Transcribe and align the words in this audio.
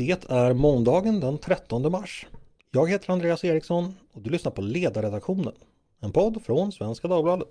Det 0.00 0.30
är 0.30 0.54
måndagen 0.54 1.20
den 1.20 1.38
13 1.38 1.92
mars. 1.92 2.26
Jag 2.70 2.90
heter 2.90 3.12
Andreas 3.12 3.44
Eriksson 3.44 3.94
och 4.12 4.22
du 4.22 4.30
lyssnar 4.30 4.52
på 4.52 4.62
Ledarredaktionen, 4.62 5.52
en 6.00 6.12
podd 6.12 6.42
från 6.44 6.72
Svenska 6.72 7.08
Dagbladet. 7.08 7.48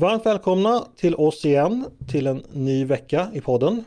Varmt 0.00 0.26
välkomna 0.26 0.86
till 0.96 1.14
oss 1.14 1.44
igen 1.44 1.84
till 2.08 2.26
en 2.26 2.42
ny 2.52 2.84
vecka 2.84 3.30
i 3.34 3.40
podden. 3.40 3.84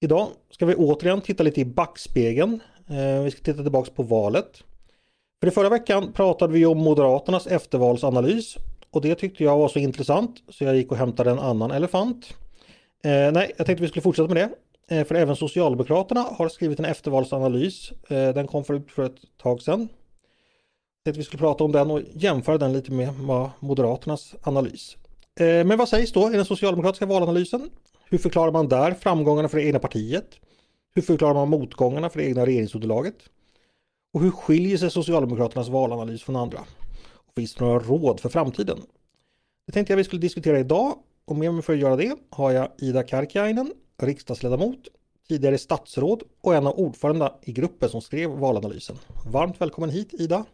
Idag 0.00 0.28
ska 0.50 0.66
vi 0.66 0.74
återigen 0.74 1.20
titta 1.20 1.42
lite 1.42 1.60
i 1.60 1.64
backspegeln. 1.64 2.60
Eh, 2.88 3.22
vi 3.22 3.30
ska 3.30 3.42
titta 3.42 3.62
tillbaks 3.62 3.90
på 3.90 4.02
valet. 4.02 4.64
För 5.42 5.46
i 5.46 5.50
förra 5.50 5.68
veckan 5.68 6.12
pratade 6.12 6.52
vi 6.52 6.66
om 6.66 6.78
Moderaternas 6.78 7.46
eftervalsanalys 7.46 8.56
och 8.90 9.00
det 9.00 9.14
tyckte 9.14 9.44
jag 9.44 9.58
var 9.58 9.68
så 9.68 9.78
intressant 9.78 10.42
så 10.48 10.64
jag 10.64 10.76
gick 10.76 10.90
och 10.90 10.96
hämtade 10.96 11.30
en 11.30 11.38
annan 11.38 11.70
elefant. 11.70 12.34
Eh, 13.04 13.32
nej, 13.32 13.52
jag 13.56 13.66
tänkte 13.66 13.82
vi 13.82 13.88
skulle 13.88 14.02
fortsätta 14.02 14.34
med 14.34 14.36
det. 14.88 14.96
Eh, 14.96 15.04
för 15.04 15.14
även 15.14 15.36
Socialdemokraterna 15.36 16.20
har 16.20 16.48
skrivit 16.48 16.78
en 16.78 16.84
eftervalsanalys. 16.84 17.92
Eh, 18.08 18.28
den 18.34 18.46
kom 18.46 18.64
förut 18.64 18.90
för 18.90 19.04
ett 19.04 19.38
tag 19.42 19.62
sedan. 19.62 19.80
Jag 19.80 21.04
tänkte 21.04 21.18
vi 21.18 21.24
skulle 21.24 21.40
prata 21.40 21.64
om 21.64 21.72
den 21.72 21.90
och 21.90 22.00
jämföra 22.12 22.58
den 22.58 22.72
lite 22.72 22.92
med 22.92 23.08
Moderaternas 23.60 24.34
analys. 24.42 24.96
Eh, 25.40 25.44
men 25.46 25.78
vad 25.78 25.88
sägs 25.88 26.12
då 26.12 26.32
i 26.32 26.36
den 26.36 26.44
socialdemokratiska 26.44 27.06
valanalysen? 27.06 27.70
Hur 28.10 28.18
förklarar 28.18 28.52
man 28.52 28.68
där 28.68 28.94
framgångarna 28.94 29.48
för 29.48 29.58
det 29.58 29.64
egna 29.64 29.78
partiet? 29.78 30.28
Hur 30.94 31.02
förklarar 31.02 31.34
man 31.34 31.48
motgångarna 31.48 32.10
för 32.10 32.18
det 32.18 32.26
egna 32.26 32.46
regeringsunderlaget? 32.46 33.16
Och 34.12 34.20
hur 34.20 34.30
skiljer 34.30 34.76
sig 34.76 34.90
Socialdemokraternas 34.90 35.68
valanalys 35.68 36.22
från 36.22 36.36
andra? 36.36 36.58
Och 37.12 37.34
finns 37.36 37.54
det 37.54 37.64
några 37.64 37.78
råd 37.78 38.20
för 38.20 38.28
framtiden? 38.28 38.78
Det 39.66 39.72
tänkte 39.72 39.92
jag 39.92 39.96
vi 39.96 40.04
skulle 40.04 40.20
diskutera 40.20 40.58
idag 40.58 40.94
och 41.24 41.36
med 41.36 41.54
mig 41.54 41.62
för 41.62 41.72
att 41.72 41.78
göra 41.78 41.96
det 41.96 42.16
har 42.30 42.50
jag 42.50 42.68
Ida 42.78 43.02
Karkiainen, 43.02 43.72
riksdagsledamot, 44.02 44.78
tidigare 45.28 45.58
statsråd 45.58 46.22
och 46.40 46.54
en 46.54 46.66
av 46.66 46.78
ordförandena 46.78 47.32
i 47.42 47.52
gruppen 47.52 47.88
som 47.88 48.00
skrev 48.00 48.30
valanalysen. 48.30 48.96
Varmt 49.32 49.60
välkommen 49.60 49.90
hit 49.90 50.14
Ida! 50.14 50.44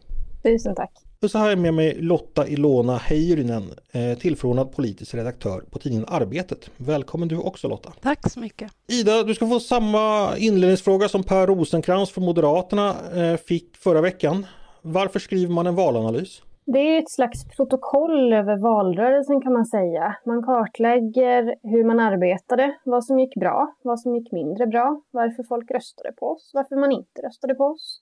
Tusen 0.43 0.75
tack! 0.75 1.08
Och 1.23 1.31
så 1.31 1.37
har 1.39 1.49
jag 1.49 1.59
med 1.59 1.73
mig 1.73 1.95
Lotta 2.01 2.47
Ilona 2.47 2.97
Heyrinen, 2.97 3.63
eh, 3.91 4.17
tillförordnad 4.17 4.71
politisk 4.75 5.15
redaktör 5.15 5.61
på 5.71 5.79
tidningen 5.79 6.05
Arbetet. 6.09 6.71
Välkommen 6.77 7.27
du 7.27 7.37
också 7.37 7.67
Lotta! 7.67 7.93
Tack 8.01 8.31
så 8.31 8.39
mycket! 8.39 8.71
Ida, 8.87 9.23
du 9.23 9.35
ska 9.35 9.47
få 9.47 9.59
samma 9.59 10.37
inledningsfråga 10.37 11.07
som 11.07 11.23
Per 11.23 11.47
Rosenkrantz 11.47 12.11
från 12.11 12.25
Moderaterna 12.25 12.95
eh, 13.15 13.37
fick 13.37 13.77
förra 13.77 14.01
veckan. 14.01 14.45
Varför 14.81 15.19
skriver 15.19 15.53
man 15.53 15.67
en 15.67 15.75
valanalys? 15.75 16.41
Det 16.65 16.79
är 16.79 16.99
ett 16.99 17.11
slags 17.11 17.45
protokoll 17.55 18.33
över 18.33 18.57
valrörelsen 18.57 19.41
kan 19.41 19.53
man 19.53 19.65
säga. 19.65 20.15
Man 20.25 20.43
kartlägger 20.43 21.55
hur 21.63 21.83
man 21.83 21.99
arbetade, 21.99 22.75
vad 22.83 23.05
som 23.05 23.19
gick 23.19 23.35
bra, 23.35 23.75
vad 23.83 23.99
som 23.99 24.15
gick 24.15 24.31
mindre 24.31 24.67
bra, 24.67 25.01
varför 25.11 25.43
folk 25.43 25.71
röstade 25.71 26.11
på 26.11 26.25
oss, 26.25 26.51
varför 26.53 26.75
man 26.75 26.91
inte 26.91 27.21
röstade 27.21 27.55
på 27.55 27.63
oss. 27.63 28.01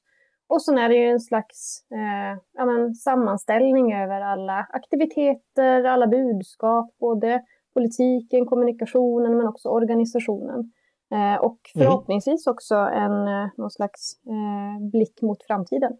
Och 0.49 0.61
så 0.61 0.77
är 0.77 0.89
det 0.89 0.95
ju 0.95 1.09
en 1.09 1.19
slags 1.19 1.85
eh, 1.91 2.41
ja, 2.53 2.65
men, 2.65 2.95
sammanställning 2.95 3.93
över 3.93 4.21
alla 4.21 4.67
aktiviteter, 4.69 5.83
alla 5.83 6.07
budskap, 6.07 6.95
både 6.99 7.41
politiken, 7.73 8.45
kommunikationen 8.45 9.37
men 9.37 9.47
också 9.47 9.69
organisationen. 9.69 10.71
Eh, 11.11 11.35
och 11.41 11.59
mm. 11.75 11.85
förhoppningsvis 11.85 12.47
också 12.47 12.75
en 12.75 13.27
eh, 13.27 13.49
någon 13.57 13.71
slags 13.71 14.13
eh, 14.27 14.89
blick 14.91 15.21
mot 15.21 15.43
framtiden. 15.43 15.91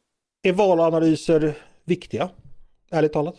Är 0.44 0.54
valanalyser 0.54 1.58
viktiga, 1.86 2.30
ärligt 2.92 3.14
talat? 3.14 3.36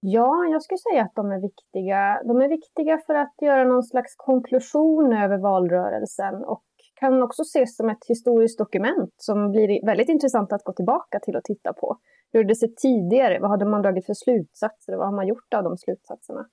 Ja, 0.00 0.44
jag 0.52 0.62
skulle 0.62 0.78
säga 0.78 1.02
att 1.02 1.14
de 1.14 1.32
är 1.32 1.40
viktiga. 1.40 2.22
De 2.24 2.40
är 2.40 2.48
viktiga 2.48 2.98
för 3.06 3.14
att 3.14 3.34
göra 3.42 3.64
någon 3.64 3.82
slags 3.82 4.14
konklusion 4.16 5.12
över 5.12 5.38
valrörelsen 5.38 6.44
och 6.44 6.64
kan 6.94 7.22
också 7.22 7.42
ses 7.42 7.76
som 7.76 7.90
ett 7.90 8.04
historiskt 8.08 8.58
dokument 8.58 9.14
som 9.16 9.50
blir 9.50 9.86
väldigt 9.86 10.08
intressant 10.08 10.52
att 10.52 10.64
gå 10.64 10.72
tillbaka 10.72 11.20
till 11.20 11.36
och 11.36 11.44
titta 11.44 11.72
på. 11.72 11.96
Hur 12.32 12.44
det 12.44 12.54
sett 12.54 12.76
tidigare? 12.76 13.38
Vad 13.38 13.50
hade 13.50 13.64
man 13.64 13.82
dragit 13.82 14.06
för 14.06 14.14
slutsatser? 14.14 14.96
Vad 14.96 15.06
har 15.06 15.16
man 15.16 15.26
gjort 15.26 15.54
av 15.54 15.64
de 15.64 15.76
slutsatserna? 15.78 16.46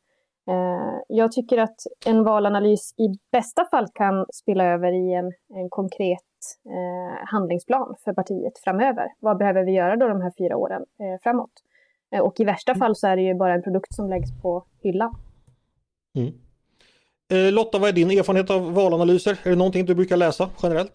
Eh, 0.48 1.00
jag 1.08 1.32
tycker 1.32 1.58
att 1.58 1.76
en 2.06 2.24
valanalys 2.24 2.94
i 2.98 3.08
bästa 3.32 3.66
fall 3.66 3.88
kan 3.94 4.26
spela 4.34 4.66
över 4.66 4.92
i 4.92 5.14
en, 5.14 5.34
en 5.60 5.70
konkret 5.70 6.20
eh, 6.66 7.28
handlingsplan 7.28 7.96
för 8.04 8.14
partiet 8.14 8.60
framöver. 8.64 9.08
Vad 9.20 9.38
behöver 9.38 9.64
vi 9.64 9.72
göra 9.72 9.96
då 9.96 10.08
de 10.08 10.22
här 10.22 10.34
fyra 10.38 10.58
åren 10.58 10.86
eh, 11.00 11.22
framåt? 11.24 11.52
Eh, 12.12 12.22
och 12.22 12.40
i 12.40 12.44
värsta 12.44 12.76
fall 12.76 12.96
så 12.96 13.08
är 13.08 13.16
det 13.16 13.22
ju 13.22 13.34
bara 13.34 13.54
en 13.54 13.64
produkt 13.64 13.94
som 13.94 14.10
läggs 14.10 14.42
på 14.42 14.66
hyllan. 14.84 15.16
Mm. 16.18 16.34
Eh, 17.32 17.52
Lotta, 17.52 17.80
vad 17.80 17.90
är 17.90 17.94
din 17.94 18.12
erfarenhet 18.12 18.50
av 18.50 18.74
valanalyser? 18.74 19.38
Är 19.44 19.50
det 19.50 19.56
någonting 19.56 19.86
du 19.86 19.96
brukar 19.96 20.18
läsa 20.18 20.50
generellt? 20.64 20.94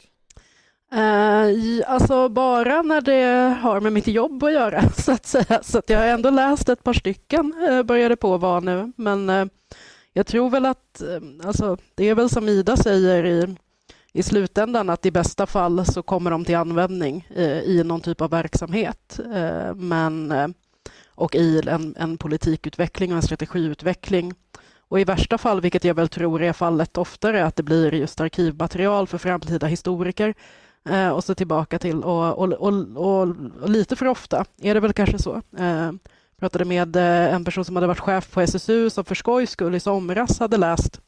Uh, 0.95 1.83
alltså 1.87 2.29
bara 2.29 2.83
när 2.83 3.01
det 3.01 3.57
har 3.61 3.81
med 3.81 3.93
mitt 3.93 4.07
jobb 4.07 4.45
att 4.45 4.53
göra 4.53 4.91
så 4.97 5.13
att 5.13 5.27
säga. 5.27 5.61
Så 5.63 5.79
att 5.79 5.91
jag 5.91 5.99
har 5.99 6.07
ändå 6.07 6.31
läst 6.31 6.69
ett 6.69 6.83
par 6.83 6.93
stycken, 6.93 7.55
uh, 7.71 7.83
började 7.83 8.17
på 8.17 8.37
vara 8.37 8.61
nu. 8.61 8.93
Men 8.97 9.31
uh, 9.31 9.47
jag 10.13 10.27
tror 10.27 10.51
väl 10.51 10.67
att, 10.67 11.03
alltså, 11.45 11.77
det 11.95 12.09
är 12.09 12.15
väl 12.15 12.31
som 12.31 12.49
Ida 12.49 12.77
säger 12.77 13.27
i, 13.27 13.57
i 14.13 14.23
slutändan 14.23 14.91
att 14.91 15.07
i 15.07 15.11
bästa 15.11 15.47
fall 15.47 15.87
så 15.87 16.03
kommer 16.03 16.31
de 16.31 16.45
till 16.45 16.57
användning 16.57 17.29
i 17.65 17.83
någon 17.85 18.01
typ 18.01 18.21
av 18.21 18.31
verksamhet. 18.31 19.21
men, 19.75 20.35
och 21.07 21.35
i 21.35 21.63
en, 21.69 21.95
en 21.99 22.19
politikutveckling 22.19 23.11
och 23.11 23.17
en 23.17 23.23
strategiutveckling. 23.23 24.35
Och 24.89 25.01
i 25.01 25.05
värsta 25.05 25.39
fall, 25.39 25.61
vilket 25.61 25.85
jag 25.85 25.95
väl 25.95 26.09
tror 26.09 26.43
är 26.43 26.53
fallet 26.53 26.99
oftare, 26.99 27.45
att 27.45 27.57
det 27.57 27.63
blir 27.63 27.95
just 27.95 28.21
arkivmaterial 28.21 29.07
för 29.07 29.19
framtida 29.19 29.67
historiker 29.67 30.35
eh, 30.89 31.09
och 31.09 31.25
så 31.25 31.35
tillbaka 31.35 31.79
till, 31.79 32.03
och, 32.03 32.39
och, 32.39 32.53
och, 32.53 32.73
och, 32.97 33.37
lite 33.69 33.97
för 33.97 34.07
ofta 34.07 34.45
är 34.63 34.75
det 34.75 34.81
väl 34.81 34.93
kanske 34.93 35.19
så. 35.19 35.43
Eh, 35.59 35.93
pratade 36.39 36.65
med 36.65 36.97
eh, 36.97 37.35
en 37.35 37.45
person 37.45 37.65
som 37.65 37.77
hade 37.77 37.87
varit 37.87 38.01
chef 38.01 38.31
på 38.31 38.41
SSU 38.41 38.91
som 38.91 39.05
för 39.05 39.15
skojs 39.15 39.51
skull 39.51 39.75
i 39.75 39.81
somras 39.81 40.39
hade 40.39 40.57
läst 40.57 41.01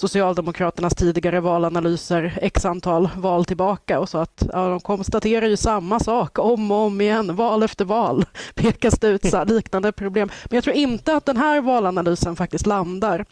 Socialdemokraternas 0.00 0.94
tidigare 0.94 1.40
valanalyser 1.40 2.38
x 2.42 2.64
antal 2.64 3.08
val 3.16 3.44
tillbaka 3.44 4.00
och 4.00 4.08
så 4.08 4.18
att 4.18 4.42
ja, 4.52 4.68
de 4.68 4.80
konstaterar 4.80 5.46
ju 5.46 5.56
samma 5.56 6.00
sak 6.00 6.38
om 6.38 6.70
och 6.70 6.76
om 6.76 7.00
igen, 7.00 7.36
val 7.36 7.62
efter 7.62 7.84
val 7.84 8.24
pekas 8.54 8.98
det 8.98 9.08
ut 9.08 9.30
så 9.30 9.44
liknande 9.44 9.92
problem. 9.92 10.30
Men 10.44 10.56
jag 10.56 10.64
tror 10.64 10.76
inte 10.76 11.14
att 11.14 11.26
den 11.26 11.36
här 11.36 11.60
valanalysen 11.60 12.36
faktiskt 12.36 12.66
landar 12.66 13.24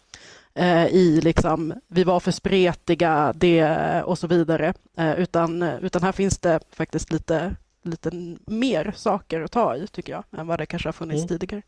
eh, 0.55 0.85
i 0.85 1.21
liksom 1.23 1.73
vi 1.87 2.03
var 2.03 2.19
för 2.19 2.31
spretiga 2.31 3.33
det, 3.35 4.03
och 4.03 4.17
så 4.17 4.27
vidare, 4.27 4.73
eh, 4.97 5.19
utan, 5.19 5.63
utan 5.63 6.03
här 6.03 6.11
finns 6.11 6.37
det 6.37 6.59
faktiskt 6.71 7.11
lite, 7.11 7.55
lite 7.83 8.11
mer 8.47 8.93
saker 8.95 9.41
att 9.41 9.51
ta 9.51 9.75
i 9.75 9.87
tycker 9.87 10.13
jag 10.13 10.23
än 10.39 10.47
vad 10.47 10.59
det 10.59 10.65
kanske 10.65 10.87
har 10.87 10.93
funnits 10.93 11.21
mm. 11.21 11.27
tidigare. 11.27 11.61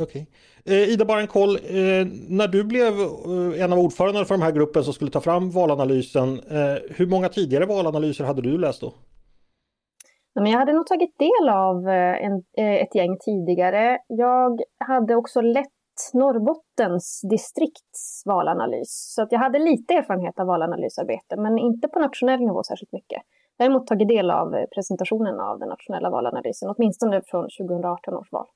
Okej. 0.00 0.26
Okay. 0.62 0.82
Eh, 0.82 0.88
Ida, 0.88 1.04
Barenkoll. 1.04 1.56
Eh, 1.56 2.06
när 2.28 2.48
du 2.48 2.64
blev 2.64 2.92
eh, 3.00 3.62
en 3.64 3.72
av 3.72 3.78
ordförandena 3.78 4.24
för 4.24 4.34
den 4.34 4.42
här 4.42 4.52
gruppen 4.52 4.84
som 4.84 4.94
skulle 4.94 5.10
ta 5.10 5.20
fram 5.20 5.50
valanalysen, 5.50 6.28
eh, 6.38 6.76
hur 6.90 7.06
många 7.06 7.28
tidigare 7.28 7.66
valanalyser 7.66 8.24
hade 8.24 8.42
du 8.42 8.58
läst 8.58 8.80
då? 8.80 8.92
jag 10.34 10.58
hade 10.58 10.72
nog 10.72 10.86
tagit 10.86 11.18
del 11.18 11.48
av 11.48 11.88
eh, 11.88 12.24
en, 12.24 12.42
eh, 12.58 12.82
ett 12.82 12.94
gäng 12.94 13.18
tidigare. 13.18 13.98
Jag 14.06 14.60
hade 14.78 15.16
också 15.16 15.40
lett 15.40 15.66
Norrbottens 16.12 17.20
distrikts 17.30 18.22
valanalys. 18.26 19.12
Så 19.14 19.22
att 19.22 19.32
jag 19.32 19.38
hade 19.38 19.58
lite 19.58 19.94
erfarenhet 19.94 20.40
av 20.40 20.46
valanalysarbete, 20.46 21.36
men 21.36 21.58
inte 21.58 21.88
på 21.88 21.98
nationell 21.98 22.40
nivå 22.40 22.62
särskilt 22.62 22.92
mycket. 22.92 23.22
Däremot 23.58 23.86
tagit 23.86 24.08
del 24.08 24.30
av 24.30 24.66
presentationen 24.74 25.40
av 25.40 25.58
den 25.58 25.68
nationella 25.68 26.10
valanalysen, 26.10 26.74
åtminstone 26.76 27.22
från 27.26 27.48
2018 27.58 28.14
års 28.14 28.32
val. 28.32 28.46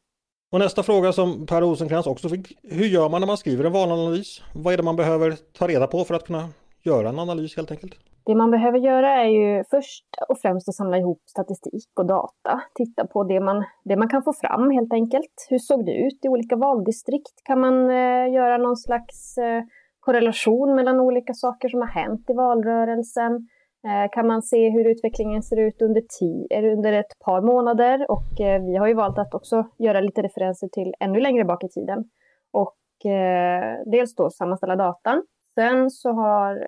Och 0.52 0.58
nästa 0.58 0.82
fråga 0.82 1.12
som 1.12 1.46
Per 1.46 1.60
Rosenkrantz 1.60 2.06
också 2.06 2.28
fick. 2.28 2.58
Hur 2.62 2.86
gör 2.86 3.08
man 3.08 3.20
när 3.20 3.26
man 3.26 3.36
skriver 3.36 3.64
en 3.64 3.72
valanalys? 3.72 4.42
Vad 4.54 4.72
är 4.72 4.76
det 4.76 4.82
man 4.82 4.96
behöver 4.96 5.36
ta 5.58 5.68
reda 5.68 5.86
på 5.86 6.04
för 6.04 6.14
att 6.14 6.26
kunna 6.26 6.48
göra 6.82 7.08
en 7.08 7.18
analys 7.18 7.56
helt 7.56 7.70
enkelt? 7.70 7.94
Det 8.24 8.34
man 8.34 8.50
behöver 8.50 8.78
göra 8.78 9.08
är 9.22 9.28
ju 9.28 9.64
först 9.70 10.04
och 10.28 10.38
främst 10.38 10.68
att 10.68 10.74
samla 10.74 10.98
ihop 10.98 11.22
statistik 11.26 11.90
och 11.96 12.06
data. 12.06 12.60
Titta 12.74 13.06
på 13.06 13.24
det 13.24 13.40
man, 13.40 13.64
det 13.84 13.96
man 13.96 14.08
kan 14.08 14.22
få 14.22 14.32
fram 14.32 14.70
helt 14.70 14.92
enkelt. 14.92 15.46
Hur 15.50 15.58
såg 15.58 15.86
det 15.86 15.94
ut 15.94 16.24
i 16.24 16.28
olika 16.28 16.56
valdistrikt? 16.56 17.44
Kan 17.44 17.60
man 17.60 17.90
eh, 17.90 18.32
göra 18.32 18.58
någon 18.58 18.76
slags 18.76 19.38
eh, 19.38 19.62
korrelation 20.00 20.74
mellan 20.74 21.00
olika 21.00 21.34
saker 21.34 21.68
som 21.68 21.80
har 21.80 21.88
hänt 21.88 22.30
i 22.30 22.32
valrörelsen? 22.32 23.48
Eh, 23.86 24.08
kan 24.12 24.26
man 24.26 24.42
se 24.42 24.70
hur 24.70 24.84
utvecklingen 24.90 25.42
ser 25.42 25.56
ut 25.56 25.82
under, 25.82 26.02
eh, 26.50 26.64
under 26.72 26.92
ett 26.92 27.18
par 27.24 27.40
månader 27.40 28.10
och 28.10 28.40
eh, 28.40 28.62
vi 28.62 28.76
har 28.76 28.86
ju 28.86 28.94
valt 28.94 29.18
att 29.18 29.34
också 29.34 29.64
göra 29.78 30.00
lite 30.00 30.22
referenser 30.22 30.68
till 30.68 30.94
ännu 31.00 31.20
längre 31.20 31.44
bak 31.44 31.64
i 31.64 31.68
tiden. 31.68 32.04
Och 32.52 33.10
eh, 33.10 33.78
dels 33.86 34.14
då 34.14 34.30
sammanställa 34.30 34.76
datan. 34.76 35.26
Sen 35.54 35.90
så, 35.90 36.12
har, 36.12 36.66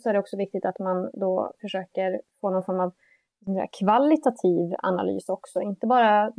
så 0.00 0.08
är 0.08 0.12
det 0.12 0.18
också 0.18 0.36
viktigt 0.36 0.64
att 0.64 0.78
man 0.78 1.10
då 1.12 1.52
försöker 1.60 2.20
få 2.40 2.50
någon 2.50 2.62
form 2.62 2.80
av 2.80 2.92
kvalitativ 3.78 4.74
analys 4.78 5.28
också. 5.28 5.60
Inte 5.60 5.86
bara 5.86 6.30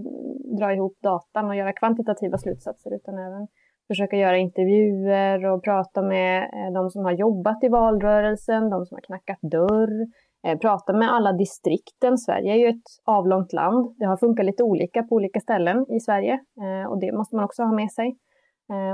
dra 0.60 0.74
ihop 0.74 0.98
datan 1.02 1.46
och 1.46 1.56
göra 1.56 1.74
kvantitativa 1.74 2.38
slutsatser 2.38 2.96
utan 2.96 3.18
även 3.18 3.48
försöka 3.88 4.16
göra 4.16 4.38
intervjuer 4.38 5.46
och 5.46 5.64
prata 5.64 6.02
med 6.02 6.44
eh, 6.44 6.74
de 6.74 6.90
som 6.90 7.06
har 7.06 7.12
jobbat 7.12 7.64
i 7.64 7.70
valrörelsen, 7.70 8.70
de 8.70 8.86
som 8.86 8.96
har 8.96 9.02
knackat 9.02 9.40
dörr, 9.42 10.08
eh, 10.48 10.58
prata 10.60 10.94
med 10.94 11.14
alla 11.14 11.34
distrikten. 11.34 12.18
Sverige 12.18 12.54
är 12.54 12.58
ju 12.58 12.68
ett 12.68 12.90
avlångt 13.06 13.54
land. 13.54 13.96
Det 13.98 14.06
har 14.06 14.18
funkat 14.18 14.46
lite 14.46 14.64
olika 14.64 15.04
på 15.04 15.16
olika 15.16 15.40
ställen 15.40 15.86
i 15.90 16.00
Sverige 16.00 16.34
eh, 16.34 16.90
och 16.90 17.00
det 17.00 17.12
måste 17.12 17.36
man 17.36 17.46
också 17.46 17.64
ha 17.64 17.74
med 17.74 17.92
sig. 17.92 18.18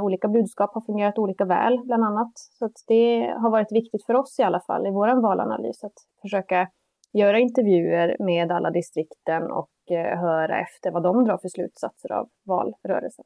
Olika 0.04 0.28
budskap 0.28 0.74
har 0.74 0.82
fungerat 0.82 1.18
olika 1.18 1.46
väl, 1.46 1.80
bland 1.86 2.04
annat. 2.04 2.32
Så 2.36 2.70
det 2.88 3.34
har 3.42 3.52
varit 3.52 3.72
viktigt 3.72 4.06
för 4.06 4.14
oss 4.14 4.40
i 4.40 4.44
alla 4.44 4.60
fall 4.60 4.88
i 4.88 4.92
vår 4.92 5.22
valanalys 5.22 5.84
att 5.84 5.94
försöka 6.22 6.68
göra 7.14 7.40
intervjuer 7.40 8.16
med 8.20 8.52
alla 8.52 8.70
distrikten 8.70 9.52
och 9.52 9.70
höra 10.20 10.62
efter 10.62 10.92
vad 10.92 11.04
de 11.04 11.26
drar 11.26 11.38
för 11.38 11.50
slutsatser 11.50 12.12
av 12.12 12.30
valrörelsen. 12.46 13.26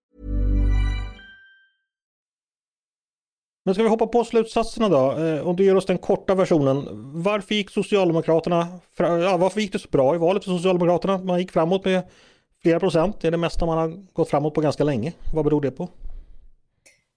Men 3.63 3.73
ska 3.73 3.83
vi 3.83 3.89
hoppa 3.89 4.07
på 4.07 4.23
slutsatserna 4.23 4.89
då? 4.89 5.11
Eh, 5.11 5.47
om 5.47 5.55
du 5.55 5.65
ger 5.65 5.75
oss 5.75 5.85
den 5.85 5.97
korta 5.97 6.35
versionen. 6.35 6.87
Varför 7.23 7.55
gick 7.55 7.69
Socialdemokraterna, 7.69 8.67
ja, 8.97 9.37
varför 9.37 9.61
gick 9.61 9.73
det 9.73 9.79
så 9.79 9.89
bra 9.91 10.15
i 10.15 10.17
valet 10.17 10.43
för 10.43 10.51
Socialdemokraterna? 10.51 11.17
Man 11.17 11.39
gick 11.39 11.51
framåt 11.51 11.85
med 11.85 12.01
flera 12.61 12.79
procent. 12.79 13.21
Det 13.21 13.27
är 13.27 13.31
det 13.31 13.37
mesta 13.37 13.65
man 13.65 13.77
har 13.77 14.13
gått 14.13 14.29
framåt 14.29 14.53
på 14.53 14.61
ganska 14.61 14.83
länge. 14.83 15.13
Vad 15.33 15.45
beror 15.45 15.61
det 15.61 15.71
på? 15.71 15.87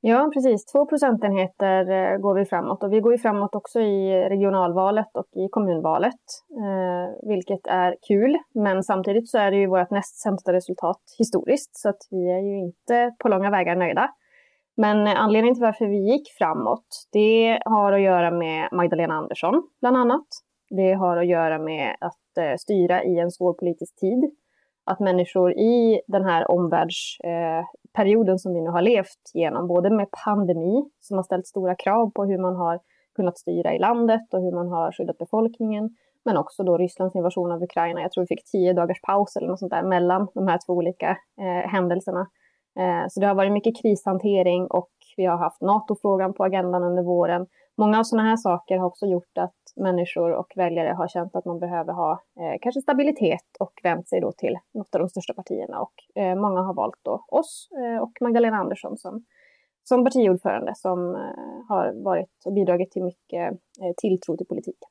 Ja, 0.00 0.30
precis. 0.34 0.66
Två 0.66 0.86
procentenheter 0.86 1.90
eh, 1.90 2.18
går 2.18 2.34
vi 2.34 2.44
framåt 2.44 2.82
och 2.82 2.92
vi 2.92 3.00
går 3.00 3.12
ju 3.12 3.18
framåt 3.18 3.54
också 3.54 3.80
i 3.80 4.28
regionalvalet 4.28 5.10
och 5.14 5.26
i 5.44 5.48
kommunvalet, 5.50 6.22
eh, 6.50 7.28
vilket 7.28 7.66
är 7.66 7.96
kul. 8.08 8.38
Men 8.54 8.82
samtidigt 8.82 9.28
så 9.28 9.38
är 9.38 9.50
det 9.50 9.56
ju 9.56 9.66
vårt 9.66 9.90
näst 9.90 10.22
sämsta 10.22 10.52
resultat 10.52 11.00
historiskt, 11.18 11.76
så 11.76 11.88
att 11.88 12.02
vi 12.10 12.30
är 12.30 12.40
ju 12.40 12.58
inte 12.58 13.14
på 13.18 13.28
långa 13.28 13.50
vägar 13.50 13.76
nöjda. 13.76 14.10
Men 14.76 15.06
anledningen 15.06 15.54
till 15.54 15.64
varför 15.64 15.86
vi 15.86 16.12
gick 16.12 16.32
framåt, 16.38 16.86
det 17.12 17.58
har 17.64 17.92
att 17.92 18.00
göra 18.00 18.30
med 18.30 18.68
Magdalena 18.72 19.14
Andersson, 19.14 19.68
bland 19.80 19.96
annat. 19.96 20.26
Det 20.70 20.92
har 20.92 21.16
att 21.16 21.26
göra 21.26 21.58
med 21.58 21.96
att 22.00 22.38
eh, 22.38 22.56
styra 22.58 23.04
i 23.04 23.18
en 23.18 23.30
svår 23.30 23.52
politisk 23.52 23.96
tid. 23.96 24.30
Att 24.86 25.00
människor 25.00 25.52
i 25.52 26.00
den 26.06 26.24
här 26.24 26.50
omvärldsperioden 26.50 28.34
eh, 28.34 28.36
som 28.36 28.54
vi 28.54 28.60
nu 28.60 28.70
har 28.70 28.82
levt 28.82 29.30
genom, 29.34 29.68
både 29.68 29.90
med 29.90 30.08
pandemi 30.24 30.84
som 31.00 31.16
har 31.16 31.22
ställt 31.22 31.46
stora 31.46 31.74
krav 31.74 32.10
på 32.10 32.24
hur 32.24 32.38
man 32.38 32.56
har 32.56 32.80
kunnat 33.16 33.38
styra 33.38 33.74
i 33.74 33.78
landet 33.78 34.34
och 34.34 34.40
hur 34.40 34.52
man 34.52 34.68
har 34.68 34.92
skyddat 34.92 35.18
befolkningen, 35.18 35.90
men 36.24 36.36
också 36.36 36.62
då 36.62 36.78
Rysslands 36.78 37.16
invasion 37.16 37.52
av 37.52 37.62
Ukraina. 37.62 38.00
Jag 38.00 38.12
tror 38.12 38.22
vi 38.22 38.26
fick 38.26 38.44
tio 38.44 38.72
dagars 38.72 39.00
paus 39.00 39.36
eller 39.36 39.48
något 39.48 39.58
sånt 39.58 39.72
där 39.72 39.82
mellan 39.82 40.28
de 40.34 40.48
här 40.48 40.58
två 40.66 40.72
olika 40.72 41.10
eh, 41.40 41.70
händelserna. 41.70 42.26
Eh, 42.76 43.08
så 43.08 43.20
det 43.20 43.26
har 43.26 43.34
varit 43.34 43.52
mycket 43.52 43.82
krishantering 43.82 44.66
och 44.66 44.90
vi 45.16 45.24
har 45.24 45.36
haft 45.36 45.60
NATO-frågan 45.60 46.34
på 46.34 46.44
agendan 46.44 46.82
under 46.82 47.02
våren. 47.02 47.46
Många 47.76 47.98
av 47.98 48.04
sådana 48.04 48.28
här 48.28 48.36
saker 48.36 48.78
har 48.78 48.86
också 48.86 49.06
gjort 49.06 49.38
att 49.38 49.54
människor 49.76 50.32
och 50.32 50.52
väljare 50.56 50.92
har 50.92 51.08
känt 51.08 51.36
att 51.36 51.44
man 51.44 51.58
behöver 51.58 51.92
ha 51.92 52.12
eh, 52.12 52.58
kanske 52.62 52.80
stabilitet 52.80 53.56
och 53.58 53.72
vänt 53.82 54.08
sig 54.08 54.20
då 54.20 54.32
till 54.32 54.58
något 54.74 54.94
av 54.94 55.00
de 55.00 55.08
största 55.08 55.34
partierna. 55.34 55.80
Och 55.80 56.22
eh, 56.22 56.36
många 56.36 56.60
har 56.60 56.74
valt 56.74 57.00
då 57.02 57.24
oss 57.28 57.68
eh, 57.78 58.02
och 58.02 58.12
Magdalena 58.20 58.56
Andersson 58.56 58.96
som, 58.96 59.24
som 59.84 60.04
partiordförande 60.04 60.72
som 60.76 61.14
eh, 61.14 61.68
har 61.68 62.04
varit 62.04 62.42
och 62.44 62.52
bidragit 62.52 62.90
till 62.90 63.02
mycket 63.04 63.52
eh, 63.82 63.92
tilltro 63.96 64.36
till 64.36 64.46
politiken. 64.46 64.88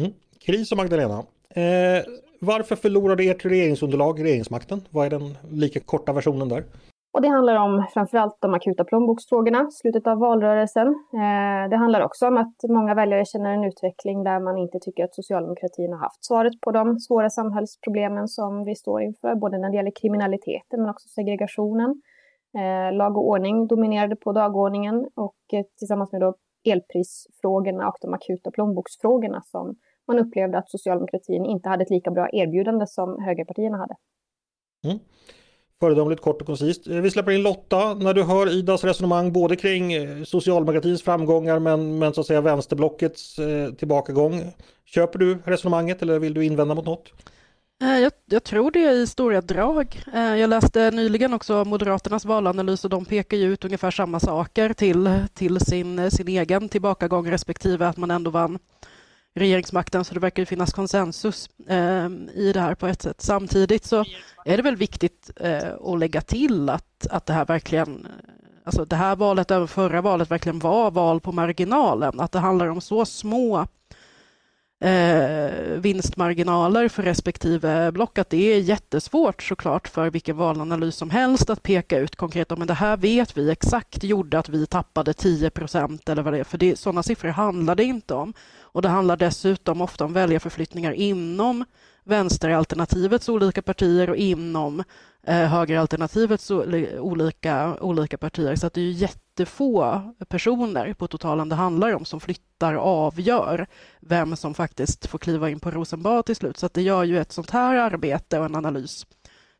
Mm. 0.00 0.12
Kris 0.40 0.72
och 0.72 0.78
Magdalena. 0.78 1.24
Eh, 1.54 2.04
varför 2.40 2.76
förlorade 2.76 3.22
ert 3.22 3.44
regeringsunderlag 3.44 4.24
regeringsmakten? 4.24 4.80
Vad 4.90 5.06
är 5.06 5.10
den 5.10 5.38
lika 5.50 5.80
korta 5.80 6.12
versionen 6.12 6.48
där? 6.48 6.64
Och 7.14 7.22
det 7.22 7.28
handlar 7.28 7.56
om 7.56 7.86
framförallt 7.94 8.36
de 8.40 8.54
akuta 8.54 8.84
plånboksfrågorna, 8.84 9.70
slutet 9.70 10.06
av 10.06 10.18
valrörelsen. 10.18 10.86
Eh, 11.12 11.70
det 11.70 11.76
handlar 11.76 12.00
också 12.00 12.26
om 12.26 12.36
att 12.36 12.54
många 12.68 12.94
väljare 12.94 13.24
känner 13.24 13.50
en 13.52 13.64
utveckling 13.64 14.24
där 14.24 14.40
man 14.40 14.58
inte 14.58 14.78
tycker 14.78 15.04
att 15.04 15.14
socialdemokratin 15.14 15.92
har 15.92 15.98
haft 15.98 16.24
svaret 16.24 16.60
på 16.60 16.70
de 16.70 16.98
svåra 16.98 17.30
samhällsproblemen 17.30 18.28
som 18.28 18.64
vi 18.64 18.74
står 18.74 19.02
inför, 19.02 19.34
både 19.34 19.58
när 19.58 19.70
det 19.70 19.76
gäller 19.76 19.92
kriminaliteten 20.02 20.80
men 20.80 20.90
också 20.90 21.08
segregationen. 21.08 22.02
Eh, 22.58 22.96
lag 22.96 23.16
och 23.16 23.28
ordning 23.28 23.66
dominerade 23.66 24.16
på 24.16 24.32
dagordningen 24.32 25.08
och 25.14 25.36
eh, 25.52 25.64
tillsammans 25.78 26.12
med 26.12 26.20
då 26.20 26.34
elprisfrågorna 26.64 27.88
och 27.88 27.96
de 28.00 28.14
akuta 28.14 28.50
plånboksfrågorna 28.50 29.42
som 29.44 29.76
man 30.08 30.18
upplevde 30.18 30.58
att 30.58 30.70
socialdemokratin 30.70 31.44
inte 31.44 31.68
hade 31.68 31.82
ett 31.82 31.90
lika 31.90 32.10
bra 32.10 32.28
erbjudande 32.32 32.86
som 32.86 33.22
högerpartierna 33.22 33.76
hade. 33.76 33.94
Mm. 34.84 34.98
Föredömligt 35.80 36.22
kort 36.22 36.40
och 36.40 36.46
koncist. 36.46 36.86
Eh, 36.86 37.00
vi 37.00 37.10
släpper 37.10 37.32
in 37.32 37.42
Lotta. 37.42 37.94
När 37.94 38.14
du 38.14 38.22
hör 38.22 38.52
Idas 38.52 38.84
resonemang 38.84 39.32
både 39.32 39.56
kring 39.56 39.92
eh, 39.92 40.22
socialdemokratins 40.22 41.02
framgångar 41.02 41.58
men, 41.58 41.98
men 41.98 42.14
så 42.14 42.20
att 42.20 42.26
säga 42.26 42.40
vänsterblockets 42.40 43.38
eh, 43.38 43.72
tillbakagång. 43.72 44.42
Köper 44.84 45.18
du 45.18 45.38
resonemanget 45.44 46.02
eller 46.02 46.18
vill 46.18 46.34
du 46.34 46.44
invända 46.44 46.74
mot 46.74 46.86
något? 46.86 47.12
Eh, 47.82 47.98
jag, 47.98 48.12
jag, 48.24 48.44
tror 48.44 48.70
det 48.70 48.90
i 48.90 49.06
stora 49.06 49.40
drag. 49.40 50.02
Jag 50.12 50.50
läste 50.50 50.90
nyligen 50.90 51.34
också 51.34 51.64
Moderaternas 51.64 52.24
valanalys 52.24 52.84
och 52.84 52.90
de 52.90 53.04
pekar 53.04 53.36
ju 53.36 53.52
ut 53.52 53.64
ungefär 53.64 53.90
samma 53.90 54.20
saker 54.20 54.72
till, 54.72 55.10
till 55.34 55.60
sin, 55.60 56.10
sin 56.10 56.28
egen 56.28 56.68
tillbakagång 56.68 57.30
respektive 57.30 57.86
att 57.88 57.96
man 57.96 58.10
ändå 58.10 58.30
vann 58.30 58.58
regeringsmakten 59.34 60.04
så 60.04 60.14
det 60.14 60.20
verkar 60.20 60.44
finnas 60.44 60.72
konsensus 60.72 61.48
eh, 61.68 62.06
i 62.34 62.50
det 62.54 62.60
här 62.60 62.74
på 62.74 62.86
ett 62.86 63.02
sätt. 63.02 63.20
Samtidigt 63.20 63.84
så 63.84 64.04
är 64.44 64.56
det 64.56 64.62
väl 64.62 64.76
viktigt 64.76 65.30
eh, 65.36 65.74
att 65.84 65.98
lägga 65.98 66.20
till 66.20 66.68
att, 66.68 67.06
att 67.10 67.26
det 67.26 67.32
här 67.32 67.44
verkligen 67.44 68.06
eh, 68.06 68.34
Alltså 68.66 68.84
det 68.84 68.96
här 68.96 69.16
valet, 69.16 69.50
över 69.50 69.66
förra 69.66 70.00
valet, 70.00 70.30
verkligen 70.30 70.58
var 70.58 70.90
val 70.90 71.20
på 71.20 71.32
marginalen. 71.32 72.20
Att 72.20 72.32
det 72.32 72.38
handlar 72.38 72.66
om 72.66 72.80
så 72.80 73.04
små 73.04 73.66
eh, 74.80 75.50
vinstmarginaler 75.78 76.88
för 76.88 77.02
respektive 77.02 77.92
block 77.92 78.18
att 78.18 78.30
det 78.30 78.52
är 78.52 78.60
jättesvårt 78.60 79.42
såklart 79.42 79.88
för 79.88 80.10
vilken 80.10 80.36
valanalys 80.36 80.96
som 80.96 81.10
helst 81.10 81.50
att 81.50 81.62
peka 81.62 81.98
ut 81.98 82.16
konkret 82.16 82.58
men 82.58 82.66
det 82.66 82.74
här 82.74 82.96
vet 82.96 83.36
vi 83.36 83.50
exakt 83.50 84.04
gjorde 84.04 84.38
att 84.38 84.48
vi 84.48 84.66
tappade 84.66 85.12
10 85.12 85.50
procent 85.50 86.08
eller 86.08 86.22
vad 86.22 86.32
det 86.32 86.38
är. 86.38 86.44
För 86.44 86.58
det, 86.58 86.78
sådana 86.78 87.02
siffror 87.02 87.28
handlar 87.28 87.74
det 87.74 87.84
inte 87.84 88.14
om. 88.14 88.34
Och 88.74 88.82
det 88.82 88.88
handlar 88.88 89.16
dessutom 89.16 89.80
ofta 89.80 90.04
om 90.04 90.12
väljarförflyttningar 90.12 90.92
inom 90.92 91.64
vänsteralternativets 92.04 93.28
olika 93.28 93.62
partier 93.62 94.10
och 94.10 94.16
inom 94.16 94.84
eh, 95.22 95.36
högeralternativets 95.36 96.50
olika, 96.98 97.76
olika 97.80 98.18
partier. 98.18 98.56
Så 98.56 98.66
att 98.66 98.74
det 98.74 98.80
är 98.80 98.84
ju 98.84 98.90
jättefå 98.90 100.00
personer 100.28 100.92
på 100.92 101.06
totalen 101.06 101.48
det 101.48 101.54
handlar 101.54 101.94
om 101.94 102.04
som 102.04 102.20
flyttar 102.20 102.74
och 102.74 102.86
avgör 102.86 103.66
vem 104.00 104.36
som 104.36 104.54
faktiskt 104.54 105.06
får 105.06 105.18
kliva 105.18 105.50
in 105.50 105.60
på 105.60 105.70
Rosenbad 105.70 106.26
till 106.26 106.36
slut. 106.36 106.58
Så 106.58 106.66
att 106.66 106.74
det 106.74 106.82
gör 106.82 107.04
ju 107.04 107.20
ett 107.20 107.32
sånt 107.32 107.50
här 107.50 107.76
arbete 107.76 108.38
och 108.38 108.44
en 108.44 108.56
analys 108.56 109.06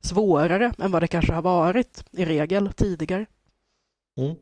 svårare 0.00 0.72
än 0.78 0.90
vad 0.90 1.02
det 1.02 1.08
kanske 1.08 1.32
har 1.32 1.42
varit 1.42 2.04
i 2.10 2.24
regel 2.24 2.72
tidigare. 2.72 3.26
Mm. 4.18 4.36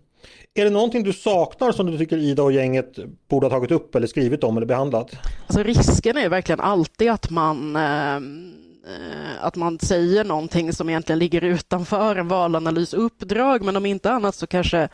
Är 0.55 0.65
det 0.65 0.71
någonting 0.71 1.03
du 1.03 1.13
saknar 1.13 1.73
som 1.73 1.91
du 1.91 1.99
tycker 1.99 2.17
Ida 2.17 2.43
och 2.43 2.53
gänget 2.53 2.99
borde 3.29 3.47
ha 3.47 3.51
tagit 3.51 3.71
upp 3.71 3.95
eller 3.95 4.07
skrivit 4.07 4.45
om 4.45 4.57
eller 4.57 4.67
behandlat? 4.67 5.11
Alltså 5.47 5.63
risken 5.63 6.17
är 6.17 6.29
verkligen 6.29 6.61
alltid 6.61 7.11
att 7.11 7.31
man 7.31 7.77
eh, 7.77 8.21
att 9.41 9.57
man 9.57 9.79
säger 9.79 10.25
någonting 10.25 10.73
som 10.73 10.89
egentligen 10.89 11.19
ligger 11.19 11.45
utanför 11.45 12.17
en 12.17 12.29
valanalysuppdrag, 12.29 13.63
men 13.63 13.77
om 13.77 13.87
inte 13.87 14.11
annat 14.11 14.35
så 14.35 14.47
kanske 14.47 14.89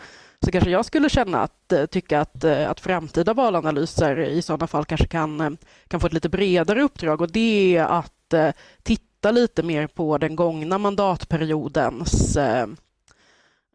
så 0.44 0.50
kanske 0.50 0.70
jag 0.70 0.84
skulle 0.84 1.08
känna 1.08 1.42
att 1.42 1.72
eh, 1.72 1.86
tycka 1.86 2.20
att, 2.20 2.44
eh, 2.44 2.70
att 2.70 2.80
framtida 2.80 3.34
valanalyser 3.34 4.20
i 4.20 4.42
sådana 4.42 4.66
fall 4.66 4.84
kanske 4.84 5.06
kan, 5.06 5.40
eh, 5.40 5.50
kan 5.88 6.00
få 6.00 6.06
ett 6.06 6.12
lite 6.12 6.28
bredare 6.28 6.82
uppdrag 6.82 7.20
och 7.20 7.32
det 7.32 7.76
är 7.76 7.84
att 7.84 8.34
titta 8.82 9.30
lite 9.30 9.62
mer 9.62 9.86
på 9.86 10.18
den 10.18 10.36
gångna 10.36 10.78
mandatperiodens 10.78 12.38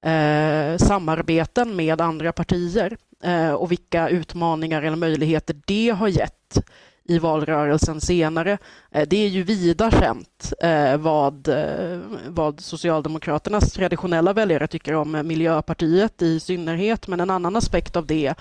eh, 0.03 0.77
samarbeten 0.77 1.75
med 1.75 2.01
andra 2.01 2.31
partier 2.31 2.97
eh, 3.23 3.51
och 3.51 3.71
vilka 3.71 4.09
utmaningar 4.09 4.81
eller 4.81 4.97
möjligheter 4.97 5.55
det 5.65 5.89
har 5.89 6.07
gett 6.07 6.63
i 7.03 7.19
valrörelsen 7.19 8.01
senare. 8.01 8.57
Eh, 8.91 9.07
det 9.07 9.17
är 9.17 9.27
ju 9.27 9.43
vida 9.43 9.91
känt 9.91 10.53
eh, 10.61 10.97
vad, 10.97 11.47
eh, 11.47 11.99
vad 12.27 12.59
Socialdemokraternas 12.59 13.73
traditionella 13.73 14.33
väljare 14.33 14.67
tycker 14.67 14.93
om 14.93 15.27
Miljöpartiet 15.27 16.21
i 16.21 16.39
synnerhet, 16.39 17.07
men 17.07 17.19
en 17.19 17.29
annan 17.29 17.55
aspekt 17.55 17.95
av 17.95 18.05
det 18.05 18.33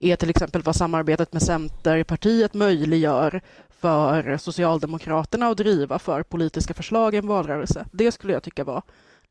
är 0.00 0.16
till 0.16 0.30
exempel 0.30 0.62
vad 0.62 0.76
samarbetet 0.76 1.32
med 1.32 1.42
Centerpartiet 1.42 2.54
möjliggör 2.54 3.40
för 3.80 4.36
Socialdemokraterna 4.36 5.48
att 5.48 5.56
driva 5.56 5.98
för 5.98 6.22
politiska 6.22 6.74
förslag 6.74 7.14
i 7.14 7.18
en 7.18 7.26
valrörelse. 7.26 7.86
Det 7.92 8.12
skulle 8.12 8.32
jag 8.32 8.42
tycka 8.42 8.64
var 8.64 8.82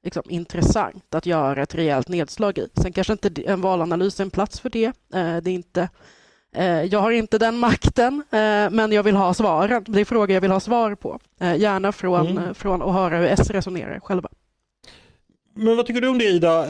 liksom, 0.04 0.24
intressant 0.30 1.16
att 1.16 1.26
göra 1.26 1.64
ett 1.64 1.76
rejält 1.76 2.08
nedslag 2.08 2.58
i. 2.58 2.68
Sen 2.82 2.94
kanske 2.94 3.14
inte 3.14 3.42
en 3.46 3.62
valanalys 3.62 4.20
är 4.20 4.24
en 4.24 4.30
plats 4.30 4.60
för 4.60 4.70
det. 4.70 4.92
Det 5.12 5.18
är 5.18 5.48
inte 5.48 5.90
Eh, 6.56 6.84
jag 6.84 7.00
har 7.00 7.12
inte 7.12 7.38
den 7.38 7.58
makten, 7.58 8.24
eh, 8.32 8.70
men 8.72 8.92
jag 8.92 9.04
vill 9.04 9.16
ha 9.16 9.34
svaren. 9.34 9.86
Det 9.88 10.02
är 10.02 10.06
frågor 10.06 10.32
jag 10.32 10.42
vill 10.42 10.52
ha 10.52 10.60
svar 10.60 10.96
på. 10.96 11.20
Eh, 11.42 11.56
gärna 11.56 11.92
från, 11.92 12.28
mm. 12.28 12.54
från 12.54 12.82
att 12.82 12.94
höra 12.94 13.18
hur 13.18 13.28
S 13.28 13.50
resonerar 13.50 14.00
själva. 14.00 14.30
Men 15.56 15.78
vad 15.78 15.86
tycker 15.86 16.02
du 16.02 16.08
om 16.08 16.18
det 16.18 16.26
Ida? 16.26 16.66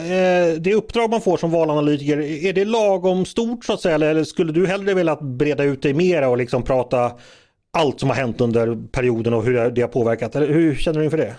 Det 0.58 0.74
uppdrag 0.74 1.10
man 1.10 1.20
får 1.20 1.36
som 1.36 1.50
valanalytiker, 1.50 2.20
är 2.20 2.52
det 2.52 2.64
lagom 2.64 3.24
stort 3.24 3.64
så 3.64 3.72
att 3.72 3.80
säga? 3.80 3.94
Eller 3.94 4.24
skulle 4.24 4.52
du 4.52 4.66
hellre 4.66 4.94
vilja 4.94 5.16
breda 5.16 5.64
ut 5.64 5.82
dig 5.82 5.94
mera 5.94 6.28
och 6.28 6.36
liksom 6.36 6.62
prata 6.62 7.12
allt 7.72 8.00
som 8.00 8.08
har 8.08 8.16
hänt 8.16 8.40
under 8.40 8.76
perioden 8.92 9.34
och 9.34 9.44
hur 9.44 9.70
det 9.70 9.80
har 9.80 9.88
påverkat? 9.88 10.36
Eller 10.36 10.48
hur 10.48 10.74
känner 10.74 10.98
du 10.98 11.04
inför 11.04 11.18
det? 11.18 11.34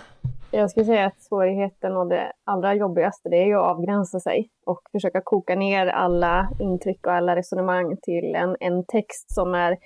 Jag 0.54 0.70
skulle 0.70 0.86
säga 0.86 1.06
att 1.06 1.22
svårigheten 1.22 1.96
och 1.96 2.08
det 2.08 2.32
allra 2.44 2.74
jobbigaste 2.74 3.28
det 3.28 3.36
är 3.36 3.46
ju 3.46 3.54
att 3.54 3.76
avgränsa 3.76 4.20
sig 4.20 4.50
och 4.66 4.80
försöka 4.92 5.20
koka 5.24 5.54
ner 5.54 5.86
alla 5.86 6.48
intryck 6.60 7.06
och 7.06 7.12
alla 7.12 7.36
resonemang 7.36 7.96
till 8.02 8.34
en, 8.34 8.56
en 8.60 8.84
text 8.84 9.34
som 9.34 9.54
är 9.54 9.76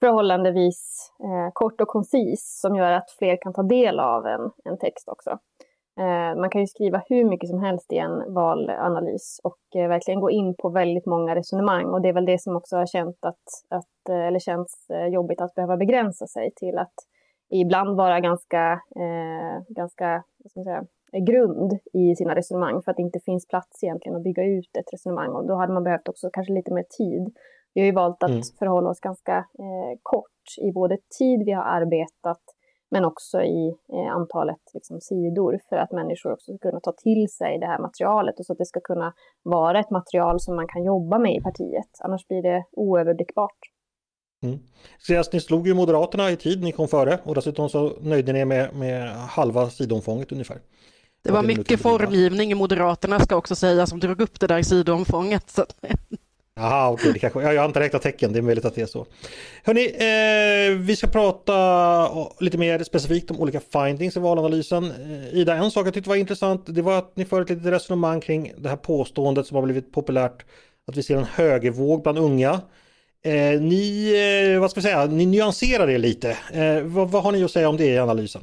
förhållandevis 0.00 1.12
eh, 1.20 1.52
kort 1.52 1.80
och 1.80 1.88
koncis 1.88 2.60
som 2.60 2.76
gör 2.76 2.92
att 2.92 3.10
fler 3.18 3.38
kan 3.42 3.52
ta 3.52 3.62
del 3.62 4.00
av 4.00 4.26
en, 4.26 4.50
en 4.64 4.78
text 4.78 5.08
också. 5.08 5.30
Eh, 6.00 6.40
man 6.40 6.50
kan 6.50 6.60
ju 6.60 6.66
skriva 6.66 7.02
hur 7.08 7.24
mycket 7.24 7.48
som 7.48 7.62
helst 7.62 7.92
i 7.92 7.98
en 7.98 8.34
valanalys 8.34 9.40
och 9.42 9.80
eh, 9.80 9.88
verkligen 9.88 10.20
gå 10.20 10.30
in 10.30 10.54
på 10.56 10.68
väldigt 10.68 11.06
många 11.06 11.34
resonemang 11.34 11.84
och 11.84 12.02
det 12.02 12.08
är 12.08 12.12
väl 12.12 12.26
det 12.26 12.42
som 12.42 12.56
också 12.56 12.76
har 12.76 12.86
känt 12.86 13.24
att, 13.24 13.44
att 13.68 14.08
eh, 14.08 14.26
eller 14.26 14.38
känns 14.38 14.90
eh, 14.90 15.06
jobbigt 15.06 15.40
att 15.40 15.54
behöva 15.54 15.76
begränsa 15.76 16.26
sig 16.26 16.50
till 16.56 16.78
att 16.78 16.94
ibland 17.50 17.96
vara 17.96 18.20
ganska, 18.20 18.72
eh, 18.72 19.62
ganska 19.68 20.24
vad 20.38 20.50
ska 20.50 20.60
man 20.60 20.64
säga, 20.64 20.84
grund 21.12 21.78
i 21.92 22.16
sina 22.16 22.34
resonemang 22.34 22.82
för 22.82 22.90
att 22.90 22.96
det 22.96 23.02
inte 23.02 23.20
finns 23.20 23.48
plats 23.48 23.84
egentligen 23.84 24.16
att 24.16 24.22
bygga 24.22 24.44
ut 24.44 24.76
ett 24.76 24.92
resonemang 24.92 25.30
och 25.30 25.46
då 25.46 25.54
hade 25.54 25.72
man 25.72 25.84
behövt 25.84 26.08
också 26.08 26.30
kanske 26.32 26.52
lite 26.52 26.74
mer 26.74 26.84
tid. 26.98 27.34
Vi 27.74 27.80
har 27.80 27.86
ju 27.86 27.92
valt 27.92 28.22
att 28.22 28.30
mm. 28.30 28.42
förhålla 28.58 28.90
oss 28.90 29.00
ganska 29.00 29.36
eh, 29.36 29.98
kort 30.02 30.58
i 30.60 30.72
både 30.72 30.98
tid 31.18 31.42
vi 31.46 31.52
har 31.52 31.64
arbetat 31.64 32.40
men 32.90 33.04
också 33.04 33.42
i 33.42 33.76
eh, 33.92 34.14
antalet 34.14 34.60
liksom, 34.74 35.00
sidor 35.00 35.60
för 35.68 35.76
att 35.76 35.92
människor 35.92 36.32
också 36.32 36.52
ska 36.52 36.68
kunna 36.68 36.80
ta 36.80 36.92
till 36.92 37.28
sig 37.28 37.58
det 37.58 37.66
här 37.66 37.78
materialet 37.78 38.38
och 38.38 38.46
så 38.46 38.52
att 38.52 38.58
det 38.58 38.66
ska 38.66 38.80
kunna 38.80 39.12
vara 39.42 39.80
ett 39.80 39.90
material 39.90 40.40
som 40.40 40.56
man 40.56 40.68
kan 40.68 40.84
jobba 40.84 41.18
med 41.18 41.36
i 41.36 41.40
partiet. 41.40 41.90
Annars 42.00 42.28
blir 42.28 42.42
det 42.42 42.64
oöverblickbart. 42.72 43.58
Mm. 44.42 44.58
Så 44.98 45.22
ni 45.32 45.40
slog 45.40 45.66
ju 45.66 45.74
Moderaterna 45.74 46.30
i 46.30 46.36
tid, 46.36 46.62
ni 46.62 46.72
kom 46.72 46.88
före 46.88 47.18
och 47.22 47.34
dessutom 47.34 47.68
så 47.68 47.98
nöjde 48.00 48.32
ni 48.32 48.44
med, 48.44 48.74
med 48.74 49.10
halva 49.10 49.70
sidomfånget 49.70 50.32
ungefär. 50.32 50.58
Det 51.22 51.32
var 51.32 51.42
mycket 51.42 51.80
formgivning 51.80 52.52
i 52.52 52.54
Moderaterna 52.54 53.20
ska 53.20 53.36
också 53.36 53.56
säga 53.56 53.86
som 53.86 54.00
drog 54.00 54.20
upp 54.20 54.40
det 54.40 54.46
där 54.46 54.62
sidomfånget. 54.62 55.58
Jaha, 56.54 56.90
okej, 56.90 57.08
okay, 57.08 57.20
kanske, 57.20 57.52
jag 57.52 57.60
har 57.60 57.66
inte 57.66 57.80
räknat 57.80 58.02
tecken, 58.02 58.32
det 58.32 58.38
är 58.38 58.42
möjligt 58.42 58.64
att 58.64 58.74
det 58.74 58.82
är 58.82 58.86
så. 58.86 59.06
Hörni, 59.64 59.84
eh, 59.84 60.78
vi 60.78 60.96
ska 60.96 61.06
prata 61.06 61.54
lite 62.40 62.58
mer 62.58 62.84
specifikt 62.84 63.30
om 63.30 63.40
olika 63.40 63.60
findings 63.60 64.16
i 64.16 64.20
valanalysen. 64.20 64.84
Eh, 64.84 65.34
Ida, 65.34 65.54
en 65.54 65.70
sak 65.70 65.86
jag 65.86 65.94
tyckte 65.94 66.08
var 66.08 66.16
intressant, 66.16 66.62
det 66.66 66.82
var 66.82 66.98
att 66.98 67.16
ni 67.16 67.24
för 67.24 67.42
ett 67.42 67.50
litet 67.50 67.66
resonemang 67.66 68.20
kring 68.20 68.52
det 68.58 68.68
här 68.68 68.76
påståendet 68.76 69.46
som 69.46 69.54
har 69.54 69.62
blivit 69.62 69.92
populärt, 69.92 70.44
att 70.86 70.96
vi 70.96 71.02
ser 71.02 71.16
en 71.16 71.24
högervåg 71.24 72.02
bland 72.02 72.18
unga. 72.18 72.60
Eh, 73.22 73.60
ni, 73.60 74.12
eh, 74.54 74.60
vad 74.60 74.70
ska 74.70 74.80
vi 74.80 74.82
säga, 74.82 75.06
ni 75.06 75.26
nyanserar 75.26 75.86
det 75.86 75.98
lite. 75.98 76.30
Eh, 76.30 76.82
vad, 76.84 77.10
vad, 77.10 77.22
har 77.22 77.32
ni 77.32 77.44
att 77.44 77.50
säga 77.50 77.68
om 77.68 77.76
det 77.76 77.86
i 77.86 77.98
analysen? 77.98 78.42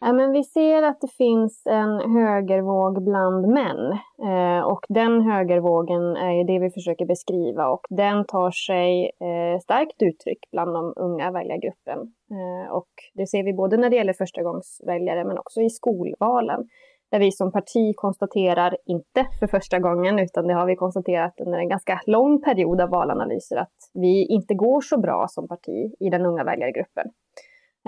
Ja, 0.00 0.12
men 0.12 0.32
vi 0.32 0.44
ser 0.44 0.82
att 0.82 1.00
det 1.00 1.12
finns 1.18 1.66
en 1.66 2.12
högervåg 2.12 3.04
bland 3.04 3.48
män 3.48 3.92
eh, 4.22 4.62
och 4.64 4.86
den 4.88 5.22
högervågen 5.22 6.16
är 6.16 6.44
det 6.44 6.58
vi 6.58 6.70
försöker 6.70 7.06
beskriva 7.06 7.68
och 7.68 7.86
den 7.90 8.24
tar 8.24 8.50
sig 8.50 9.04
eh, 9.04 9.60
starkt 9.62 10.02
uttryck 10.02 10.38
bland 10.52 10.74
de 10.74 10.92
unga 10.96 11.30
väljargruppen. 11.30 11.98
Eh, 12.30 12.72
och 12.72 12.90
det 13.14 13.26
ser 13.26 13.42
vi 13.42 13.52
både 13.52 13.76
när 13.76 13.90
det 13.90 13.96
gäller 13.96 14.12
förstagångsväljare 14.12 15.24
men 15.24 15.38
också 15.38 15.60
i 15.60 15.70
skolvalen 15.70 16.68
där 17.10 17.18
vi 17.18 17.32
som 17.32 17.52
parti 17.52 17.94
konstaterar, 17.96 18.76
inte 18.86 19.26
för 19.38 19.46
första 19.46 19.78
gången, 19.78 20.18
utan 20.18 20.46
det 20.46 20.54
har 20.54 20.66
vi 20.66 20.76
konstaterat 20.76 21.40
under 21.40 21.58
en 21.58 21.68
ganska 21.68 22.00
lång 22.06 22.42
period 22.42 22.80
av 22.80 22.88
valanalyser, 22.88 23.56
att 23.56 23.76
vi 23.94 24.26
inte 24.26 24.54
går 24.54 24.80
så 24.80 25.00
bra 25.00 25.26
som 25.28 25.48
parti 25.48 25.94
i 26.00 26.10
den 26.10 26.26
unga 26.26 26.44
väljargruppen. 26.44 27.06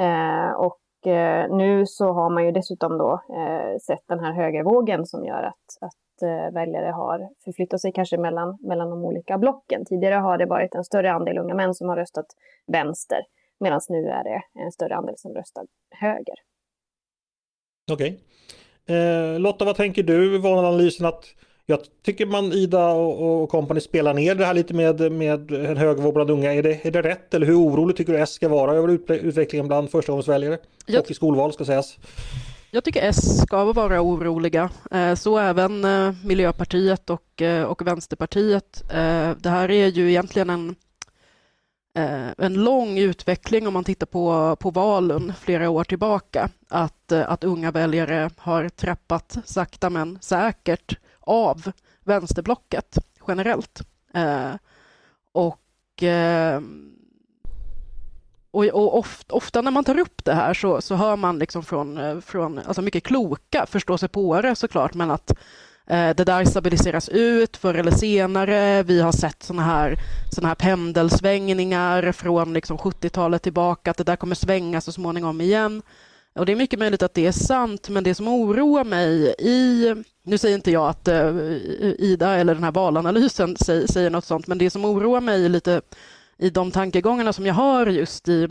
Eh, 0.00 0.52
och 0.52 1.06
eh, 1.12 1.56
nu 1.56 1.86
så 1.86 2.12
har 2.12 2.30
man 2.30 2.44
ju 2.44 2.52
dessutom 2.52 2.98
då 2.98 3.12
eh, 3.12 3.78
sett 3.78 4.08
den 4.08 4.20
här 4.20 4.32
högervågen 4.32 5.06
som 5.06 5.24
gör 5.24 5.42
att, 5.42 5.66
att 5.80 6.22
eh, 6.22 6.54
väljare 6.54 6.90
har 6.90 7.28
förflyttat 7.44 7.80
sig 7.80 7.92
kanske 7.92 8.18
mellan, 8.18 8.58
mellan 8.60 8.90
de 8.90 9.04
olika 9.04 9.38
blocken. 9.38 9.84
Tidigare 9.84 10.14
har 10.14 10.38
det 10.38 10.46
varit 10.46 10.74
en 10.74 10.84
större 10.84 11.12
andel 11.12 11.38
unga 11.38 11.54
män 11.54 11.74
som 11.74 11.88
har 11.88 11.96
röstat 11.96 12.26
vänster, 12.66 13.20
medan 13.60 13.80
nu 13.88 14.08
är 14.08 14.24
det 14.24 14.42
en 14.64 14.72
större 14.72 14.96
andel 14.96 15.14
som 15.16 15.34
röstar 15.34 15.64
höger. 15.90 16.36
Okej. 17.92 18.10
Okay. 18.10 18.18
Eh, 18.86 19.40
Lotta, 19.40 19.64
vad 19.64 19.76
tänker 19.76 20.02
du? 20.02 20.38
Valanalysen 20.38 21.06
att 21.06 21.24
jag 21.66 21.78
tycker 22.04 22.26
man 22.26 22.52
Ida 22.52 22.88
och, 22.88 23.42
och 23.42 23.48
company 23.50 23.80
spelar 23.80 24.14
ner 24.14 24.34
det 24.34 24.44
här 24.44 24.54
lite 24.54 24.74
med, 24.74 25.12
med 25.12 25.50
en 25.50 25.76
hög 25.76 26.12
bland 26.12 26.30
unga. 26.30 26.54
Är 26.54 26.62
det, 26.62 26.86
är 26.86 26.90
det 26.90 27.02
rätt 27.02 27.34
eller 27.34 27.46
hur 27.46 27.54
orolig 27.54 27.96
tycker 27.96 28.12
du 28.12 28.18
S 28.18 28.32
ska 28.32 28.48
vara 28.48 28.74
över 28.74 29.12
utvecklingen 29.12 29.68
bland 29.68 29.90
förstagångsväljare? 29.90 30.58
Och 30.98 31.10
i 31.10 31.14
skolval 31.14 31.52
ska 31.52 31.64
sägas. 31.64 31.98
Jag 32.70 32.84
tycker 32.84 33.02
S 33.02 33.42
ska 33.42 33.72
vara 33.72 34.02
oroliga. 34.02 34.70
Eh, 34.90 35.14
så 35.14 35.38
även 35.38 35.84
eh, 35.84 36.14
Miljöpartiet 36.24 37.10
och, 37.10 37.42
eh, 37.42 37.64
och 37.64 37.86
Vänsterpartiet. 37.86 38.82
Det 39.36 39.48
här 39.48 39.70
är 39.70 39.86
ju 39.86 40.10
egentligen 40.10 40.50
en 40.50 40.74
Eh, 41.94 42.28
en 42.38 42.54
lång 42.54 42.98
utveckling 42.98 43.66
om 43.66 43.74
man 43.74 43.84
tittar 43.84 44.06
på, 44.06 44.56
på 44.56 44.70
valen 44.70 45.32
flera 45.40 45.70
år 45.70 45.84
tillbaka. 45.84 46.48
Att, 46.68 47.12
eh, 47.12 47.30
att 47.30 47.44
unga 47.44 47.70
väljare 47.70 48.30
har 48.36 48.68
trappat 48.68 49.36
sakta 49.44 49.90
men 49.90 50.18
säkert 50.20 50.98
av 51.20 51.72
vänsterblocket 52.04 52.98
generellt. 53.28 53.80
Eh, 54.14 54.50
och 55.32 56.02
eh, 56.02 56.60
och, 58.50 58.64
och 58.64 58.98
ofta, 58.98 59.34
ofta, 59.34 59.62
när 59.62 59.70
man 59.70 59.84
tar 59.84 59.98
upp 59.98 60.24
det 60.24 60.34
här 60.34 60.54
så, 60.54 60.80
så 60.80 60.94
hör 60.94 61.16
man 61.16 61.38
liksom 61.38 61.62
från, 61.62 61.98
eh, 61.98 62.20
från 62.20 62.58
alltså 62.58 62.82
mycket 62.82 63.04
kloka 63.04 63.66
förståsigpåare 63.66 64.54
såklart, 64.54 64.94
men 64.94 65.10
att 65.10 65.32
Eh, 65.86 66.14
det 66.16 66.24
där 66.24 66.44
stabiliseras 66.44 67.08
ut 67.08 67.56
förr 67.56 67.74
eller 67.74 67.90
senare. 67.90 68.82
Vi 68.82 69.00
har 69.00 69.12
sett 69.12 69.42
såna 69.42 69.62
här, 69.62 69.98
såna 70.30 70.48
här 70.48 70.54
pendelsvängningar 70.54 72.12
från 72.12 72.52
liksom 72.52 72.78
70-talet 72.78 73.42
tillbaka, 73.42 73.90
att 73.90 73.96
det 73.96 74.04
där 74.04 74.16
kommer 74.16 74.34
svänga 74.34 74.80
så 74.80 74.92
småningom 74.92 75.40
igen. 75.40 75.82
Och 76.34 76.46
Det 76.46 76.52
är 76.52 76.56
mycket 76.56 76.78
möjligt 76.78 77.02
att 77.02 77.14
det 77.14 77.26
är 77.26 77.32
sant, 77.32 77.88
men 77.88 78.04
det 78.04 78.14
som 78.14 78.28
oroar 78.28 78.84
mig 78.84 79.34
i... 79.38 79.94
Nu 80.24 80.38
säger 80.38 80.54
inte 80.54 80.70
jag 80.70 80.88
att 80.88 81.08
eh, 81.08 81.36
Ida 81.98 82.34
eller 82.34 82.54
den 82.54 82.64
här 82.64 82.72
valanalysen 82.72 83.56
säger, 83.56 84.10
något 84.10 84.24
sånt, 84.24 84.46
men 84.46 84.58
det 84.58 84.70
som 84.70 84.84
oroar 84.84 85.20
mig 85.20 85.48
lite 85.48 85.80
i 86.38 86.50
de 86.50 86.70
tankegångarna 86.70 87.32
som 87.32 87.46
jag 87.46 87.54
har 87.54 87.86
just 87.86 88.28
i 88.28 88.48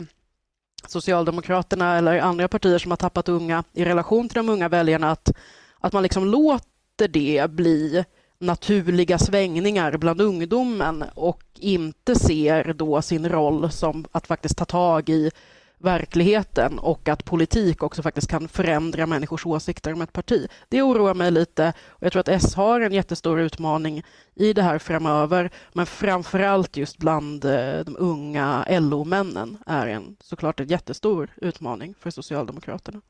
Socialdemokraterna 0.88 1.96
eller 1.98 2.18
andra 2.18 2.48
partier 2.48 2.78
som 2.78 2.90
har 2.90 2.96
tappat 2.96 3.28
unga 3.28 3.64
i 3.72 3.84
relation 3.84 4.28
till 4.28 4.36
de 4.36 4.48
unga 4.48 4.68
väljarna, 4.68 5.10
att, 5.10 5.32
att 5.80 5.92
man 5.92 6.02
liksom 6.02 6.24
låter 6.24 6.71
låter 6.92 7.08
det 7.08 7.50
bli 7.50 8.04
naturliga 8.38 9.18
svängningar 9.18 9.96
bland 9.96 10.20
ungdomen 10.20 11.04
och 11.14 11.42
inte 11.58 12.14
ser 12.14 12.72
då 12.72 13.02
sin 13.02 13.28
roll 13.28 13.70
som 13.70 14.04
att 14.12 14.26
faktiskt 14.26 14.56
ta 14.56 14.64
tag 14.64 15.08
i 15.08 15.30
verkligheten 15.78 16.78
och 16.78 17.08
att 17.08 17.24
politik 17.24 17.82
också 17.82 18.02
faktiskt 18.02 18.30
kan 18.30 18.48
förändra 18.48 19.06
människors 19.06 19.46
åsikter 19.46 19.92
om 19.92 20.02
ett 20.02 20.12
parti. 20.12 20.48
Det 20.68 20.82
oroar 20.82 21.14
mig 21.14 21.30
lite 21.30 21.72
och 21.88 22.02
jag 22.02 22.12
tror 22.12 22.20
att 22.20 22.28
S 22.28 22.54
har 22.54 22.80
en 22.80 22.92
jättestor 22.92 23.40
utmaning 23.40 24.02
i 24.34 24.52
det 24.52 24.62
här 24.62 24.78
framöver, 24.78 25.50
men 25.72 25.86
framförallt 25.86 26.76
just 26.76 26.98
bland 26.98 27.44
eh, 27.44 27.80
de 27.84 27.96
unga 27.98 28.66
LO-männen 28.68 29.58
är 29.66 29.86
en 29.86 30.16
såklart 30.20 30.60
en 30.60 30.68
jättestor 30.68 31.30
utmaning 31.36 31.94
för 32.00 32.10
Socialdemokraterna. 32.10 33.00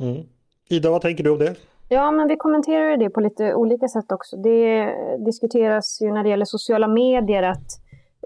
Mm. 0.00 0.26
Ida, 0.68 0.90
vad 0.90 1.02
tänker 1.02 1.24
du 1.24 1.30
om 1.30 1.38
det? 1.38 1.56
Ja, 1.88 2.10
men 2.10 2.28
vi 2.28 2.36
kommenterar 2.36 2.96
det 2.96 3.10
på 3.10 3.20
lite 3.20 3.54
olika 3.54 3.88
sätt 3.88 4.12
också. 4.12 4.36
Det 4.36 4.94
diskuteras 5.24 5.98
ju 6.02 6.12
när 6.12 6.22
det 6.22 6.28
gäller 6.28 6.44
sociala 6.44 6.88
medier 6.88 7.42
att 7.42 7.66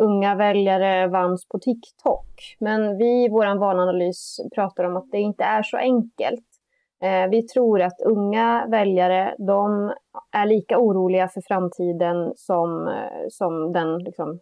unga 0.01 0.35
väljare 0.35 1.09
vanns 1.09 1.49
på 1.49 1.59
TikTok. 1.59 2.57
Men 2.61 2.97
vi 2.99 3.25
i 3.25 3.29
vår 3.29 3.59
valanalys 3.59 4.37
pratar 4.55 4.85
om 4.85 4.97
att 4.97 5.11
det 5.11 5.19
inte 5.19 5.45
är 5.45 5.63
så 5.63 5.77
enkelt. 5.77 6.47
Eh, 7.03 7.31
vi 7.31 7.47
tror 7.47 7.81
att 7.83 8.01
unga 8.07 8.67
väljare, 8.71 9.35
de 9.39 9.93
är 10.33 10.47
lika 10.47 10.79
oroliga 10.79 11.29
för 11.29 11.43
framtiden 11.49 12.33
som, 12.37 12.89
eh, 12.89 13.25
som 13.29 13.73
den, 13.73 13.99
liksom, 13.99 14.41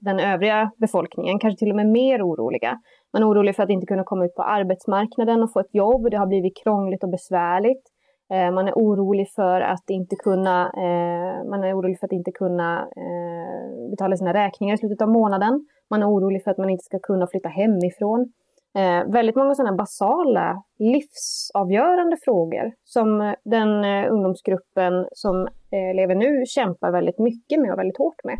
den 0.00 0.20
övriga 0.20 0.70
befolkningen, 0.76 1.38
kanske 1.38 1.58
till 1.58 1.70
och 1.70 1.76
med 1.76 1.88
mer 1.88 2.22
oroliga. 2.22 2.78
Man 3.12 3.22
är 3.22 3.28
orolig 3.28 3.56
för 3.56 3.62
att 3.62 3.70
inte 3.70 3.86
kunna 3.86 4.04
komma 4.04 4.24
ut 4.24 4.34
på 4.34 4.42
arbetsmarknaden 4.42 5.42
och 5.42 5.52
få 5.52 5.60
ett 5.60 5.74
jobb. 5.74 6.10
Det 6.10 6.16
har 6.16 6.26
blivit 6.26 6.62
krångligt 6.62 7.04
och 7.04 7.10
besvärligt. 7.10 7.93
Eh, 8.32 8.50
man 8.52 8.68
är 8.68 8.72
orolig 8.72 9.28
för 9.30 9.60
att 9.60 9.90
inte 9.90 10.16
kunna, 10.16 10.66
eh, 10.66 11.44
man 11.50 11.64
är 11.64 11.78
orolig 11.78 11.98
för 11.98 12.06
att 12.06 12.12
inte 12.12 12.32
kunna 12.32 12.80
eh, 12.80 13.90
betala 13.90 14.16
sina 14.16 14.34
räkningar 14.34 14.74
i 14.74 14.78
slutet 14.78 15.02
av 15.02 15.08
månaden. 15.08 15.66
Man 15.90 16.02
är 16.02 16.08
orolig 16.08 16.44
för 16.44 16.50
att 16.50 16.58
man 16.58 16.70
inte 16.70 16.84
ska 16.84 16.98
kunna 16.98 17.26
flytta 17.26 17.48
hemifrån. 17.48 18.32
Eh, 18.78 19.12
väldigt 19.12 19.36
många 19.36 19.54
sådana 19.54 19.76
basala, 19.76 20.62
livsavgörande 20.78 22.16
frågor 22.24 22.72
som 22.84 23.34
den 23.44 23.84
eh, 23.84 24.12
ungdomsgruppen 24.12 25.06
som 25.12 25.46
eh, 25.46 25.94
lever 25.94 26.14
nu 26.14 26.46
kämpar 26.46 26.90
väldigt 26.92 27.18
mycket 27.18 27.60
med 27.60 27.72
och 27.72 27.78
väldigt 27.78 27.98
hårt 27.98 28.24
med. 28.24 28.38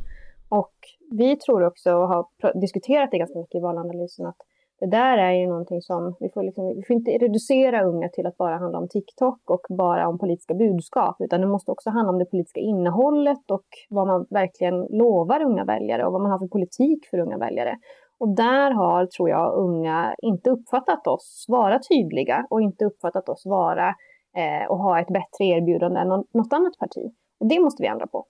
Och 0.49 0.75
vi 1.11 1.37
tror 1.37 1.67
också, 1.67 1.93
och 1.95 2.09
har 2.09 2.27
diskuterat 2.61 3.11
det 3.11 3.19
ganska 3.19 3.39
mycket 3.39 3.59
i 3.59 3.61
valanalysen, 3.61 4.27
att 4.27 4.37
det 4.81 4.87
där 4.87 5.19
är 5.19 5.33
ju 5.33 5.47
någonting 5.47 5.83
som, 5.83 6.17
vi 6.21 6.29
får, 6.29 6.43
liksom, 6.43 6.69
vi 6.77 6.83
får 6.87 6.97
inte 6.97 7.11
reducera 7.11 7.85
unga 7.85 8.09
till 8.09 8.27
att 8.27 8.37
bara 8.37 8.57
handla 8.57 8.79
om 8.79 8.89
TikTok 8.89 9.51
och 9.51 9.67
bara 9.69 10.09
om 10.09 10.19
politiska 10.19 10.55
budskap, 10.55 11.17
utan 11.19 11.41
det 11.41 11.47
måste 11.47 11.71
också 11.71 11.91
handla 11.91 12.13
om 12.13 12.19
det 12.19 12.25
politiska 12.25 12.61
innehållet 12.61 13.51
och 13.51 13.67
vad 13.89 14.07
man 14.07 14.27
verkligen 14.31 14.87
lovar 14.91 15.43
unga 15.43 15.65
väljare 15.65 16.07
och 16.07 16.13
vad 16.13 16.23
man 16.23 16.31
har 16.31 16.39
för 16.39 16.49
politik 16.49 17.07
för 17.11 17.19
unga 17.19 17.39
väljare. 17.39 17.79
Och 18.19 18.37
där 18.37 18.71
har, 18.71 19.07
tror 19.07 19.31
jag, 19.31 19.55
unga 19.55 20.15
inte 20.23 20.51
uppfattat 20.51 21.07
oss 21.07 21.45
vara 21.49 21.79
tydliga 21.79 22.47
och 22.51 22.63
inte 22.63 22.85
uppfattat 22.85 23.29
oss 23.29 23.47
vara 23.47 23.89
eh, 24.37 24.71
och 24.71 24.79
ha 24.79 25.01
ett 25.01 25.09
bättre 25.09 25.45
erbjudande 25.45 26.01
än 26.01 26.09
något 26.09 26.53
annat 26.53 26.79
parti. 26.79 27.13
Och 27.41 27.49
det 27.49 27.61
måste 27.61 27.83
vi 27.83 27.89
ändra 27.89 28.07
på. 28.07 28.27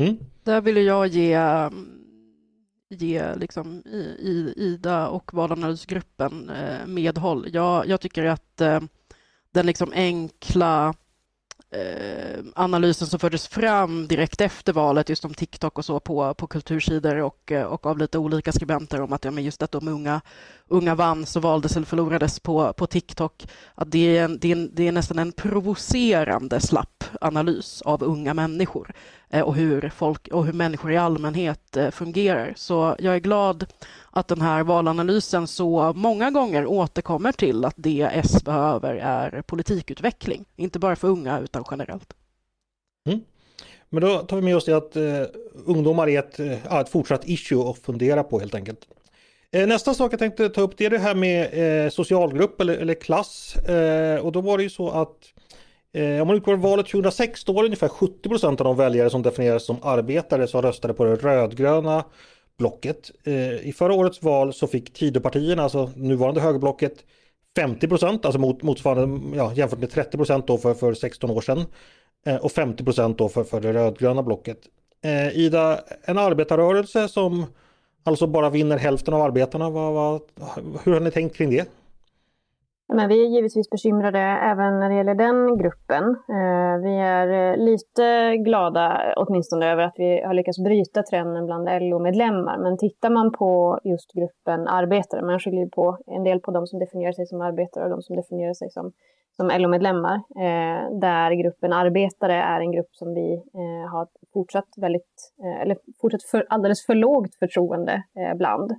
Mm. 0.00 0.16
Där 0.44 0.60
vill 0.60 0.86
jag 0.86 1.06
ge 1.06 1.34
ge 3.02 3.34
liksom, 3.34 3.82
Ida 4.56 5.08
och 5.08 5.34
valanalysgruppen 5.34 6.50
eh, 6.50 6.86
medhåll. 6.86 7.48
Jag, 7.52 7.88
jag 7.88 8.00
tycker 8.00 8.24
att 8.24 8.60
eh, 8.60 8.80
den 9.52 9.66
liksom 9.66 9.92
enkla 9.94 10.94
eh, 11.70 12.44
analysen 12.54 13.08
som 13.08 13.18
fördes 13.18 13.48
fram 13.48 14.06
direkt 14.08 14.40
efter 14.40 14.72
valet 14.72 15.08
just 15.08 15.24
om 15.24 15.34
TikTok 15.34 15.78
och 15.78 15.84
så 15.84 16.00
på, 16.00 16.34
på 16.34 16.46
kultursidor 16.46 17.16
och, 17.16 17.52
eh, 17.52 17.64
och 17.64 17.86
av 17.86 17.98
lite 17.98 18.18
olika 18.18 18.52
skribenter 18.52 19.00
om 19.00 19.12
att 19.12 19.24
ja, 19.24 19.30
men 19.30 19.44
just 19.44 19.62
att 19.62 19.72
de 19.72 19.88
unga, 19.88 20.20
unga 20.68 20.94
vann 20.94 21.26
så 21.26 21.40
valdes 21.40 21.76
eller 21.76 21.86
förlorades 21.86 22.40
på, 22.40 22.72
på 22.72 22.86
TikTok. 22.86 23.46
Att 23.74 23.90
det, 23.90 24.16
är 24.16 24.24
en, 24.24 24.38
det, 24.38 24.48
är 24.48 24.56
en, 24.56 24.70
det 24.74 24.88
är 24.88 24.92
nästan 24.92 25.18
en 25.18 25.32
provocerande 25.32 26.60
slapp 26.60 27.04
analys 27.20 27.82
av 27.82 28.02
unga 28.02 28.34
människor 28.34 28.92
Eh, 29.34 29.42
och 29.42 29.54
hur, 29.54 29.92
folk, 29.96 30.28
och 30.28 30.44
hur 30.44 30.52
människor 30.52 30.92
i 30.92 30.96
allmänhet 30.96 31.76
eh, 31.76 31.90
fungerar. 31.90 32.52
Så 32.56 32.96
jag 32.98 33.14
är 33.14 33.18
glad 33.18 33.66
att 34.10 34.28
den 34.28 34.40
här 34.40 34.62
valanalysen 34.62 35.46
så 35.46 35.92
många 35.96 36.30
gånger 36.30 36.66
återkommer 36.66 37.32
till 37.32 37.64
att 37.64 37.74
det 37.76 38.10
S 38.12 38.44
behöver 38.44 38.94
är 38.94 39.42
politikutveckling, 39.42 40.44
inte 40.56 40.78
bara 40.78 40.96
för 40.96 41.08
unga 41.08 41.40
utan 41.40 41.64
generellt. 41.70 42.12
Mm. 43.08 43.20
Men 43.88 44.02
då 44.02 44.18
tar 44.18 44.36
vi 44.36 44.42
med 44.42 44.56
oss 44.56 44.64
det 44.64 44.76
att 44.76 44.96
eh, 44.96 45.22
ungdomar 45.66 46.08
är 46.08 46.18
ett, 46.18 46.40
eh, 46.40 46.76
ett 46.76 46.88
fortsatt 46.88 47.28
issue 47.28 47.70
att 47.70 47.78
fundera 47.78 48.24
på 48.24 48.38
helt 48.38 48.54
enkelt. 48.54 48.80
Eh, 49.52 49.66
nästa 49.66 49.94
sak 49.94 50.12
jag 50.12 50.18
tänkte 50.18 50.48
ta 50.48 50.60
upp 50.60 50.76
det 50.76 50.86
är 50.86 50.90
det 50.90 50.98
här 50.98 51.14
med 51.14 51.84
eh, 51.84 51.90
socialgrupp 51.90 52.60
eller, 52.60 52.76
eller 52.76 52.94
klass. 52.94 53.56
Eh, 53.56 54.18
och 54.18 54.32
då 54.32 54.40
var 54.40 54.58
det 54.58 54.64
ju 54.64 54.70
så 54.70 54.90
att 54.90 55.33
Eh, 55.94 56.20
om 56.22 56.26
man 56.26 56.36
utgår 56.36 56.52
från 56.52 56.60
valet 56.60 56.86
2006 56.86 57.44
då 57.44 57.52
var 57.52 57.62
det 57.62 57.66
ungefär 57.66 57.88
70 57.88 58.28
procent 58.28 58.60
av 58.60 58.64
de 58.64 58.76
väljare 58.76 59.10
som 59.10 59.22
definierades 59.22 59.66
som 59.66 59.76
arbetare 59.82 60.46
som 60.46 60.62
röstade 60.62 60.94
på 60.94 61.04
det 61.04 61.16
rödgröna 61.16 62.04
blocket. 62.58 63.10
Eh, 63.24 63.68
I 63.68 63.74
förra 63.76 63.94
årets 63.94 64.22
val 64.22 64.52
så 64.52 64.66
fick 64.66 64.92
Tidöpartierna, 64.92 65.62
alltså 65.62 65.90
nuvarande 65.96 66.40
högerblocket, 66.40 66.92
50 67.56 67.88
procent, 67.88 68.24
alltså 68.24 68.38
mot, 68.40 68.62
motsvarande, 68.62 69.36
ja, 69.36 69.52
jämfört 69.54 69.78
med 69.78 69.90
30 69.90 70.16
procent 70.16 70.46
då 70.46 70.58
för, 70.58 70.74
för 70.74 70.94
16 70.94 71.30
år 71.30 71.40
sedan. 71.40 71.64
Eh, 72.26 72.36
och 72.36 72.52
50 72.52 72.84
procent 72.84 73.18
då 73.18 73.28
för, 73.28 73.44
för 73.44 73.60
det 73.60 73.72
rödgröna 73.72 74.22
blocket. 74.22 74.58
Eh, 75.04 75.38
Ida, 75.38 75.80
en 76.04 76.18
arbetarrörelse 76.18 77.08
som 77.08 77.46
alltså 78.02 78.26
bara 78.26 78.50
vinner 78.50 78.78
hälften 78.78 79.14
av 79.14 79.22
arbetarna, 79.22 79.70
vad, 79.70 79.94
vad, 79.94 80.20
hur 80.84 80.92
har 80.92 81.00
ni 81.00 81.10
tänkt 81.10 81.36
kring 81.36 81.50
det? 81.50 81.68
Men 82.88 83.08
vi 83.08 83.24
är 83.24 83.28
givetvis 83.28 83.70
bekymrade 83.70 84.18
även 84.18 84.78
när 84.80 84.88
det 84.88 84.94
gäller 84.94 85.14
den 85.14 85.58
gruppen. 85.58 86.04
Eh, 86.28 86.76
vi 86.82 86.96
är 86.98 87.28
eh, 87.28 87.56
lite 87.56 88.36
glada 88.36 89.14
åtminstone 89.16 89.66
över 89.72 89.82
att 89.82 89.94
vi 89.96 90.22
har 90.22 90.34
lyckats 90.34 90.58
bryta 90.58 91.02
trenden 91.02 91.46
bland 91.46 91.68
LO-medlemmar. 91.82 92.58
Men 92.58 92.78
tittar 92.78 93.10
man 93.10 93.32
på 93.32 93.80
just 93.84 94.12
gruppen 94.12 94.68
arbetare, 94.68 95.22
man 95.22 95.40
skiljer 95.40 95.66
på 95.66 95.98
en 96.06 96.24
del 96.24 96.40
på 96.40 96.50
de 96.50 96.66
som 96.66 96.78
definierar 96.78 97.12
sig 97.12 97.26
som 97.26 97.40
arbetare 97.40 97.84
och 97.84 97.90
de 97.90 98.02
som 98.02 98.16
definierar 98.16 98.54
sig 98.54 98.70
som, 98.70 98.92
som 99.36 99.50
LO-medlemmar. 99.60 100.14
Eh, 100.14 100.98
där 101.00 101.42
gruppen 101.42 101.72
arbetare 101.72 102.34
är 102.34 102.60
en 102.60 102.72
grupp 102.72 102.90
som 102.92 103.14
vi 103.14 103.42
har 103.92 104.08
fortsatt 104.32 104.68
väldigt, 104.76 105.32
eller 105.62 105.76
fortsatt 106.00 106.22
för, 106.22 106.46
alldeles 106.48 106.86
för 106.86 106.94
lågt 106.94 107.34
förtroende 107.34 108.02
bland. 108.36 108.70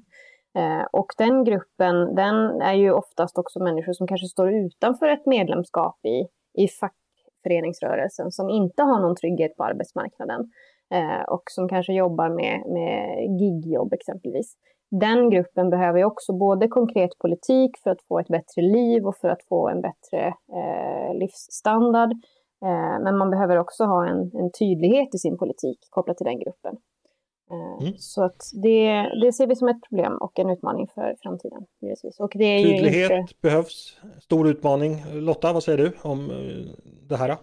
Eh, 0.56 0.86
och 0.92 1.08
den 1.18 1.44
gruppen, 1.44 2.16
den 2.16 2.62
är 2.62 2.74
ju 2.74 2.92
oftast 2.92 3.38
också 3.38 3.64
människor 3.64 3.94
som 3.94 4.08
kanske 4.08 4.28
står 4.28 4.54
utanför 4.54 5.08
ett 5.08 5.26
medlemskap 5.26 6.06
i, 6.06 6.28
i 6.64 6.68
fackföreningsrörelsen, 6.68 8.32
som 8.32 8.50
inte 8.50 8.84
har 8.84 9.00
någon 9.00 9.16
trygghet 9.16 9.58
på 9.58 9.64
arbetsmarknaden 9.64 10.52
eh, 10.94 11.24
och 11.28 11.44
som 11.52 11.70
kanske 11.70 11.94
jobbar 11.94 12.30
med, 12.30 12.64
med 12.68 13.26
gigjobb 13.40 13.94
exempelvis. 13.94 14.56
Den 14.92 15.30
gruppen 15.30 15.70
behöver 15.70 16.00
ju 16.00 16.06
också 16.06 16.34
både 16.34 16.68
konkret 16.68 17.18
politik 17.20 17.72
för 17.84 17.90
att 17.90 18.02
få 18.08 18.20
ett 18.20 18.28
bättre 18.28 18.62
liv 18.62 19.06
och 19.06 19.16
för 19.16 19.30
att 19.30 19.44
få 19.50 19.70
en 19.70 19.82
bättre 19.82 20.28
eh, 20.28 21.14
livsstandard. 21.20 22.12
Eh, 22.66 23.04
men 23.04 23.18
man 23.18 23.30
behöver 23.30 23.58
också 23.58 23.84
ha 23.84 24.08
en, 24.08 24.32
en 24.34 24.52
tydlighet 24.60 25.16
i 25.16 25.18
sin 25.18 25.38
politik 25.38 25.80
kopplat 25.90 26.18
till 26.18 26.26
den 26.26 26.40
gruppen. 26.40 26.78
Eh, 27.52 27.88
mm. 27.88 27.94
Så 27.98 28.24
att 28.24 28.52
det, 28.54 29.12
det 29.22 29.34
ser 29.34 29.48
vi 29.48 29.56
som 29.56 29.68
ett 29.68 29.82
problem 29.90 30.18
och 30.18 30.40
en 30.40 30.50
utmaning 30.50 30.88
för 30.96 31.16
framtiden. 31.22 31.66
Och 32.20 32.32
det 32.36 32.46
är 32.46 32.64
Tydlighet 32.64 33.12
inte... 33.12 33.34
behövs, 33.42 33.98
stor 34.22 34.50
utmaning. 34.50 35.04
Lotta, 35.14 35.54
vad 35.54 35.64
säger 35.64 35.78
du 35.78 35.92
om 36.02 36.32
eh, 36.32 36.86
det 37.08 37.18
här? 37.18 37.38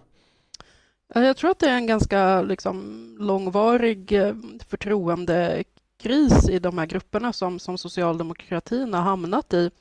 Jag 1.13 1.37
tror 1.37 1.51
att 1.51 1.59
det 1.59 1.69
är 1.69 1.75
en 1.75 1.87
ganska 1.87 2.41
liksom, 2.41 3.17
långvarig 3.19 4.11
eh, 4.11 4.33
förtroendekris 4.67 6.49
i 6.49 6.59
de 6.59 6.77
här 6.77 6.85
grupperna 6.85 7.33
som, 7.33 7.59
som 7.59 7.77
socialdemokratin 7.77 8.93
har 8.93 9.01
hamnat 9.01 9.53
i. 9.53 9.71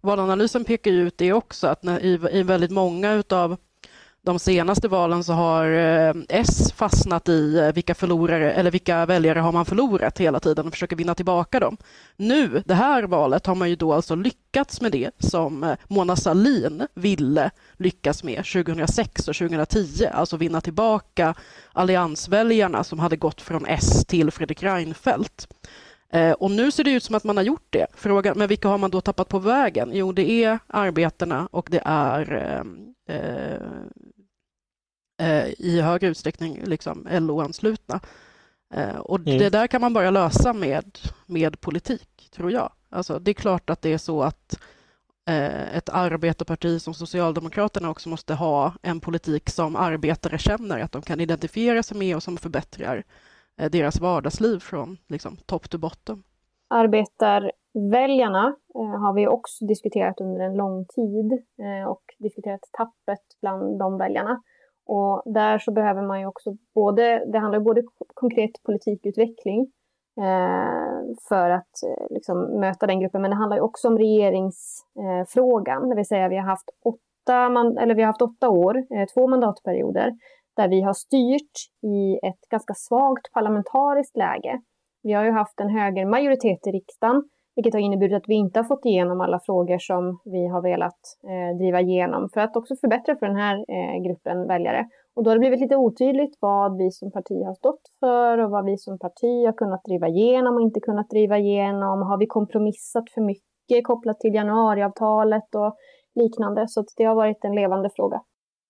Valanalysen 0.00 0.64
pekar 0.64 0.90
ju 0.90 1.06
ut 1.06 1.18
det 1.18 1.32
också, 1.32 1.66
att 1.66 1.82
när, 1.82 2.00
i, 2.00 2.38
i 2.38 2.42
väldigt 2.42 2.70
många 2.70 3.12
utav 3.12 3.56
de 4.28 4.38
senaste 4.38 4.88
valen 4.88 5.24
så 5.24 5.32
har 5.32 5.64
eh, 5.72 6.14
S 6.28 6.72
fastnat 6.72 7.28
i 7.28 7.58
eh, 7.58 7.72
vilka 7.72 7.94
förlorare 7.94 8.52
eller 8.52 8.70
vilka 8.70 9.06
väljare 9.06 9.38
har 9.38 9.52
man 9.52 9.64
förlorat 9.64 10.18
hela 10.18 10.40
tiden 10.40 10.66
och 10.66 10.72
försöker 10.72 10.96
vinna 10.96 11.14
tillbaka 11.14 11.60
dem. 11.60 11.76
Nu, 12.16 12.62
det 12.66 12.74
här 12.74 13.02
valet, 13.02 13.46
har 13.46 13.54
man 13.54 13.70
ju 13.70 13.76
då 13.76 13.92
alltså 13.92 14.14
lyckats 14.14 14.80
med 14.80 14.92
det 14.92 15.10
som 15.18 15.64
eh, 15.64 15.76
Mona 15.88 16.16
Sahlin 16.16 16.86
ville 16.94 17.50
lyckas 17.76 18.24
med 18.24 18.36
2006 18.36 19.28
och 19.28 19.36
2010, 19.36 20.06
alltså 20.12 20.36
vinna 20.36 20.60
tillbaka 20.60 21.34
alliansväljarna 21.72 22.84
som 22.84 22.98
hade 22.98 23.16
gått 23.16 23.40
från 23.40 23.66
S 23.66 24.04
till 24.06 24.30
Fredrik 24.30 24.62
Reinfeldt. 24.62 25.48
Och 26.38 26.50
nu 26.50 26.70
ser 26.70 26.84
det 26.84 26.90
ut 26.90 27.04
som 27.04 27.14
att 27.14 27.24
man 27.24 27.36
har 27.36 27.44
gjort 27.44 27.66
det. 27.70 27.86
Frågan, 27.94 28.38
men 28.38 28.48
vilka 28.48 28.68
har 28.68 28.78
man 28.78 28.90
då 28.90 29.00
tappat 29.00 29.28
på 29.28 29.38
vägen? 29.38 29.90
Jo, 29.92 30.12
det 30.12 30.30
är 30.30 30.58
arbetarna 30.66 31.48
och 31.52 31.68
det 31.70 31.82
är 31.84 32.32
eh, 33.08 33.60
i 35.58 35.80
hög 35.80 36.02
utsträckning 36.02 36.60
liksom 36.64 37.06
LO-anslutna. 37.10 38.00
Eh, 38.74 38.96
och 38.96 39.18
Mm. 39.18 39.38
det 39.38 39.50
där 39.50 39.66
kan 39.66 39.80
man 39.80 39.92
bara 39.94 40.10
lösa 40.10 40.52
med, 40.52 40.98
med 41.26 41.60
politik, 41.60 42.28
tror 42.32 42.52
jag. 42.52 42.72
Alltså, 42.90 43.18
det 43.18 43.30
är 43.30 43.34
klart 43.34 43.70
att 43.70 43.82
det 43.82 43.92
är 43.92 43.98
så 43.98 44.22
att 44.22 44.60
eh, 45.28 45.76
ett 45.76 45.88
arbetarparti 45.88 46.82
som 46.82 46.94
Socialdemokraterna 46.94 47.90
också 47.90 48.08
måste 48.08 48.34
ha 48.34 48.72
en 48.82 49.00
politik 49.00 49.50
som 49.50 49.76
arbetare 49.76 50.38
känner 50.38 50.80
att 50.80 50.92
de 50.92 51.02
kan 51.02 51.20
identifiera 51.20 51.82
sig 51.82 51.96
med 51.98 52.16
och 52.16 52.22
som 52.22 52.36
förbättrar 52.36 53.04
eh, 53.60 53.70
deras 53.70 54.00
vardagsliv 54.00 54.58
från 54.58 54.98
liksom, 55.08 55.36
top 55.46 55.70
to 55.70 55.78
bottom. 55.78 56.22
Arbetarväljarna 56.70 58.56
eh, 58.74 59.00
har 59.00 59.14
vi 59.14 59.26
också 59.26 59.64
diskuterat 59.64 60.20
under 60.20 60.40
en 60.40 60.56
lång 60.56 60.84
tid 60.86 61.32
eh, 61.32 61.88
och 61.88 62.02
diskuterat 62.18 62.60
tappet 62.72 63.24
bland 63.40 63.78
de 63.78 63.98
väljarna. 63.98 64.42
Och 64.88 65.22
där 65.24 65.58
så 65.58 65.72
behöver 65.72 66.02
man 66.02 66.20
ju 66.20 66.26
också 66.26 66.56
både, 66.74 67.24
det 67.32 67.38
handlar 67.38 67.60
både 67.60 67.82
konkret 68.14 68.62
politikutveckling 68.62 69.60
eh, 70.20 71.14
för 71.28 71.50
att 71.50 71.82
eh, 71.86 72.06
liksom 72.10 72.60
möta 72.60 72.86
den 72.86 73.00
gruppen, 73.00 73.22
men 73.22 73.30
det 73.30 73.36
handlar 73.36 73.56
ju 73.56 73.62
också 73.62 73.88
om 73.88 73.98
regeringsfrågan, 73.98 75.82
eh, 75.82 75.88
det 75.88 75.96
vill 75.96 76.06
säga 76.06 76.28
vi 76.28 76.36
har 76.36 76.44
haft 76.44 76.70
åtta, 76.84 77.48
man, 77.48 77.78
eller 77.78 77.94
vi 77.94 78.02
har 78.02 78.06
haft 78.06 78.22
åtta 78.22 78.48
år, 78.48 78.76
eh, 78.76 79.06
två 79.14 79.26
mandatperioder, 79.26 80.12
där 80.56 80.68
vi 80.68 80.80
har 80.80 80.92
styrt 80.92 81.56
i 81.82 82.26
ett 82.26 82.48
ganska 82.50 82.74
svagt 82.74 83.32
parlamentariskt 83.32 84.16
läge. 84.16 84.60
Vi 85.02 85.12
har 85.12 85.24
ju 85.24 85.30
haft 85.30 85.60
en 85.60 85.70
högermajoritet 85.70 86.66
i 86.66 86.70
riksdagen, 86.70 87.22
vilket 87.58 87.74
har 87.74 87.80
inneburit 87.80 88.16
att 88.16 88.28
vi 88.28 88.34
inte 88.34 88.58
har 88.58 88.64
fått 88.64 88.84
igenom 88.84 89.20
alla 89.20 89.40
frågor 89.46 89.78
som 89.78 90.20
vi 90.24 90.46
har 90.46 90.62
velat 90.62 91.00
eh, 91.30 91.56
driva 91.60 91.80
igenom 91.80 92.28
för 92.34 92.40
att 92.40 92.56
också 92.56 92.76
förbättra 92.76 93.16
för 93.16 93.26
den 93.26 93.36
här 93.36 93.56
eh, 93.56 93.96
gruppen 94.06 94.46
väljare. 94.48 94.82
Och 95.14 95.24
då 95.24 95.30
har 95.30 95.36
det 95.36 95.40
blivit 95.40 95.60
lite 95.60 95.76
otydligt 95.76 96.34
vad 96.40 96.78
vi 96.78 96.90
som 96.90 97.10
parti 97.10 97.36
har 97.48 97.54
stått 97.54 97.84
för 98.00 98.38
och 98.38 98.50
vad 98.50 98.64
vi 98.64 98.76
som 98.78 98.98
parti 98.98 99.46
har 99.48 99.52
kunnat 99.52 99.84
driva 99.84 100.08
igenom 100.08 100.54
och 100.54 100.60
inte 100.60 100.80
kunnat 100.80 101.10
driva 101.10 101.38
igenom. 101.38 102.02
Har 102.02 102.18
vi 102.18 102.26
kompromissat 102.26 103.10
för 103.14 103.20
mycket 103.20 103.86
kopplat 103.86 104.20
till 104.20 104.34
januariavtalet 104.34 105.54
och 105.54 105.76
liknande? 106.14 106.64
Så 106.68 106.84
det 106.96 107.04
har 107.04 107.14
varit 107.14 107.44
en 107.44 107.54
levande 107.54 107.90
fråga. 107.96 108.20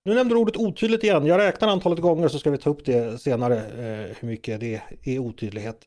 Nu 0.04 0.14
nämnde 0.14 0.34
du 0.34 0.40
ordet 0.40 0.56
otydligt 0.56 1.04
igen. 1.04 1.26
Jag 1.26 1.38
räknar 1.38 1.68
antalet 1.68 1.98
gånger 1.98 2.28
så 2.28 2.38
ska 2.38 2.50
vi 2.50 2.58
ta 2.58 2.70
upp 2.70 2.84
det 2.84 3.20
senare, 3.20 3.56
eh, 3.56 4.16
hur 4.20 4.26
mycket 4.28 4.60
det 4.60 4.80
är 5.04 5.18
otydlighet. 5.18 5.78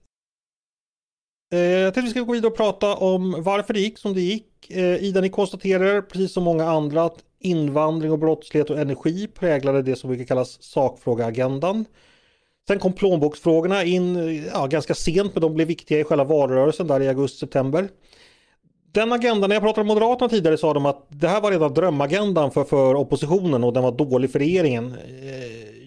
Eh, 1.51 1.59
jag 1.59 1.93
tänkte 1.93 2.07
vi 2.07 2.09
ska 2.09 2.21
gå 2.21 2.33
vidare 2.33 2.51
och 2.51 2.57
prata 2.57 2.95
om 2.95 3.35
varför 3.43 3.73
det 3.73 3.79
gick 3.79 3.97
som 3.97 4.13
det 4.13 4.21
gick. 4.21 4.71
Eh, 4.71 5.03
Ida, 5.03 5.21
ni 5.21 5.29
konstaterar 5.29 6.01
precis 6.01 6.33
som 6.33 6.43
många 6.43 6.65
andra 6.65 7.03
att 7.03 7.17
invandring 7.39 8.11
och 8.11 8.19
brottslighet 8.19 8.69
och 8.69 8.79
energi 8.79 9.27
präglade 9.27 9.81
det 9.81 9.95
som 9.95 10.09
brukar 10.09 10.25
kallas 10.25 10.63
sakfrågeagendan. 10.63 11.85
Sen 12.67 12.79
kom 12.79 12.93
plånboksfrågorna 12.93 13.83
in 13.83 14.15
eh, 14.15 14.45
ja, 14.47 14.67
ganska 14.67 14.93
sent 14.93 15.35
men 15.35 15.41
de 15.41 15.53
blev 15.53 15.67
viktiga 15.67 15.99
i 15.99 16.03
själva 16.03 16.23
valrörelsen 16.23 16.87
där 16.87 17.01
i 17.01 17.07
augusti-september. 17.07 17.89
Den 18.91 19.11
agendan, 19.11 19.49
när 19.49 19.55
jag 19.55 19.63
pratade 19.63 19.87
med 19.87 19.95
Moderaterna 19.95 20.29
tidigare 20.29 20.57
sa 20.57 20.73
de 20.73 20.85
att 20.85 21.05
det 21.09 21.27
här 21.27 21.41
var 21.41 21.51
redan 21.51 21.73
drömagendan 21.73 22.51
för, 22.51 22.63
för 22.63 22.95
oppositionen 22.95 23.63
och 23.63 23.73
den 23.73 23.83
var 23.83 23.91
dålig 23.91 24.31
för 24.31 24.39
regeringen. 24.39 24.97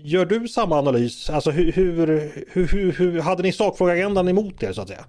Gör 0.03 0.27
du 0.27 0.48
samma 0.48 0.79
analys? 0.79 1.31
Alltså 1.31 1.50
hur, 1.50 1.72
hur, 1.72 2.07
hur, 2.50 2.66
hur, 2.66 2.92
hur 2.92 3.20
hade 3.20 3.42
ni 3.42 3.53
sakfrågeagendan 3.53 4.29
emot 4.29 4.62
er 4.62 4.72
så 4.72 4.83
att 4.83 4.88
säga? 4.88 5.05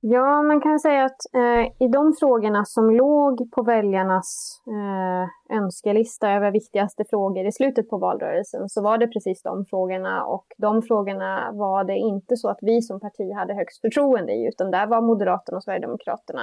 Ja, 0.00 0.42
man 0.42 0.60
kan 0.60 0.78
säga 0.78 1.04
att 1.04 1.34
eh, 1.34 1.86
i 1.86 1.88
de 1.92 2.12
frågorna 2.20 2.64
som 2.64 2.90
låg 2.90 3.50
på 3.52 3.62
väljarnas 3.62 4.60
eh, 4.66 5.56
önskelista 5.56 6.30
över 6.30 6.50
viktigaste 6.50 7.04
frågor 7.10 7.46
i 7.46 7.52
slutet 7.52 7.90
på 7.90 7.98
valrörelsen 7.98 8.68
så 8.68 8.82
var 8.82 8.98
det 8.98 9.06
precis 9.06 9.42
de 9.42 9.64
frågorna 9.70 10.24
och 10.24 10.46
de 10.58 10.82
frågorna 10.82 11.50
var 11.52 11.84
det 11.84 11.96
inte 11.96 12.36
så 12.36 12.48
att 12.48 12.58
vi 12.60 12.82
som 12.82 13.00
parti 13.00 13.32
hade 13.36 13.54
högst 13.54 13.80
förtroende 13.80 14.32
i 14.32 14.48
utan 14.48 14.70
där 14.70 14.86
var 14.86 15.00
Moderaterna 15.00 15.56
och 15.56 15.64
Sverigedemokraterna 15.64 16.42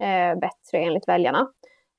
eh, 0.00 0.38
bättre 0.38 0.78
enligt 0.86 1.08
väljarna. 1.08 1.48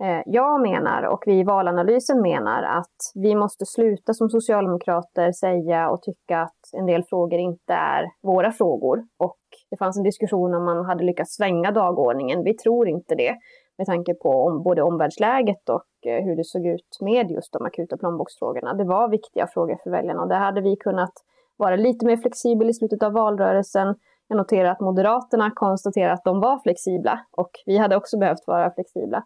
Eh, 0.04 0.22
jag 0.26 0.62
menar 0.62 1.04
och 1.04 1.24
vi 1.26 1.40
i 1.40 1.44
valanalysen 1.44 2.22
menar 2.22 2.64
att 2.64 2.98
vi 3.16 3.36
måste 3.36 3.66
sluta 3.66 4.14
som 4.14 4.30
socialdemokrater 4.30 5.32
säga 5.32 5.90
och 5.90 6.02
tycka 6.02 6.42
att 6.42 6.62
en 6.78 6.86
del 6.86 7.04
frågor 7.04 7.40
inte 7.40 7.74
är 7.74 8.06
våra 8.22 8.52
frågor 8.52 9.04
och 9.18 9.38
det 9.72 9.78
fanns 9.78 9.98
en 9.98 10.04
diskussion 10.04 10.54
om 10.54 10.66
man 10.66 10.86
hade 10.86 11.04
lyckats 11.04 11.36
svänga 11.36 11.72
dagordningen. 11.72 12.44
Vi 12.44 12.54
tror 12.54 12.88
inte 12.88 13.16
det 13.16 13.38
med 13.78 13.88
tanke 13.88 14.14
på 14.14 14.30
om, 14.30 14.64
både 14.64 14.82
omvärldsläget 14.82 15.70
och 15.70 16.08
eh, 16.08 16.24
hur 16.24 16.36
det 16.36 16.44
såg 16.44 16.66
ut 16.66 16.98
med 17.02 17.32
just 17.32 17.54
de 17.54 17.66
akuta 17.66 17.98
plånboksfrågorna. 17.98 18.74
Det 18.74 18.84
var 18.84 19.10
viktiga 19.10 19.48
frågor 19.48 19.78
för 19.84 19.90
väljarna 19.90 20.22
och 20.22 20.30
där 20.30 20.40
hade 20.40 20.62
vi 20.62 20.76
kunnat 20.76 21.14
vara 21.58 21.76
lite 21.76 22.06
mer 22.06 22.18
flexibel 22.18 22.70
i 22.70 22.74
slutet 22.74 23.04
av 23.04 23.14
valrörelsen. 23.14 23.96
Jag 24.28 24.38
noterar 24.38 24.72
att 24.72 24.80
Moderaterna 24.80 25.52
konstaterar 25.56 26.14
att 26.14 26.24
de 26.24 26.40
var 26.40 26.60
flexibla 26.60 27.20
och 27.32 27.52
vi 27.66 27.78
hade 27.78 27.96
också 27.96 28.18
behövt 28.18 28.48
vara 28.48 28.72
flexibla. 28.72 29.24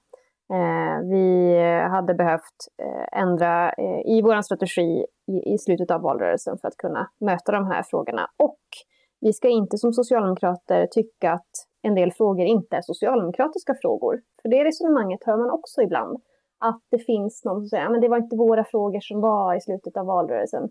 Eh, 0.54 1.08
vi 1.10 1.58
hade 1.92 2.14
behövt 2.14 2.60
eh, 2.84 3.22
ändra 3.22 3.72
eh, 3.72 4.00
i 4.06 4.22
vår 4.24 4.42
strategi 4.42 5.06
i, 5.28 5.54
i 5.54 5.58
slutet 5.58 5.92
av 5.92 6.02
valrörelsen 6.02 6.58
för 6.58 6.68
att 6.68 6.78
kunna 6.78 7.10
möta 7.20 7.52
de 7.52 7.68
här 7.68 7.84
frågorna. 7.84 8.30
Och 8.38 8.60
vi 9.22 9.34
ska 9.34 9.50
inte 9.50 9.78
som 9.78 9.94
socialdemokrater 9.94 10.88
tycka 10.92 11.32
att 11.32 11.52
en 11.82 11.96
del 11.96 12.12
frågor 12.12 12.46
inte 12.46 12.76
är 12.76 12.82
socialdemokratiska 12.82 13.74
frågor. 13.82 14.22
För 14.42 14.50
det 14.50 14.64
resonemanget 14.64 15.20
hör 15.26 15.38
man 15.38 15.52
också 15.52 15.82
ibland. 15.82 16.18
Att 16.60 16.82
det 16.92 17.00
finns 17.00 17.46
någon 17.46 17.62
som 17.62 17.68
säger 17.68 17.96
att 17.96 18.02
det 18.02 18.10
var 18.10 18.18
inte 18.18 18.36
våra 18.36 18.64
frågor 18.64 19.00
som 19.00 19.22
var 19.22 19.56
i 19.56 19.62
slutet 19.62 19.98
av 19.98 20.06
valrörelsen. 20.06 20.64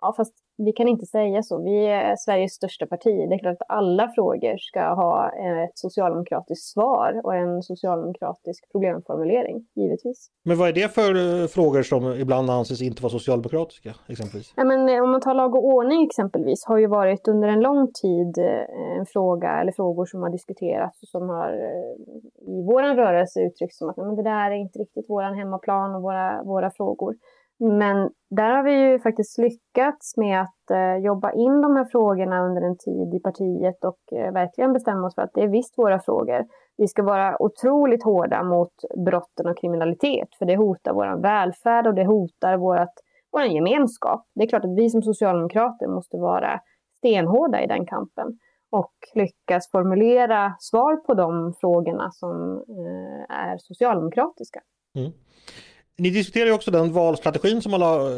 Ja, 0.00 0.14
fast 0.16 0.34
vi 0.66 0.72
kan 0.72 0.88
inte 0.88 1.06
säga 1.06 1.42
så. 1.42 1.62
Vi 1.62 1.86
är 1.86 2.16
Sveriges 2.16 2.52
största 2.52 2.86
parti. 2.86 3.28
Det 3.28 3.34
är 3.34 3.38
klart 3.38 3.56
att 3.60 3.66
alla 3.68 4.08
frågor 4.08 4.56
ska 4.58 4.80
ha 4.80 5.30
ett 5.64 5.78
socialdemokratiskt 5.78 6.66
svar 6.72 7.20
och 7.24 7.34
en 7.34 7.62
socialdemokratisk 7.62 8.72
problemformulering, 8.72 9.66
givetvis. 9.74 10.30
Men 10.44 10.58
vad 10.58 10.68
är 10.68 10.72
det 10.72 10.94
för 10.94 11.42
eh, 11.42 11.46
frågor 11.46 11.82
som 11.82 12.12
ibland 12.12 12.50
anses 12.50 12.82
inte 12.82 13.02
vara 13.02 13.10
socialdemokratiska 13.10 13.94
exempelvis? 14.08 14.52
Ja, 14.56 14.64
men 14.64 14.88
eh, 14.88 15.02
om 15.02 15.10
man 15.10 15.20
tar 15.20 15.34
lag 15.34 15.54
och 15.54 15.64
ordning 15.64 16.06
exempelvis 16.06 16.64
har 16.66 16.78
ju 16.78 16.86
varit 16.86 17.28
under 17.28 17.48
en 17.48 17.60
lång 17.60 17.92
tid 18.02 18.38
eh, 18.38 18.98
en 18.98 19.06
fråga 19.06 19.60
eller 19.60 19.72
frågor 19.72 20.06
som 20.06 20.22
har 20.22 20.30
diskuterats 20.30 21.02
och 21.02 21.08
som 21.08 21.28
har 21.28 21.50
i 22.54 22.62
vår 22.70 22.82
rörelse 22.82 23.40
uttryckts 23.40 23.78
som 23.78 23.88
att 23.88 23.96
men 23.96 24.16
det 24.16 24.22
där 24.22 24.50
är 24.50 24.56
inte 24.56 24.78
riktigt 24.78 25.06
vår 25.08 25.22
hemmaplan 25.22 25.94
och 25.94 26.02
våra, 26.02 26.42
våra 26.42 26.70
frågor. 26.70 27.14
Men 27.60 28.10
där 28.30 28.50
har 28.50 28.62
vi 28.62 28.72
ju 28.72 29.00
faktiskt 29.00 29.38
lyckats 29.38 30.16
med 30.16 30.40
att 30.40 30.70
eh, 30.70 30.96
jobba 30.96 31.32
in 31.32 31.60
de 31.60 31.76
här 31.76 31.84
frågorna 31.84 32.46
under 32.46 32.62
en 32.62 32.76
tid 32.78 33.14
i 33.14 33.20
partiet 33.20 33.84
och 33.84 34.18
eh, 34.18 34.32
verkligen 34.32 34.72
bestämma 34.72 35.06
oss 35.06 35.14
för 35.14 35.22
att 35.22 35.34
det 35.34 35.42
är 35.42 35.48
visst 35.48 35.78
våra 35.78 36.00
frågor. 36.00 36.44
Vi 36.76 36.88
ska 36.88 37.02
vara 37.02 37.42
otroligt 37.42 38.04
hårda 38.04 38.42
mot 38.42 38.72
brotten 39.04 39.46
och 39.48 39.58
kriminalitet 39.58 40.28
för 40.38 40.46
det 40.46 40.56
hotar 40.56 40.92
vår 40.92 41.22
välfärd 41.22 41.86
och 41.86 41.94
det 41.94 42.04
hotar 42.04 42.56
vårt, 42.56 42.94
vår 43.32 43.42
gemenskap. 43.42 44.26
Det 44.34 44.44
är 44.44 44.48
klart 44.48 44.64
att 44.64 44.76
vi 44.76 44.90
som 44.90 45.02
socialdemokrater 45.02 45.86
måste 45.86 46.16
vara 46.16 46.60
stenhårda 46.98 47.62
i 47.62 47.66
den 47.66 47.86
kampen 47.86 48.38
och 48.70 48.94
lyckas 49.14 49.70
formulera 49.70 50.54
svar 50.58 50.96
på 50.96 51.14
de 51.14 51.54
frågorna 51.60 52.10
som 52.10 52.56
eh, 52.56 53.36
är 53.36 53.58
socialdemokratiska. 53.58 54.60
Mm. 54.94 55.12
Ni 56.00 56.10
diskuterar 56.10 56.46
ju 56.46 56.52
också 56.52 56.70
den 56.70 56.92
valstrategin 56.92 57.62
som 57.62 57.70
man 57.70 57.80
la, 57.80 58.10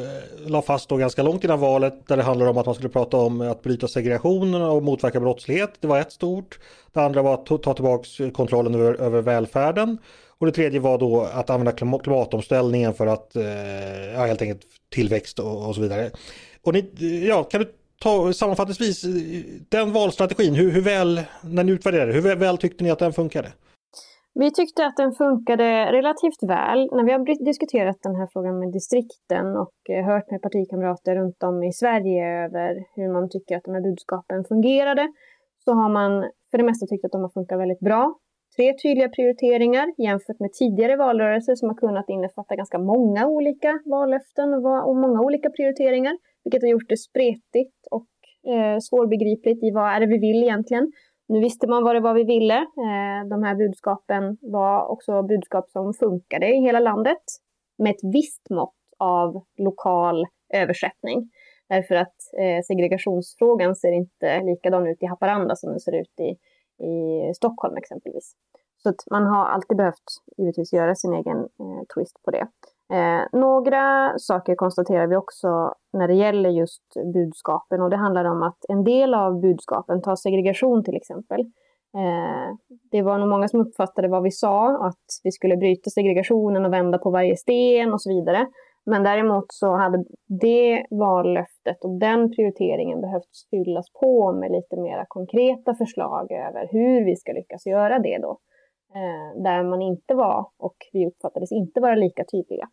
la 0.46 0.62
fast 0.62 0.88
då 0.88 0.96
ganska 0.96 1.22
långt 1.22 1.44
innan 1.44 1.60
valet 1.60 2.06
där 2.06 2.16
det 2.16 2.22
handlar 2.22 2.46
om 2.46 2.58
att 2.58 2.66
man 2.66 2.74
skulle 2.74 2.88
prata 2.88 3.16
om 3.16 3.40
att 3.40 3.62
bryta 3.62 3.88
segregationen 3.88 4.62
och 4.62 4.82
motverka 4.82 5.20
brottslighet. 5.20 5.70
Det 5.80 5.86
var 5.86 6.00
ett 6.00 6.12
stort. 6.12 6.58
Det 6.92 7.00
andra 7.00 7.22
var 7.22 7.34
att 7.34 7.46
ta 7.46 7.74
tillbaka 7.74 8.30
kontrollen 8.34 8.74
över, 8.74 8.94
över 8.94 9.22
välfärden. 9.22 9.98
Och 10.38 10.46
det 10.46 10.52
tredje 10.52 10.80
var 10.80 10.98
då 10.98 11.22
att 11.22 11.50
använda 11.50 11.72
klimatomställningen 11.72 12.94
för 12.94 13.06
att 13.06 13.36
eh, 13.36 13.44
ja, 14.14 14.26
helt 14.26 14.42
enkelt 14.42 14.62
tillväxt 14.90 15.38
och, 15.38 15.68
och 15.68 15.74
så 15.74 15.80
vidare. 15.80 16.10
Och 16.62 16.72
ni, 16.72 16.90
ja, 17.28 17.44
kan 17.44 17.60
du 17.60 17.72
ta 18.02 18.32
sammanfattningsvis 18.32 19.04
eh, 19.04 19.10
den 19.68 19.92
valstrategin, 19.92 20.54
hur, 20.54 20.70
hur 20.70 20.80
väl, 20.80 21.22
när 21.42 21.64
ni 21.64 21.72
utvärderade, 21.72 22.12
hur 22.12 22.36
väl 22.36 22.58
tyckte 22.58 22.84
ni 22.84 22.90
att 22.90 22.98
den 22.98 23.12
funkade? 23.12 23.52
Vi 24.34 24.50
tyckte 24.50 24.86
att 24.86 24.96
den 24.96 25.12
funkade 25.12 25.92
relativt 25.92 26.42
väl. 26.42 26.80
När 26.92 27.04
vi 27.04 27.12
har 27.12 27.44
diskuterat 27.44 27.98
den 28.02 28.16
här 28.16 28.28
frågan 28.32 28.58
med 28.58 28.72
distrikten 28.72 29.46
och 29.56 29.78
eh, 29.90 30.04
hört 30.04 30.30
med 30.30 30.42
partikamrater 30.42 31.14
runt 31.16 31.42
om 31.42 31.62
i 31.62 31.72
Sverige 31.72 32.24
över 32.44 32.70
hur 32.96 33.08
man 33.12 33.30
tycker 33.30 33.56
att 33.56 33.64
de 33.64 33.74
här 33.74 33.84
budskapen 33.88 34.44
fungerade 34.44 35.04
så 35.64 35.70
har 35.72 35.90
man 35.98 36.12
för 36.50 36.58
det 36.58 36.64
mesta 36.64 36.86
tyckt 36.86 37.04
att 37.04 37.12
de 37.12 37.22
har 37.22 37.34
funkat 37.38 37.58
väldigt 37.58 37.80
bra. 37.80 38.02
Tre 38.56 38.66
tydliga 38.82 39.08
prioriteringar 39.08 39.86
jämfört 40.06 40.40
med 40.40 40.52
tidigare 40.52 40.96
valrörelser 40.96 41.54
som 41.54 41.68
har 41.68 41.76
kunnat 41.76 42.08
innefatta 42.08 42.56
ganska 42.56 42.78
många 42.78 43.26
olika 43.26 43.80
vallöften 43.84 44.48
och 44.88 44.96
många 45.04 45.20
olika 45.20 45.50
prioriteringar, 45.50 46.14
vilket 46.44 46.62
har 46.62 46.68
gjort 46.68 46.88
det 46.88 46.96
spretigt 46.96 47.80
och 47.96 48.12
eh, 48.52 48.78
svårbegripligt 48.78 49.62
i 49.64 49.70
vad 49.70 49.88
är 49.94 50.00
det 50.00 50.06
vi 50.06 50.18
vill 50.18 50.42
egentligen. 50.42 50.92
Nu 51.32 51.40
visste 51.40 51.66
man 51.66 51.84
vad 51.84 51.94
det 51.94 52.00
var 52.00 52.14
vi 52.14 52.24
ville. 52.24 52.56
Eh, 52.56 53.28
de 53.30 53.42
här 53.42 53.54
budskapen 53.54 54.38
var 54.40 54.86
också 54.86 55.22
budskap 55.22 55.70
som 55.70 55.94
funkade 55.94 56.46
i 56.46 56.60
hela 56.60 56.80
landet 56.80 57.22
med 57.78 57.90
ett 57.90 58.04
visst 58.12 58.50
mått 58.50 58.74
av 58.98 59.44
lokal 59.58 60.26
översättning. 60.54 61.30
Därför 61.68 61.94
att 61.94 62.16
eh, 62.38 62.62
segregationsfrågan 62.66 63.76
ser 63.76 63.92
inte 63.92 64.40
likadan 64.40 64.86
ut 64.86 65.02
i 65.02 65.06
Haparanda 65.06 65.56
som 65.56 65.70
den 65.70 65.80
ser 65.80 66.00
ut 66.00 66.20
i, 66.20 66.30
i 66.84 67.34
Stockholm 67.34 67.76
exempelvis. 67.76 68.32
Så 68.82 68.88
att 68.88 69.04
man 69.10 69.26
har 69.26 69.44
alltid 69.44 69.76
behövt 69.76 70.08
givetvis 70.36 70.72
göra 70.72 70.94
sin 70.94 71.12
egen 71.12 71.38
eh, 71.38 71.82
twist 71.94 72.22
på 72.24 72.30
det. 72.30 72.46
Eh, 72.92 73.40
några 73.40 74.12
saker 74.18 74.54
konstaterar 74.54 75.06
vi 75.06 75.16
också 75.16 75.74
när 75.92 76.08
det 76.08 76.14
gäller 76.14 76.50
just 76.50 76.82
budskapen 77.14 77.82
och 77.82 77.90
det 77.90 77.96
handlar 77.96 78.24
om 78.24 78.42
att 78.42 78.58
en 78.68 78.84
del 78.84 79.14
av 79.14 79.40
budskapen, 79.40 80.02
tar 80.02 80.16
segregation 80.16 80.84
till 80.84 80.96
exempel, 80.96 81.40
eh, 81.96 82.56
det 82.90 83.02
var 83.02 83.18
nog 83.18 83.28
många 83.28 83.48
som 83.48 83.60
uppfattade 83.60 84.08
vad 84.08 84.22
vi 84.22 84.30
sa, 84.30 84.86
att 84.86 85.04
vi 85.24 85.30
skulle 85.30 85.56
bryta 85.56 85.90
segregationen 85.90 86.64
och 86.64 86.72
vända 86.72 86.98
på 86.98 87.10
varje 87.10 87.36
sten 87.36 87.92
och 87.92 88.02
så 88.02 88.10
vidare. 88.10 88.46
Men 88.86 89.02
däremot 89.02 89.44
så 89.48 89.76
hade 89.76 90.04
det 90.40 90.86
vallöftet 90.90 91.84
och 91.84 91.98
den 91.98 92.30
prioriteringen 92.30 93.00
behövt 93.00 93.30
fyllas 93.50 93.92
på 94.00 94.32
med 94.32 94.52
lite 94.52 94.76
mera 94.76 95.04
konkreta 95.08 95.74
förslag 95.74 96.32
över 96.32 96.68
hur 96.70 97.04
vi 97.04 97.16
ska 97.16 97.32
lyckas 97.32 97.66
göra 97.66 97.98
det 97.98 98.18
då. 98.18 98.38
Eh, 98.94 99.42
där 99.42 99.64
man 99.64 99.82
inte 99.82 100.14
var, 100.14 100.46
och 100.58 100.76
vi 100.92 101.06
uppfattades 101.06 101.52
inte 101.52 101.80
vara 101.80 101.94
lika 101.94 102.24
tydliga. 102.24 102.68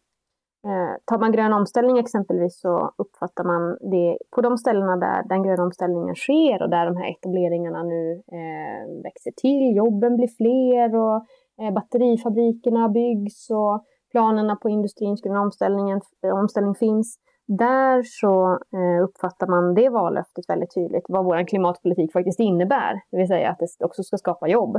Eh, 0.66 0.96
tar 1.06 1.20
man 1.20 1.32
grön 1.32 1.54
omställning 1.54 1.98
exempelvis 1.98 2.60
så 2.62 2.94
uppfattar 2.98 3.44
man 3.44 3.78
det 3.92 4.18
på 4.36 4.42
de 4.42 4.58
ställena 4.58 4.98
där 4.98 5.24
den 5.30 5.44
gröna 5.44 5.64
omställningen 5.64 6.16
sker 6.16 6.64
och 6.64 6.70
där 6.70 6.86
de 6.86 6.98
här 6.98 7.12
etableringarna 7.12 7.84
nu 7.84 8.12
eh, 8.12 9.04
växer 9.04 9.32
till, 9.38 9.76
jobben 9.76 10.16
blir 10.16 10.28
fler 10.28 10.96
och 10.96 11.16
eh, 11.62 11.74
batterifabrikerna 11.74 12.90
byggs 12.90 13.50
och 13.50 13.86
planerna 14.12 14.56
på 14.56 14.70
industrins 14.70 15.22
gröna 15.22 15.42
omställning, 15.42 15.92
eh, 15.92 16.40
omställning 16.40 16.76
finns. 16.76 17.18
Där 17.48 18.04
så 18.04 18.52
eh, 18.52 19.04
uppfattar 19.04 19.48
man 19.48 19.74
det 19.74 19.90
vallöftet 19.90 20.50
väldigt 20.50 20.74
tydligt, 20.74 21.06
vad 21.08 21.26
vår 21.26 21.48
klimatpolitik 21.48 22.14
faktiskt 22.14 22.40
innebär. 22.40 22.94
Det 23.12 23.18
vill 23.18 23.28
säga 23.28 23.50
att 23.50 23.60
det 23.60 23.86
också 23.86 24.04
ska 24.04 24.18
skapa 24.18 24.48
jobb. 24.48 24.78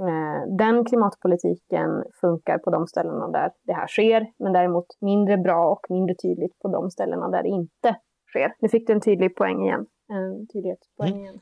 Eh, 0.00 0.56
den 0.56 0.84
klimatpolitiken 0.84 2.04
funkar 2.20 2.58
på 2.58 2.70
de 2.70 2.86
ställena 2.86 3.28
där 3.28 3.50
det 3.66 3.72
här 3.72 3.86
sker, 3.86 4.26
men 4.38 4.52
däremot 4.52 4.86
mindre 5.00 5.36
bra 5.36 5.70
och 5.70 5.86
mindre 5.88 6.14
tydligt 6.14 6.58
på 6.58 6.68
de 6.68 6.90
ställena 6.90 7.28
där 7.28 7.42
det 7.42 7.48
inte 7.48 7.96
sker. 8.28 8.54
Nu 8.60 8.68
fick 8.68 8.86
du 8.86 8.92
en 8.92 9.00
tydlig 9.00 9.36
poäng 9.36 9.64
igen. 9.64 9.86
En 10.08 10.46
tydlighetspoäng 10.46 11.10
mm. 11.10 11.22
igen. 11.22 11.40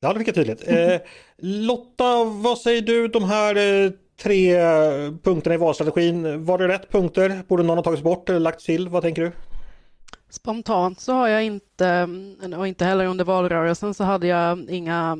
Ja, 0.00 0.12
det 0.12 0.18
fick 0.18 0.28
jag 0.28 0.34
tydligt. 0.34 0.68
Eh, 0.68 1.00
Lotta, 1.36 2.24
vad 2.24 2.58
säger 2.58 2.82
du 2.82 3.08
de 3.08 3.24
här 3.24 3.56
eh, 3.56 3.90
tre 4.22 4.56
punkterna 5.22 5.54
i 5.54 5.58
valstrategin? 5.58 6.44
Var 6.44 6.58
det 6.58 6.68
rätt 6.68 6.90
punkter? 6.90 7.42
Borde 7.48 7.62
någon 7.62 7.78
ha 7.78 7.82
tagits 7.84 8.02
bort 8.02 8.28
eller 8.28 8.40
lagts 8.40 8.64
till? 8.64 8.88
Vad 8.88 9.02
tänker 9.02 9.22
du? 9.22 9.32
Spontant 10.30 11.00
så 11.00 11.12
har 11.12 11.28
jag 11.28 11.44
inte, 11.44 12.08
och 12.58 12.68
inte 12.68 12.84
heller 12.84 13.06
under 13.06 13.24
valrörelsen 13.24 13.94
så 13.94 14.04
hade 14.04 14.26
jag 14.26 14.70
inga 14.70 15.16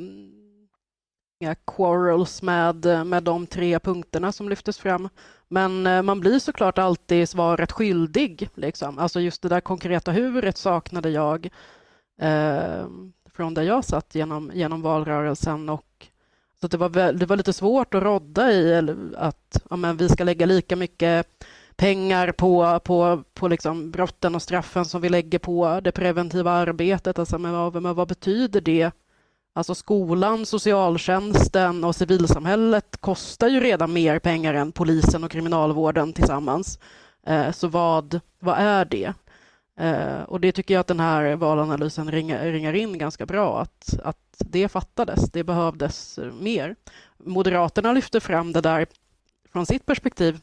inga 1.44 1.54
quarrels 1.54 2.42
med, 2.42 3.06
med 3.06 3.22
de 3.22 3.46
tre 3.46 3.78
punkterna 3.78 4.32
som 4.32 4.48
lyftes 4.48 4.78
fram. 4.78 5.08
Men 5.48 5.86
eh, 5.86 6.02
man 6.02 6.20
blir 6.20 6.38
såklart 6.38 6.78
alltid 6.78 7.28
svaret 7.28 7.72
skyldig. 7.72 8.48
Liksom. 8.54 8.98
Alltså 8.98 9.20
just 9.20 9.42
det 9.42 9.48
där 9.48 9.60
konkreta 9.60 10.12
huret 10.12 10.56
saknade 10.56 11.10
jag 11.10 11.48
eh, 12.20 12.86
från 13.32 13.54
där 13.54 13.62
jag 13.62 13.84
satt 13.84 14.14
genom, 14.14 14.50
genom 14.54 14.82
valrörelsen. 14.82 15.68
Och, 15.68 16.06
så 16.60 16.66
det, 16.66 16.76
var, 16.76 17.12
det 17.12 17.26
var 17.26 17.36
lite 17.36 17.52
svårt 17.52 17.94
att 17.94 18.02
rodda 18.02 18.52
i 18.52 18.94
att 19.16 19.62
ja, 19.70 19.76
men 19.76 19.96
vi 19.96 20.08
ska 20.08 20.24
lägga 20.24 20.46
lika 20.46 20.76
mycket 20.76 21.26
pengar 21.76 22.32
på, 22.32 22.80
på, 22.84 23.24
på 23.34 23.48
liksom 23.48 23.90
brotten 23.90 24.34
och 24.34 24.42
straffen 24.42 24.84
som 24.84 25.00
vi 25.00 25.08
lägger 25.08 25.38
på 25.38 25.80
det 25.84 25.92
preventiva 25.92 26.50
arbetet. 26.50 27.18
Alltså, 27.18 27.38
men 27.38 27.52
vad, 27.52 27.82
men 27.82 27.94
vad 27.94 28.08
betyder 28.08 28.60
det 28.60 28.90
Alltså 29.56 29.74
skolan, 29.74 30.46
socialtjänsten 30.46 31.84
och 31.84 31.96
civilsamhället 31.96 32.96
kostar 33.00 33.48
ju 33.48 33.60
redan 33.60 33.92
mer 33.92 34.18
pengar 34.18 34.54
än 34.54 34.72
polisen 34.72 35.24
och 35.24 35.30
kriminalvården 35.30 36.12
tillsammans. 36.12 36.78
Eh, 37.26 37.50
så 37.50 37.68
vad, 37.68 38.20
vad 38.38 38.58
är 38.58 38.84
det? 38.84 39.12
Eh, 39.78 40.22
och 40.22 40.40
det 40.40 40.52
tycker 40.52 40.74
jag 40.74 40.80
att 40.80 40.86
den 40.86 41.00
här 41.00 41.36
valanalysen 41.36 42.10
ringar, 42.10 42.44
ringar 42.44 42.72
in 42.72 42.98
ganska 42.98 43.26
bra, 43.26 43.60
att, 43.60 43.98
att 44.04 44.36
det 44.38 44.68
fattades, 44.68 45.30
det 45.30 45.44
behövdes 45.44 46.18
mer. 46.40 46.76
Moderaterna 47.18 47.92
lyfter 47.92 48.20
fram 48.20 48.52
det 48.52 48.60
där 48.60 48.86
från 49.52 49.66
sitt 49.66 49.86
perspektiv 49.86 50.40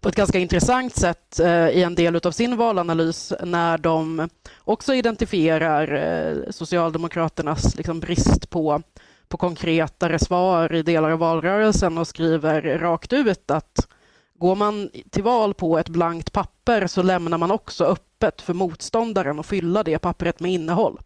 på 0.00 0.08
ett 0.08 0.16
ganska 0.16 0.38
intressant 0.38 0.96
sätt 0.96 1.40
eh, 1.40 1.68
i 1.68 1.82
en 1.82 1.94
del 1.94 2.16
av 2.16 2.30
sin 2.30 2.56
valanalys 2.56 3.32
när 3.42 3.78
de 3.78 4.28
också 4.58 4.94
identifierar 4.94 5.94
eh, 5.94 6.50
Socialdemokraternas 6.50 7.76
liksom, 7.76 8.00
brist 8.00 8.50
på, 8.50 8.82
på 9.28 9.36
konkretare 9.36 10.18
svar 10.18 10.74
i 10.74 10.82
delar 10.82 11.10
av 11.10 11.18
valrörelsen 11.18 11.98
och 11.98 12.08
skriver 12.08 12.78
rakt 12.78 13.12
ut 13.12 13.50
att 13.50 13.88
går 14.34 14.56
man 14.56 14.90
till 15.10 15.22
val 15.22 15.54
på 15.54 15.78
ett 15.78 15.88
blankt 15.88 16.32
papper 16.32 16.86
så 16.86 17.02
lämnar 17.02 17.38
man 17.38 17.50
också 17.50 17.84
öppet 17.84 18.40
för 18.40 18.54
motståndaren 18.54 19.38
att 19.38 19.46
fylla 19.46 19.82
det 19.82 19.98
pappret 19.98 20.40
med 20.40 20.52
innehåll 20.52 21.00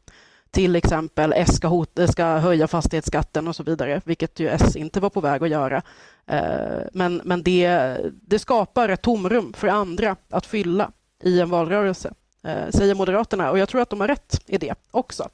till 0.51 0.77
exempel 0.77 1.33
S 1.37 1.57
ska, 1.57 1.69
hot, 1.69 1.99
ska 2.09 2.25
höja 2.25 2.67
fastighetsskatten 2.67 3.49
och 3.49 3.57
så 3.57 3.63
vidare, 3.63 4.01
vilket 4.05 4.41
ju 4.41 4.49
S 4.49 4.77
inte 4.77 5.01
var 5.01 5.11
på 5.11 5.21
väg 5.21 5.43
att 5.43 5.49
göra. 5.49 5.83
Eh, 6.27 6.81
men, 6.93 7.21
men 7.25 7.43
det, 7.43 7.97
det 8.13 8.39
skapar 8.39 8.89
ett 8.89 9.03
tomrum 9.03 9.53
för 9.53 9.69
andra 9.69 10.17
att 10.31 10.47
fylla 10.47 10.91
i 11.23 11.41
en 11.41 11.51
valrörelse, 11.51 12.15
eh, 12.45 12.69
säger 12.71 12.95
Moderaterna. 12.95 13.51
Och 13.51 13.59
jag 13.59 13.69
tror 13.69 13.81
att 13.81 13.91
de 13.91 14.01
har 14.01 14.09
rätt 14.09 14.43
i 14.47 14.59
det 14.59 14.75
också. 14.91 15.29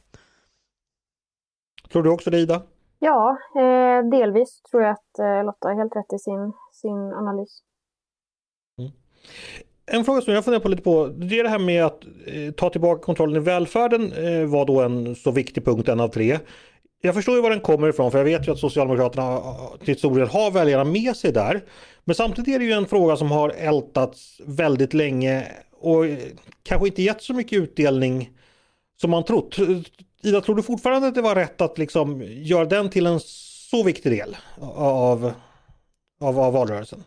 Tror 1.93 2.03
du 2.03 2.11
också 2.11 2.31
det, 2.31 2.39
Ida? 2.39 2.63
Ja, 2.99 3.39
eh, 3.57 4.11
delvis 4.11 4.63
tror 4.71 4.83
jag 4.83 4.93
att 4.93 5.45
Lotta 5.47 5.69
har 5.69 5.75
helt 5.75 5.97
rätt 5.97 6.13
i 6.13 6.19
sin, 6.19 6.53
sin 6.73 7.13
analys. 7.13 7.63
Mm. 8.79 8.93
En 9.87 10.05
fråga 10.05 10.21
som 10.21 10.35
jag 10.35 10.45
funderar 10.45 10.63
på 10.63 10.69
lite 10.69 10.83
på, 10.83 11.07
det 11.07 11.39
är 11.39 11.43
det 11.43 11.49
här 11.49 11.59
med 11.59 11.85
att 11.85 12.05
eh, 12.27 12.53
ta 12.53 12.71
tillbaka 12.71 13.03
kontrollen 13.03 13.37
i 13.37 13.45
välfärden 13.45 14.13
eh, 14.13 14.47
var 14.47 14.67
då 14.67 14.81
en 14.81 15.15
så 15.15 15.31
viktig 15.31 15.65
punkt, 15.65 15.89
en 15.89 16.01
av 16.01 16.09
tre. 16.09 16.39
Jag 17.01 17.15
förstår 17.15 17.35
ju 17.35 17.43
var 17.43 17.51
den 17.51 17.61
kommer 17.61 17.89
ifrån 17.89 18.11
för 18.11 18.19
jag 18.19 18.25
vet 18.25 18.49
ju 18.49 18.53
att 18.53 18.59
Socialdemokraterna 18.59 19.37
eh, 19.37 19.85
till 19.85 19.99
stor 19.99 20.19
del 20.19 20.29
har 20.29 20.51
väljarna 20.51 20.85
med 20.85 21.17
sig 21.17 21.33
där. 21.33 21.65
Men 22.05 22.15
samtidigt 22.15 22.55
är 22.55 22.59
det 22.59 22.65
ju 22.65 22.73
en 22.73 22.87
fråga 22.87 23.17
som 23.17 23.31
har 23.31 23.49
ältats 23.51 24.41
väldigt 24.47 24.95
länge 24.95 25.47
och 25.73 26.07
eh, 26.07 26.19
kanske 26.63 26.87
inte 26.89 27.03
gett 27.03 27.23
så 27.23 27.35
mycket 27.35 27.59
utdelning 27.59 28.31
som 29.01 29.11
man 29.11 29.25
trott. 29.25 29.57
Ida, 30.23 30.41
tror 30.41 30.57
du 30.57 30.63
fortfarande 30.63 31.09
att 31.09 31.15
det 31.15 31.23
var 31.23 31.35
rätt 31.35 31.61
att 31.61 31.79
liksom 31.79 32.23
göra 32.23 32.65
den 32.65 32.91
till 32.91 33.07
en 33.07 33.21
så 33.71 33.83
viktig 33.83 34.13
del 34.13 34.37
av, 34.61 35.33
av, 36.21 36.39
av 36.39 36.53
valrörelsen? 36.53 37.05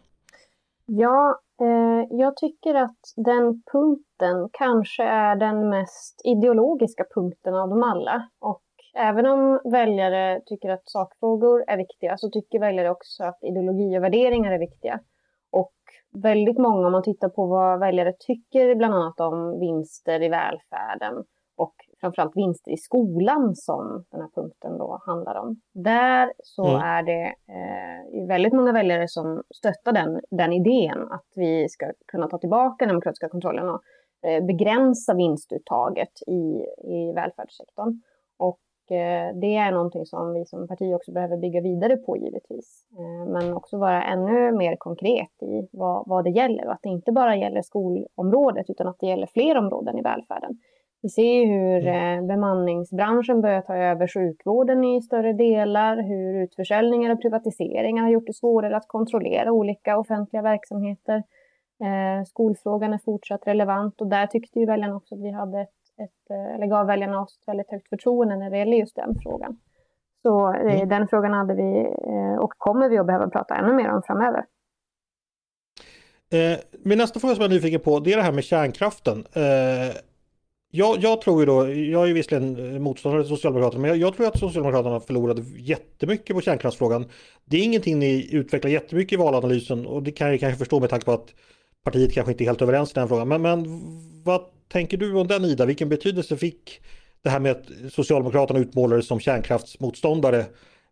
Ja, 0.85 1.39
Eh, 1.61 2.05
jag 2.09 2.37
tycker 2.37 2.75
att 2.75 2.99
den 3.15 3.61
punkten 3.71 4.49
kanske 4.51 5.03
är 5.03 5.35
den 5.35 5.69
mest 5.69 6.21
ideologiska 6.23 7.05
punkten 7.15 7.55
av 7.55 7.69
dem 7.69 7.83
alla. 7.83 8.29
Och 8.39 8.63
även 8.95 9.25
om 9.25 9.59
väljare 9.71 10.41
tycker 10.45 10.69
att 10.69 10.89
sakfrågor 10.89 11.63
är 11.67 11.77
viktiga 11.77 12.17
så 12.17 12.29
tycker 12.29 12.59
väljare 12.59 12.89
också 12.89 13.23
att 13.23 13.43
ideologi 13.43 13.97
och 13.97 14.03
värderingar 14.03 14.51
är 14.51 14.59
viktiga. 14.59 14.99
Och 15.51 15.73
väldigt 16.23 16.57
många, 16.57 16.85
om 16.87 16.91
man 16.91 17.03
tittar 17.03 17.29
på 17.29 17.45
vad 17.45 17.79
väljare 17.79 18.13
tycker 18.19 18.75
bland 18.75 18.93
annat 18.93 19.19
om 19.19 19.59
vinster 19.59 20.23
i 20.23 20.29
välfärden 20.29 21.23
och 21.55 21.75
framförallt 22.01 22.37
vinster 22.37 22.71
i 22.71 22.77
skolan 22.77 23.55
som 23.55 24.05
den 24.11 24.21
här 24.21 24.29
punkten 24.35 24.77
då 24.77 25.01
handlar 25.05 25.35
om. 25.35 25.61
Där 25.73 26.33
så 26.43 26.67
mm. 26.67 26.81
är 26.81 27.03
det 27.03 27.25
eh, 27.25 28.27
väldigt 28.27 28.53
många 28.53 28.71
väljare 28.71 29.07
som 29.07 29.43
stöttar 29.55 29.91
den, 29.91 30.21
den 30.31 30.53
idén 30.53 31.11
att 31.11 31.27
vi 31.35 31.69
ska 31.69 31.91
kunna 32.07 32.27
ta 32.27 32.37
tillbaka 32.37 32.85
den 32.85 32.87
demokratiska 32.87 33.29
kontrollen 33.29 33.69
och 33.69 33.81
eh, 34.27 34.45
begränsa 34.45 35.13
vinstuttaget 35.13 36.21
i, 36.27 36.65
i 36.97 37.13
välfärdssektorn. 37.15 38.01
Och 38.37 38.95
eh, 38.95 39.35
det 39.41 39.55
är 39.55 39.71
någonting 39.71 40.05
som 40.05 40.33
vi 40.33 40.45
som 40.45 40.67
parti 40.67 40.93
också 40.95 41.11
behöver 41.11 41.37
bygga 41.37 41.61
vidare 41.61 41.97
på 41.97 42.17
givetvis. 42.17 42.87
Eh, 42.99 43.31
men 43.31 43.53
också 43.53 43.77
vara 43.77 44.03
ännu 44.03 44.51
mer 44.51 44.75
konkret 44.75 45.43
i 45.43 45.67
vad, 45.71 46.03
vad 46.07 46.23
det 46.23 46.29
gäller 46.29 46.65
och 46.65 46.73
att 46.73 46.83
det 46.83 46.89
inte 46.89 47.11
bara 47.11 47.35
gäller 47.35 47.61
skolområdet 47.61 48.69
utan 48.69 48.87
att 48.87 48.99
det 48.99 49.07
gäller 49.07 49.27
fler 49.27 49.57
områden 49.57 49.97
i 49.97 50.01
välfärden. 50.01 50.59
Vi 51.01 51.09
ser 51.09 51.45
hur 51.45 51.87
mm. 51.87 52.19
eh, 52.19 52.27
bemanningsbranschen 52.27 53.41
börjar 53.41 53.61
ta 53.61 53.75
över 53.75 54.07
sjukvården 54.07 54.83
i 54.83 55.01
större 55.01 55.33
delar, 55.33 56.03
hur 56.03 56.43
utförsäljningar 56.43 57.13
och 57.13 57.21
privatiseringar 57.21 58.03
har 58.03 58.09
gjort 58.09 58.27
det 58.27 58.33
svårare 58.33 58.77
att 58.77 58.87
kontrollera 58.87 59.51
olika 59.51 59.97
offentliga 59.97 60.41
verksamheter. 60.41 61.23
Eh, 61.83 62.23
skolfrågan 62.25 62.93
är 62.93 62.99
fortsatt 63.05 63.47
relevant 63.47 64.01
och 64.01 64.07
där 64.07 64.27
tyckte 64.27 64.59
ju 64.59 64.65
väljarna 64.65 64.95
också 64.95 65.15
att 65.15 65.21
vi 65.21 65.31
hade 65.31 65.61
ett, 65.61 65.69
ett 66.03 66.29
eh, 66.29 66.55
eller 66.55 66.67
gav 66.67 66.87
väljarna 66.87 67.21
oss 67.21 67.39
ett 67.41 67.47
väldigt 67.47 67.71
högt 67.71 67.89
förtroende 67.89 68.35
när 68.37 68.49
det 68.49 68.57
gäller 68.57 68.77
just 68.77 68.95
den 68.95 69.15
frågan. 69.23 69.59
Så 70.21 70.47
mm. 70.47 70.89
den 70.89 71.07
frågan 71.07 71.33
hade 71.33 71.53
vi 71.53 71.95
och 72.39 72.53
kommer 72.57 72.89
vi 72.89 72.97
att 72.97 73.07
behöva 73.07 73.29
prata 73.29 73.55
ännu 73.55 73.73
mer 73.73 73.89
om 73.89 74.01
framöver. 74.03 74.45
Eh, 76.31 76.59
min 76.85 76.97
nästa 76.97 77.19
fråga 77.19 77.35
som 77.35 77.41
jag 77.41 77.51
är 77.51 77.55
nyfiken 77.55 77.79
på 77.79 77.99
det 77.99 78.13
är 78.13 78.17
det 78.17 78.23
här 78.23 78.31
med 78.31 78.43
kärnkraften. 78.43 79.25
Eh, 79.33 79.95
jag, 80.71 80.97
jag 81.01 81.21
tror 81.21 81.39
ju 81.39 81.45
då, 81.45 81.69
jag 81.69 82.03
är 82.03 82.07
ju 82.07 82.13
visserligen 82.13 82.73
eh, 82.75 82.79
motståndare 82.79 83.23
till 83.23 83.29
Socialdemokraterna, 83.29 83.81
men 83.81 83.89
jag, 83.89 83.97
jag, 83.97 84.15
tror 84.15 84.27
att 84.27 84.39
Socialdemokraterna 84.39 84.99
förlorade 84.99 85.43
jättemycket 85.57 86.35
på 86.35 86.41
kärnkraftsfrågan. 86.41 87.05
Det 87.45 87.57
är 87.57 87.63
ingenting 87.63 87.99
ni 87.99 88.29
utvecklar 88.31 88.71
jättemycket 88.71 89.13
i 89.13 89.15
valanalysen 89.15 89.85
och 89.85 90.03
det 90.03 90.11
kan 90.11 90.29
jag 90.29 90.39
kanske 90.39 90.57
förstå 90.57 90.79
med 90.79 90.89
tanke 90.89 91.05
på 91.05 91.11
att 91.11 91.33
partiet 91.83 92.13
kanske 92.13 92.31
inte 92.31 92.43
är 92.43 92.45
helt 92.45 92.61
överens 92.61 92.91
i 92.91 92.93
den 92.93 93.07
frågan. 93.07 93.27
Men, 93.27 93.41
men 93.41 93.65
vad 94.23 94.41
tänker 94.67 94.97
du 94.97 95.13
om 95.13 95.27
den 95.27 95.45
Ida? 95.45 95.65
Vilken 95.65 95.89
betydelse 95.89 96.37
fick 96.37 96.81
det 97.21 97.29
här 97.29 97.39
med 97.39 97.51
att 97.51 97.93
Socialdemokraterna 97.93 98.59
utmålades 98.59 99.07
som 99.07 99.19
kärnkraftsmotståndare 99.19 100.45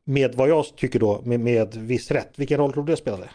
med 0.04 0.36
vad 0.36 0.50
jag 0.50 0.66
tycker 0.76 1.00
då 1.00 1.22
med, 1.24 1.40
med 1.40 1.76
viss 1.76 2.12
rätt? 2.12 2.32
Vilken 2.36 2.58
roll 2.58 2.74
tror 2.74 2.84
du 2.84 2.94
det 2.94 2.98
spelade? 2.98 3.30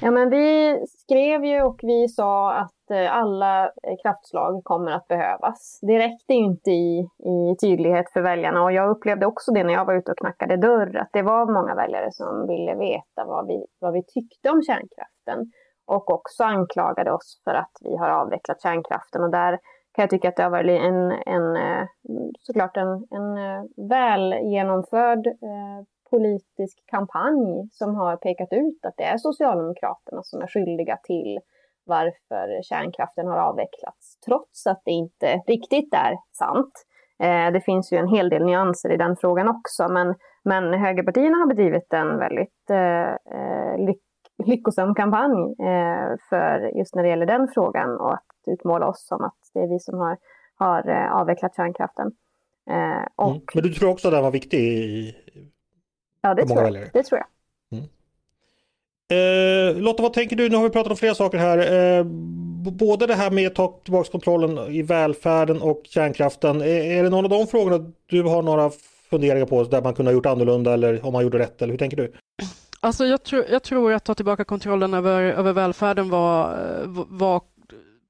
Ja, 0.00 0.10
men 0.10 0.30
vi 0.30 0.76
skrev 0.98 1.44
ju 1.44 1.62
och 1.62 1.80
vi 1.82 2.08
sa 2.08 2.54
att 2.54 2.73
Eh, 2.90 3.16
alla 3.16 3.64
eh, 3.64 3.96
kraftslag 4.02 4.64
kommer 4.64 4.92
att 4.92 5.08
behövas. 5.08 5.78
Det 5.82 5.98
räckte 5.98 6.34
inte 6.34 6.70
i, 6.70 7.08
i 7.18 7.56
tydlighet 7.60 8.12
för 8.12 8.20
väljarna 8.20 8.62
och 8.62 8.72
jag 8.72 8.90
upplevde 8.90 9.26
också 9.26 9.52
det 9.52 9.64
när 9.64 9.72
jag 9.72 9.84
var 9.84 9.94
ute 9.94 10.10
och 10.12 10.18
knackade 10.18 10.56
dörr, 10.56 10.96
att 10.96 11.08
det 11.12 11.22
var 11.22 11.52
många 11.52 11.74
väljare 11.74 12.12
som 12.12 12.46
ville 12.46 12.74
veta 12.74 13.24
vad 13.26 13.46
vi, 13.46 13.66
vad 13.78 13.92
vi 13.92 14.02
tyckte 14.02 14.50
om 14.50 14.62
kärnkraften 14.62 15.52
och 15.86 16.10
också 16.10 16.44
anklagade 16.44 17.12
oss 17.12 17.40
för 17.44 17.54
att 17.54 17.72
vi 17.80 17.96
har 17.96 18.10
avvecklat 18.10 18.62
kärnkraften. 18.62 19.22
Och 19.22 19.30
där 19.30 19.58
kan 19.92 20.02
jag 20.02 20.10
tycka 20.10 20.28
att 20.28 20.36
det 20.36 20.42
har 20.42 20.50
varit 20.50 20.80
en, 20.80 21.12
en 21.12 21.56
eh, 21.56 21.86
såklart 22.40 22.76
en, 22.76 23.06
en 23.10 23.36
väl 23.88 24.32
genomförd 24.32 25.26
politisk 26.10 26.82
kampanj 26.86 27.68
som 27.72 27.94
har 27.94 28.16
pekat 28.16 28.52
ut 28.52 28.84
att 28.86 28.94
det 28.96 29.04
är 29.04 29.18
Socialdemokraterna 29.18 30.22
som 30.22 30.42
är 30.42 30.46
skyldiga 30.46 30.96
till 30.96 31.38
varför 31.86 32.62
kärnkraften 32.62 33.26
har 33.26 33.38
avvecklats, 33.38 34.20
trots 34.26 34.66
att 34.66 34.82
det 34.84 34.90
inte 34.90 35.36
riktigt 35.46 35.94
är 35.94 36.16
sant. 36.32 36.72
Eh, 37.18 37.52
det 37.52 37.60
finns 37.60 37.92
ju 37.92 37.96
en 37.96 38.08
hel 38.08 38.28
del 38.28 38.44
nyanser 38.44 38.92
i 38.92 38.96
den 38.96 39.16
frågan 39.16 39.48
också, 39.48 39.88
men, 39.88 40.14
men 40.44 40.74
högerpartierna 40.74 41.36
har 41.36 41.46
bedrivit 41.46 41.92
en 41.92 42.18
väldigt 42.18 42.70
eh, 42.70 43.10
eh 43.10 43.86
lyck 43.86 44.00
lyckosam 44.44 44.94
kampanj 44.94 45.42
eh, 45.42 46.16
för 46.28 46.78
just 46.78 46.94
när 46.94 47.02
det 47.02 47.08
gäller 47.08 47.26
den 47.26 47.48
frågan 47.54 48.00
och 48.00 48.14
att 48.14 48.24
utmåla 48.46 48.86
oss 48.86 49.06
som 49.06 49.24
att 49.24 49.38
det 49.54 49.60
är 49.60 49.68
vi 49.68 49.78
som 49.78 49.98
har, 49.98 50.16
har 50.54 50.88
eh, 50.88 51.12
avvecklat 51.12 51.56
kärnkraften. 51.56 52.12
Eh, 52.70 53.06
och... 53.16 53.30
Mm. 53.30 53.42
Men 53.54 53.62
du 53.62 53.74
tror 53.74 53.90
också 53.90 54.08
att 54.08 54.14
den 54.14 54.22
var 54.22 54.30
viktig 54.30 54.58
i, 54.58 55.14
Ja, 56.24 56.34
det, 56.34 56.46
tror 56.46 56.62
jag. 56.62 56.88
det 56.92 57.02
tror 57.02 57.18
jag. 57.18 57.26
Eh, 59.10 59.76
Lotta, 59.76 60.02
vad 60.02 60.12
tänker 60.12 60.36
du? 60.36 60.48
Nu 60.48 60.56
har 60.56 60.64
vi 60.64 60.70
pratat 60.70 60.90
om 60.90 60.96
flera 60.96 61.14
saker 61.14 61.38
här. 61.38 61.58
Eh, 61.98 62.04
både 62.72 63.06
det 63.06 63.14
här 63.14 63.30
med 63.30 63.46
att 63.46 63.54
ta 63.54 63.80
tillbaka 63.84 64.10
kontrollen 64.10 64.58
i 64.58 64.82
välfärden 64.82 65.62
och 65.62 65.82
kärnkraften. 65.84 66.60
Är, 66.60 66.66
är 66.66 67.02
det 67.02 67.10
någon 67.10 67.24
av 67.24 67.30
de 67.30 67.46
frågorna 67.46 67.92
du 68.06 68.22
har 68.22 68.42
några 68.42 68.70
funderingar 69.10 69.46
på 69.46 69.64
där 69.64 69.82
man 69.82 69.94
kunde 69.94 70.10
ha 70.10 70.14
gjort 70.14 70.26
annorlunda 70.26 70.72
eller 70.72 71.06
om 71.06 71.12
man 71.12 71.22
gjorde 71.22 71.38
rätt? 71.38 71.62
Eller 71.62 71.72
hur 71.72 71.78
tänker 71.78 71.96
du? 71.96 72.12
Alltså 72.80 73.06
jag, 73.06 73.22
tror, 73.22 73.44
jag 73.50 73.62
tror 73.62 73.92
att 73.92 74.04
ta 74.04 74.14
tillbaka 74.14 74.44
kontrollen 74.44 74.94
över, 74.94 75.22
över 75.22 75.52
välfärden 75.52 76.10
var, 76.10 76.56
var 77.08 77.42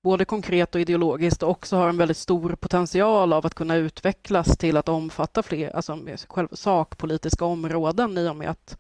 både 0.03 0.25
konkret 0.25 0.75
och 0.75 0.81
ideologiskt 0.81 1.43
och 1.43 1.51
också 1.51 1.77
har 1.77 1.89
en 1.89 1.97
väldigt 1.97 2.17
stor 2.17 2.57
potential 2.61 3.33
av 3.33 3.47
att 3.47 3.55
kunna 3.55 3.77
utvecklas 3.77 4.57
till 4.57 4.77
att 4.77 4.89
omfatta 4.89 5.43
fler 5.43 5.77
alltså 5.77 5.99
sakpolitiska 6.53 7.45
områden 7.45 8.19
i 8.19 8.29
och 8.29 8.37
med 8.37 8.51
att 8.51 8.79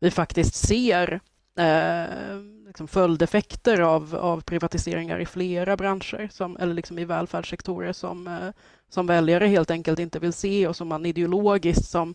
vi 0.00 0.10
faktiskt 0.10 0.54
ser 0.54 1.20
eh, 1.60 2.40
liksom 2.66 2.88
följdeffekter 2.88 3.80
av, 3.80 4.16
av 4.16 4.40
privatiseringar 4.40 5.18
i 5.18 5.26
flera 5.26 5.76
branscher 5.76 6.28
som, 6.32 6.56
eller 6.56 6.74
liksom 6.74 6.98
i 6.98 7.04
välfärdssektorer 7.04 7.92
som, 7.92 8.26
eh, 8.26 8.50
som 8.88 9.06
väljare 9.06 9.46
helt 9.46 9.70
enkelt 9.70 9.98
inte 9.98 10.18
vill 10.18 10.32
se 10.32 10.68
och 10.68 10.76
som 10.76 10.88
man 10.88 11.06
ideologiskt 11.06 11.88
som, 11.88 12.14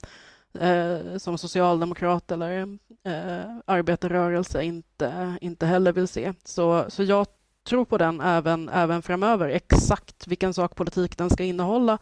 eh, 0.60 1.18
som 1.18 1.38
socialdemokrat 1.38 2.32
eller 2.32 2.62
eh, 3.04 3.58
arbetarrörelse 3.66 4.64
inte, 4.64 5.38
inte 5.42 5.66
heller 5.66 5.92
vill 5.92 6.08
se. 6.08 6.34
Så, 6.44 6.86
så 6.88 7.04
jag 7.04 7.28
tror 7.68 7.86
på 7.86 7.98
den 7.98 8.22
även, 8.22 8.70
även 8.70 9.02
framöver. 9.02 9.50
Exakt 9.50 10.28
vilken 10.28 10.54
sakpolitik 10.54 11.18
den 11.18 11.30
ska 11.30 11.44
innehålla 11.44 11.98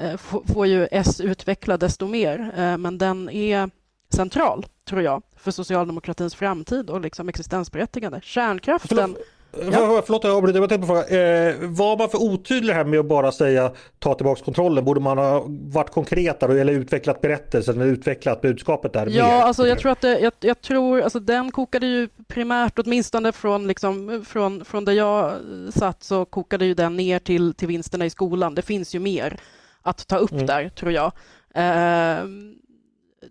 eh, 0.00 0.16
får 0.46 0.66
ju 0.66 0.88
S 0.90 1.20
utveckla 1.20 1.76
desto 1.76 2.06
mer, 2.06 2.52
eh, 2.56 2.78
men 2.78 2.98
den 2.98 3.28
är 3.30 3.70
central, 4.14 4.66
tror 4.88 5.02
jag, 5.02 5.22
för 5.36 5.50
socialdemokratins 5.50 6.34
framtid 6.34 6.90
och 6.90 7.00
liksom 7.00 7.28
existensberättigande. 7.28 8.20
Kärnkraften 8.22 8.98
Förlåt. 8.98 9.18
Ja. 9.52 10.02
Förlåt 10.06 10.24
jag 10.24 10.36
avbryter, 10.36 10.60
jag 10.60 10.68
tänkte 10.68 10.86
på 10.88 10.94
fråga. 10.94 11.48
Eh, 11.48 11.54
var 11.60 11.98
man 11.98 12.08
för 12.08 12.18
otydlig 12.22 12.74
här 12.74 12.84
med 12.84 13.00
att 13.00 13.06
bara 13.06 13.32
säga 13.32 13.72
ta 13.98 14.14
tillbaka 14.14 14.44
kontrollen? 14.44 14.84
Borde 14.84 15.00
man 15.00 15.18
ha 15.18 15.44
varit 15.48 15.90
konkretare 15.90 16.60
eller 16.60 16.72
utvecklat 16.72 17.20
berättelsen 17.20 17.80
eller 17.80 17.92
utvecklat 17.92 18.40
budskapet 18.40 18.92
där? 18.92 19.06
Ja, 19.06 19.26
mer? 19.26 19.42
alltså 19.42 19.66
jag 19.66 19.78
tror 19.78 19.92
att 19.92 20.00
det, 20.00 20.18
jag, 20.18 20.32
jag, 20.40 20.60
tror, 20.60 21.00
alltså 21.00 21.20
den 21.20 21.50
kokade 21.50 21.86
ju 21.86 22.08
primärt, 22.28 22.78
åtminstone 22.78 23.32
från, 23.32 23.66
liksom, 23.66 24.24
från, 24.28 24.64
från 24.64 24.84
där 24.84 24.92
jag 24.92 25.32
satt 25.70 26.02
så 26.02 26.24
kokade 26.24 26.66
ju 26.66 26.74
den 26.74 26.96
ner 26.96 27.18
till, 27.18 27.54
till 27.54 27.68
vinsterna 27.68 28.06
i 28.06 28.10
skolan. 28.10 28.54
Det 28.54 28.62
finns 28.62 28.94
ju 28.94 28.98
mer 28.98 29.40
att 29.82 30.06
ta 30.06 30.16
upp 30.16 30.32
mm. 30.32 30.46
där, 30.46 30.68
tror 30.68 30.92
jag. 30.92 31.12
Eh, 31.54 32.24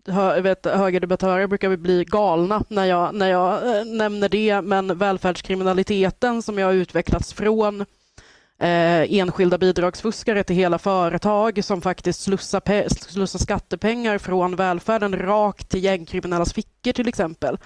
hö, 0.08 0.42
vet, 0.42 0.66
högerdebattörer 0.66 1.48
brukar 1.48 1.78
bli 1.78 2.06
galna 2.06 2.64
när 2.70 2.86
jag, 2.86 3.16
när 3.16 3.30
jag 3.30 3.78
äh, 3.78 3.86
nämner 3.86 4.30
det, 4.30 4.62
men 4.62 4.98
välfärdskriminaliteten 4.98 6.42
som 6.42 6.58
har 6.58 6.74
utvecklats 6.74 7.34
från 7.34 7.82
eh, 8.60 9.14
enskilda 9.14 9.58
bidragsfuskare 9.58 10.44
till 10.44 10.56
hela 10.56 10.80
företag 10.80 11.64
som 11.64 11.82
faktiskt 11.82 12.22
slussar, 12.22 12.90
slussar 12.90 13.40
skattepengar 13.40 14.18
från 14.18 14.56
välfärden 14.56 15.20
rakt 15.20 15.70
till 15.70 15.84
gängkriminellas 15.84 16.54
fickor 16.54 16.92
till 16.92 17.08
exempel. 17.08 17.58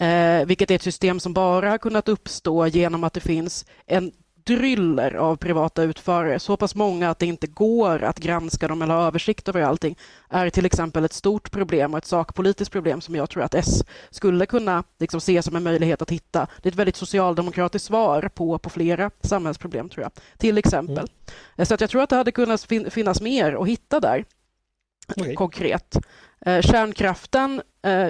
Eh, 0.00 0.46
vilket 0.46 0.70
är 0.70 0.74
ett 0.74 0.82
system 0.82 1.20
som 1.20 1.34
bara 1.34 1.70
har 1.70 1.78
kunnat 1.78 2.08
uppstå 2.08 2.66
genom 2.66 3.04
att 3.04 3.12
det 3.12 3.20
finns 3.20 3.66
en 3.86 4.12
dryller 4.56 5.14
av 5.14 5.36
privata 5.36 5.82
utförare, 5.82 6.38
så 6.38 6.56
pass 6.56 6.74
många 6.74 7.10
att 7.10 7.18
det 7.18 7.26
inte 7.26 7.46
går 7.46 8.02
att 8.02 8.18
granska 8.18 8.68
dem 8.68 8.82
eller 8.82 8.94
ha 8.94 9.06
översikt 9.06 9.48
över 9.48 9.62
allting, 9.62 9.98
är 10.28 10.50
till 10.50 10.66
exempel 10.66 11.04
ett 11.04 11.12
stort 11.12 11.50
problem 11.50 11.92
och 11.92 11.98
ett 11.98 12.06
sakpolitiskt 12.06 12.72
problem 12.72 13.00
som 13.00 13.14
jag 13.14 13.30
tror 13.30 13.42
att 13.42 13.54
S 13.54 13.84
skulle 14.10 14.46
kunna 14.46 14.84
liksom 14.98 15.20
se 15.20 15.42
som 15.42 15.56
en 15.56 15.62
möjlighet 15.62 16.02
att 16.02 16.10
hitta. 16.10 16.46
Det 16.62 16.68
är 16.68 16.72
ett 16.72 16.78
väldigt 16.78 16.96
socialdemokratiskt 16.96 17.86
svar 17.86 18.30
på, 18.34 18.58
på 18.58 18.70
flera 18.70 19.10
samhällsproblem, 19.20 19.88
tror 19.88 20.02
jag. 20.02 20.12
Till 20.38 20.58
exempel. 20.58 21.08
Mm. 21.56 21.66
Så 21.66 21.74
att 21.74 21.80
jag 21.80 21.90
tror 21.90 22.02
att 22.02 22.10
det 22.10 22.16
hade 22.16 22.32
kunnat 22.32 22.64
fin 22.64 22.90
finnas 22.90 23.20
mer 23.20 23.62
att 23.62 23.68
hitta 23.68 24.00
där, 24.00 24.24
okay. 25.16 25.34
konkret. 25.34 25.96
Eh, 26.46 26.60
kärnkraften 26.60 27.62
eh, 27.82 28.08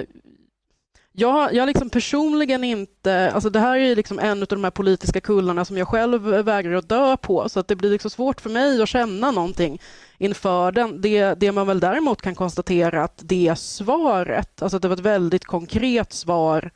jag, 1.13 1.53
jag 1.53 1.67
liksom 1.67 1.89
personligen 1.89 2.63
inte... 2.63 3.31
Alltså 3.31 3.49
det 3.49 3.59
här 3.59 3.77
är 3.77 3.95
liksom 3.95 4.19
en 4.19 4.41
av 4.41 4.47
de 4.47 4.63
här 4.63 4.71
politiska 4.71 5.21
kullarna 5.21 5.65
som 5.65 5.77
jag 5.77 5.87
själv 5.87 6.21
vägrar 6.21 6.73
att 6.73 6.89
dö 6.89 7.17
på, 7.17 7.49
så 7.49 7.59
att 7.59 7.67
det 7.67 7.75
blir 7.75 7.89
liksom 7.89 8.11
svårt 8.11 8.41
för 8.41 8.49
mig 8.49 8.81
att 8.81 8.89
känna 8.89 9.31
någonting 9.31 9.81
inför 10.17 10.71
den. 10.71 11.01
Det, 11.01 11.33
det 11.33 11.51
man 11.51 11.67
väl 11.67 11.79
däremot 11.79 12.21
kan 12.21 12.35
konstatera 12.35 13.03
att 13.03 13.21
det 13.23 13.59
svaret, 13.59 14.61
alltså 14.61 14.79
det 14.79 14.87
var 14.87 14.95
ett 14.95 14.99
väldigt 14.99 15.45
konkret 15.45 16.13
svar 16.13 16.71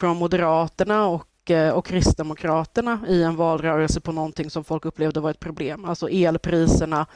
från 0.00 0.16
Moderaterna 0.16 1.06
och, 1.06 1.50
eh, 1.50 1.72
och 1.72 1.86
Kristdemokraterna 1.86 3.00
i 3.08 3.22
en 3.22 3.36
valrörelse 3.36 4.00
på 4.00 4.12
någonting 4.12 4.50
som 4.50 4.64
folk 4.64 4.84
upplevde 4.84 5.20
var 5.20 5.30
ett 5.30 5.40
problem, 5.40 5.84
alltså 5.84 6.08
elpriserna, 6.08 7.06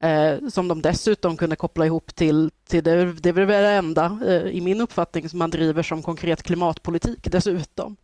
Eh, 0.00 0.48
som 0.48 0.68
de 0.68 0.82
dessutom 0.82 1.36
kunde 1.36 1.56
koppla 1.56 1.86
ihop 1.86 2.14
till, 2.14 2.50
till 2.68 2.84
det, 2.84 3.12
det 3.12 3.28
är 3.28 3.32
väl 3.32 3.48
det 3.48 3.70
enda, 3.70 4.18
eh, 4.26 4.46
i 4.46 4.60
min 4.60 4.80
uppfattning, 4.80 5.28
som 5.28 5.38
man 5.38 5.50
driver 5.50 5.82
som 5.82 6.02
konkret 6.02 6.42
klimatpolitik 6.42 7.18
dessutom. 7.22 7.96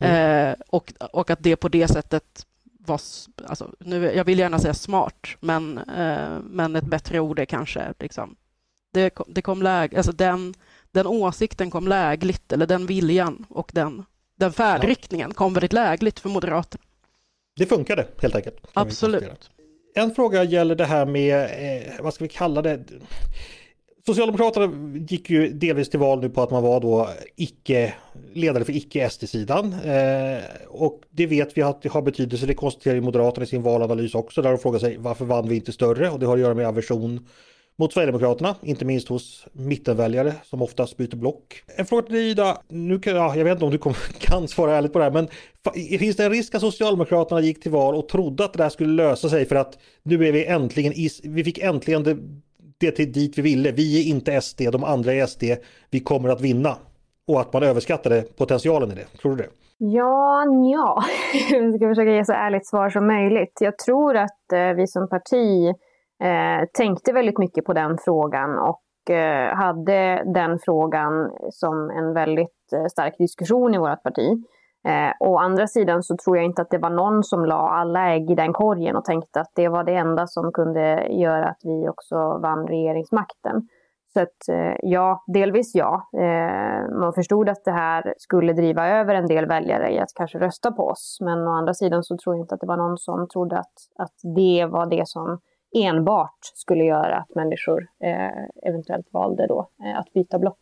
Mm. 0.00 0.48
Eh, 0.48 0.56
och, 0.68 0.92
och 1.12 1.30
att 1.30 1.42
det 1.42 1.56
på 1.56 1.68
det 1.68 1.88
sättet 1.88 2.46
var, 2.78 3.00
alltså, 3.46 3.70
nu, 3.78 4.12
jag 4.14 4.24
vill 4.24 4.38
gärna 4.38 4.58
säga 4.58 4.74
smart, 4.74 5.26
men, 5.40 5.78
eh, 5.78 6.38
men 6.42 6.76
ett 6.76 6.84
bättre 6.84 7.20
ord 7.20 7.38
är 7.38 7.44
kanske 7.44 7.94
liksom, 7.98 8.36
det, 8.92 9.18
det 9.26 9.42
kom 9.42 9.62
läg, 9.62 9.96
alltså 9.96 10.12
den, 10.12 10.54
den 10.90 11.06
åsikten 11.06 11.70
kom 11.70 11.88
lägligt, 11.88 12.52
eller 12.52 12.66
den 12.66 12.86
viljan 12.86 13.46
och 13.48 13.70
den, 13.74 14.04
den 14.36 14.52
färdriktningen 14.52 15.34
kom 15.34 15.54
väldigt 15.54 15.72
lägligt 15.72 16.20
för 16.20 16.28
Moderaterna. 16.28 16.84
Det 17.56 17.66
funkade 17.66 18.06
helt 18.22 18.34
enkelt. 18.34 18.56
Absolut. 18.72 19.50
En 19.98 20.14
fråga 20.14 20.44
gäller 20.44 20.74
det 20.74 20.84
här 20.84 21.06
med, 21.06 21.42
eh, 21.44 21.92
vad 22.00 22.14
ska 22.14 22.24
vi 22.24 22.28
kalla 22.28 22.62
det? 22.62 22.80
Socialdemokraterna 24.06 24.72
gick 25.08 25.30
ju 25.30 25.48
delvis 25.48 25.90
till 25.90 26.00
val 26.00 26.20
nu 26.20 26.28
på 26.28 26.42
att 26.42 26.50
man 26.50 26.62
var 26.62 26.80
då 26.80 27.08
icke 27.36 27.94
ledare 28.32 28.64
för 28.64 28.76
icke-SD-sidan. 28.76 29.72
Eh, 29.72 30.38
och 30.68 31.00
det 31.10 31.26
vet 31.26 31.58
vi 31.58 31.62
att 31.62 31.82
det 31.82 31.88
har 31.88 32.02
betydelse, 32.02 32.46
det 32.46 32.54
konstaterar 32.54 32.94
ju 32.94 33.00
Moderaterna 33.00 33.44
i 33.44 33.46
sin 33.46 33.62
valanalys 33.62 34.14
också, 34.14 34.42
där 34.42 34.50
de 34.50 34.58
frågar 34.58 34.78
sig 34.78 34.96
varför 34.96 35.24
vann 35.24 35.48
vi 35.48 35.56
inte 35.56 35.72
större? 35.72 36.10
Och 36.10 36.18
det 36.18 36.26
har 36.26 36.34
att 36.34 36.40
göra 36.40 36.54
med 36.54 36.66
aversion 36.66 37.26
mot 37.78 37.92
Sverigedemokraterna, 37.92 38.54
inte 38.62 38.84
minst 38.84 39.08
hos 39.08 39.46
mittenväljare 39.52 40.32
som 40.42 40.62
oftast 40.62 40.96
byter 40.96 41.16
block. 41.16 41.62
En 41.76 41.86
fråga 41.86 42.02
till 42.02 42.14
dig 42.14 42.30
Ida, 42.30 42.58
nu 42.68 42.98
kan, 42.98 43.16
ja, 43.16 43.36
jag 43.36 43.44
vet 43.44 43.52
inte 43.52 43.64
om 43.64 43.70
du 43.70 43.78
kan 44.18 44.48
svara 44.48 44.76
ärligt 44.76 44.92
på 44.92 44.98
det 44.98 45.04
här, 45.04 45.12
men 45.12 45.28
finns 45.98 46.16
det 46.16 46.24
en 46.24 46.30
risk 46.30 46.54
att 46.54 46.60
Socialdemokraterna 46.60 47.40
gick 47.40 47.62
till 47.62 47.72
val 47.72 47.94
och 47.94 48.08
trodde 48.08 48.44
att 48.44 48.52
det 48.52 48.62
där 48.62 48.68
skulle 48.68 48.92
lösa 48.92 49.28
sig 49.28 49.46
för 49.46 49.56
att 49.56 49.78
nu 50.02 50.26
är 50.26 50.32
vi 50.32 50.46
äntligen, 50.46 50.92
vi 51.22 51.44
fick 51.44 51.58
äntligen 51.58 52.02
det, 52.02 52.16
det 52.78 52.90
till 52.90 53.12
dit 53.12 53.38
vi 53.38 53.42
ville, 53.42 53.72
vi 53.72 54.00
är 54.00 54.10
inte 54.14 54.40
SD, 54.40 54.62
de 54.72 54.84
andra 54.84 55.12
är 55.12 55.26
SD, 55.26 55.44
vi 55.90 56.00
kommer 56.00 56.28
att 56.28 56.40
vinna. 56.40 56.76
Och 57.26 57.40
att 57.40 57.52
man 57.52 57.62
överskattade 57.62 58.22
potentialen 58.22 58.92
i 58.92 58.94
det, 58.94 59.04
tror 59.20 59.36
du 59.36 59.42
det? 59.42 59.48
Ja, 59.78 60.44
ja. 60.72 61.04
Jag 61.50 61.74
ska 61.76 61.88
försöka 61.88 62.10
ge 62.10 62.24
så 62.24 62.32
ärligt 62.32 62.66
svar 62.66 62.90
som 62.90 63.06
möjligt. 63.06 63.58
Jag 63.60 63.78
tror 63.78 64.16
att 64.16 64.52
eh, 64.52 64.72
vi 64.76 64.86
som 64.86 65.08
parti 65.08 65.74
Eh, 66.20 66.66
tänkte 66.72 67.12
väldigt 67.12 67.38
mycket 67.38 67.64
på 67.64 67.72
den 67.72 67.98
frågan 67.98 68.58
och 68.58 69.10
eh, 69.10 69.54
hade 69.54 70.22
den 70.34 70.58
frågan 70.58 71.30
som 71.50 71.90
en 71.90 72.14
väldigt 72.14 72.72
eh, 72.72 72.84
stark 72.86 73.18
diskussion 73.18 73.74
i 73.74 73.78
vårt 73.78 74.02
parti. 74.02 74.44
Eh, 74.88 75.12
å 75.20 75.38
andra 75.38 75.66
sidan 75.66 76.02
så 76.02 76.16
tror 76.16 76.36
jag 76.36 76.46
inte 76.46 76.62
att 76.62 76.70
det 76.70 76.78
var 76.78 76.90
någon 76.90 77.24
som 77.24 77.44
la 77.44 77.70
alla 77.70 78.14
ägg 78.14 78.30
i 78.30 78.34
den 78.34 78.52
korgen 78.52 78.96
och 78.96 79.04
tänkte 79.04 79.40
att 79.40 79.52
det 79.54 79.68
var 79.68 79.84
det 79.84 79.94
enda 79.94 80.26
som 80.26 80.52
kunde 80.52 81.06
göra 81.10 81.48
att 81.48 81.60
vi 81.64 81.88
också 81.88 82.38
vann 82.38 82.66
regeringsmakten. 82.66 83.68
Så 84.12 84.20
att, 84.20 84.48
eh, 84.48 84.76
ja, 84.82 85.24
delvis 85.26 85.74
ja. 85.74 86.08
Eh, 86.12 86.98
man 87.00 87.12
förstod 87.12 87.48
att 87.48 87.64
det 87.64 87.72
här 87.72 88.14
skulle 88.18 88.52
driva 88.52 88.88
över 88.88 89.14
en 89.14 89.26
del 89.26 89.46
väljare 89.46 89.92
i 89.92 89.98
att 89.98 90.14
kanske 90.14 90.38
rösta 90.38 90.72
på 90.72 90.82
oss. 90.82 91.18
Men 91.20 91.48
å 91.48 91.50
andra 91.50 91.74
sidan 91.74 92.02
så 92.02 92.16
tror 92.16 92.36
jag 92.36 92.42
inte 92.42 92.54
att 92.54 92.60
det 92.60 92.66
var 92.66 92.76
någon 92.76 92.98
som 92.98 93.28
trodde 93.28 93.58
att, 93.58 93.74
att 93.98 94.34
det 94.36 94.66
var 94.70 94.86
det 94.86 95.08
som 95.08 95.40
enbart 95.76 96.38
skulle 96.54 96.84
göra 96.84 97.16
att 97.16 97.34
människor 97.34 97.88
eh, 98.04 98.68
eventuellt 98.68 99.06
valde 99.12 99.46
då 99.46 99.70
eh, 99.84 99.98
att 99.98 100.12
byta 100.12 100.38
block. 100.38 100.60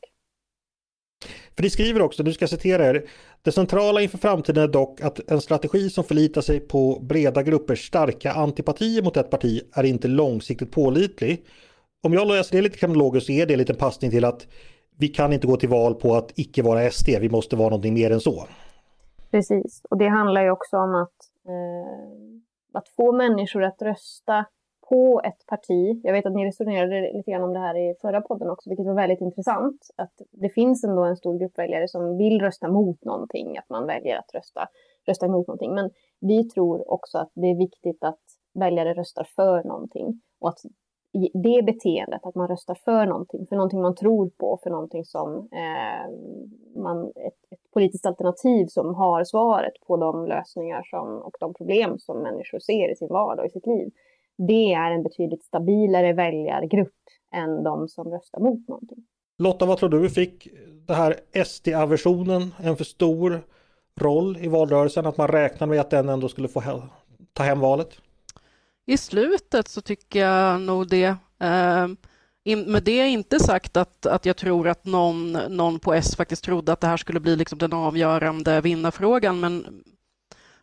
För 1.57 1.63
ni 1.63 1.71
skriver 1.71 2.03
också, 2.03 2.23
du 2.23 2.33
ska 2.33 2.47
citera 2.47 2.87
er, 2.87 3.09
det 3.43 3.53
centrala 3.53 4.01
inför 4.01 4.19
framtiden 4.19 4.63
är 4.63 4.69
dock 4.69 5.01
att 5.01 5.31
en 5.31 5.41
strategi 5.41 5.91
som 5.91 6.05
förlitar 6.05 6.41
sig 6.41 6.61
på 6.61 6.99
breda 7.03 7.43
gruppers 7.43 7.87
starka 7.87 8.33
antipatier 8.33 9.03
mot 9.03 9.17
ett 9.17 9.31
parti 9.31 9.61
är 9.75 9.85
inte 9.85 10.09
långsiktigt 10.09 10.73
pålitlig. 10.73 11.47
Om 12.03 12.13
jag 12.13 12.29
läser 12.29 12.57
det 12.57 12.63
lite 12.63 12.79
kronologiskt 12.79 13.27
så 13.27 13.33
är 13.33 13.47
det 13.47 13.55
en 13.55 13.59
liten 13.59 13.77
passning 13.77 14.11
till 14.11 14.25
att 14.25 14.47
vi 14.99 15.09
kan 15.09 15.33
inte 15.33 15.47
gå 15.47 15.57
till 15.57 15.69
val 15.69 15.95
på 15.95 16.15
att 16.15 16.33
icke 16.35 16.63
vara 16.63 16.91
SD, 16.91 17.09
vi 17.21 17.29
måste 17.29 17.57
vara 17.57 17.69
någonting 17.69 17.95
mer 17.95 18.11
än 18.11 18.21
så. 18.21 18.45
Precis, 19.31 19.83
och 19.91 19.99
det 19.99 20.09
handlar 20.09 20.43
ju 20.43 20.51
också 20.51 20.77
om 20.77 20.95
att, 20.95 21.17
eh, 21.49 22.79
att 22.79 22.89
få 22.89 23.13
människor 23.13 23.65
att 23.65 23.83
rösta 23.83 24.45
på 24.89 25.21
ett 25.25 25.47
parti. 25.47 26.01
Jag 26.03 26.13
vet 26.13 26.27
att 26.27 26.35
ni 26.35 26.47
resonerade 26.47 27.13
lite 27.13 27.31
grann 27.31 27.43
om 27.43 27.53
det 27.53 27.59
här 27.59 27.77
i 27.77 27.95
förra 28.01 28.21
podden 28.21 28.51
också, 28.51 28.71
vilket 28.71 28.87
var 28.87 28.95
väldigt 28.95 29.21
intressant. 29.21 29.91
Att 29.97 30.23
det 30.31 30.49
finns 30.49 30.85
ändå 30.85 31.05
en 31.05 31.17
stor 31.17 31.39
grupp 31.39 31.59
väljare 31.59 31.89
som 31.89 32.17
vill 32.17 32.41
rösta 32.41 32.69
mot 32.69 33.05
någonting, 33.05 33.59
att 33.59 33.71
man 33.71 33.87
väljer 33.87 34.19
att 34.19 34.35
rösta, 34.35 34.69
rösta 35.07 35.27
emot 35.27 35.47
någonting. 35.47 35.75
Men 35.75 35.91
vi 36.21 36.45
tror 36.45 36.91
också 36.93 37.19
att 37.19 37.31
det 37.35 37.47
är 37.47 37.59
viktigt 37.59 38.05
att 38.05 38.21
väljare 38.55 38.95
röstar 38.95 39.25
för 39.37 39.65
någonting 39.65 40.21
och 40.41 40.49
att 40.49 40.59
det 41.35 41.63
beteendet, 41.67 42.21
att 42.27 42.35
man 42.35 42.49
röstar 42.49 42.75
för 42.75 43.07
någonting, 43.07 43.47
för 43.47 43.57
någonting 43.57 43.81
man 43.81 43.95
tror 43.95 44.31
på, 44.31 44.59
för 44.63 44.71
någonting 44.71 45.05
som 45.05 45.35
eh, 45.37 46.11
man, 46.83 47.07
ett, 47.07 47.39
ett, 47.51 47.73
politiskt 47.73 48.07
alternativ 48.07 48.67
som 48.67 48.95
har 48.95 49.25
svaret 49.25 49.73
på 49.87 49.97
de 49.97 50.27
lösningar 50.27 50.83
som, 50.83 51.19
och 51.19 51.37
de 51.41 51.55
problem 51.55 51.99
som 51.99 52.19
människor 52.19 52.59
ser 52.59 52.93
i 52.93 52.97
sin 52.97 53.09
vardag 53.09 53.43
och 53.43 53.47
i 53.47 53.51
sitt 53.51 53.67
liv 53.67 53.91
det 54.39 54.73
är 54.73 54.91
en 54.91 55.03
betydligt 55.03 55.45
stabilare 55.45 56.13
väljargrupp 56.13 56.95
än 57.35 57.63
de 57.63 57.89
som 57.89 58.11
röstar 58.11 58.41
mot 58.41 58.69
någonting. 58.69 58.99
Lotta, 59.39 59.67
vad 59.67 59.79
tror 59.79 59.89
du? 59.89 60.11
Fick 60.11 60.49
det 60.87 60.95
här 60.95 61.17
SD-aversionen 61.45 62.55
en 62.59 62.77
för 62.77 62.85
stor 62.85 63.43
roll 64.01 64.37
i 64.41 64.49
valrörelsen? 64.49 65.07
Att 65.07 65.17
man 65.17 65.29
räknade 65.29 65.71
med 65.71 65.81
att 65.81 65.91
den 65.91 66.09
ändå 66.09 66.29
skulle 66.29 66.49
få 66.49 66.63
ta 67.33 67.43
hem 67.43 67.61
valet? 67.61 68.01
I 68.87 68.97
slutet 68.97 69.69
så 69.69 69.81
tycker 69.81 70.21
jag 70.21 70.61
nog 70.61 70.89
det. 70.89 71.17
Eh, 71.41 71.89
med 72.67 72.83
det 72.83 73.01
är 73.01 73.07
inte 73.07 73.41
sagt 73.41 73.77
att, 73.77 74.07
att 74.07 74.27
jag 74.27 74.37
tror 74.37 74.69
att 74.69 74.85
någon, 74.85 75.33
någon 75.33 75.79
på 75.79 75.95
S 75.95 76.17
faktiskt 76.17 76.45
trodde 76.45 76.73
att 76.73 76.81
det 76.81 76.87
här 76.87 76.97
skulle 76.97 77.21
bli 77.21 77.37
liksom 77.37 77.59
den 77.59 77.73
avgörande 77.73 78.61
vinnarfrågan, 78.61 79.41
men 79.41 79.83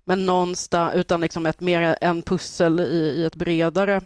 men 0.05 0.25
någonstans, 0.25 0.95
utan 0.95 1.21
liksom 1.21 1.45
ett, 1.45 1.59
mer 1.59 1.97
en 2.01 2.21
pussel 2.21 2.79
i, 2.79 3.13
i 3.17 3.25
ett 3.25 3.35
bredare 3.35 4.01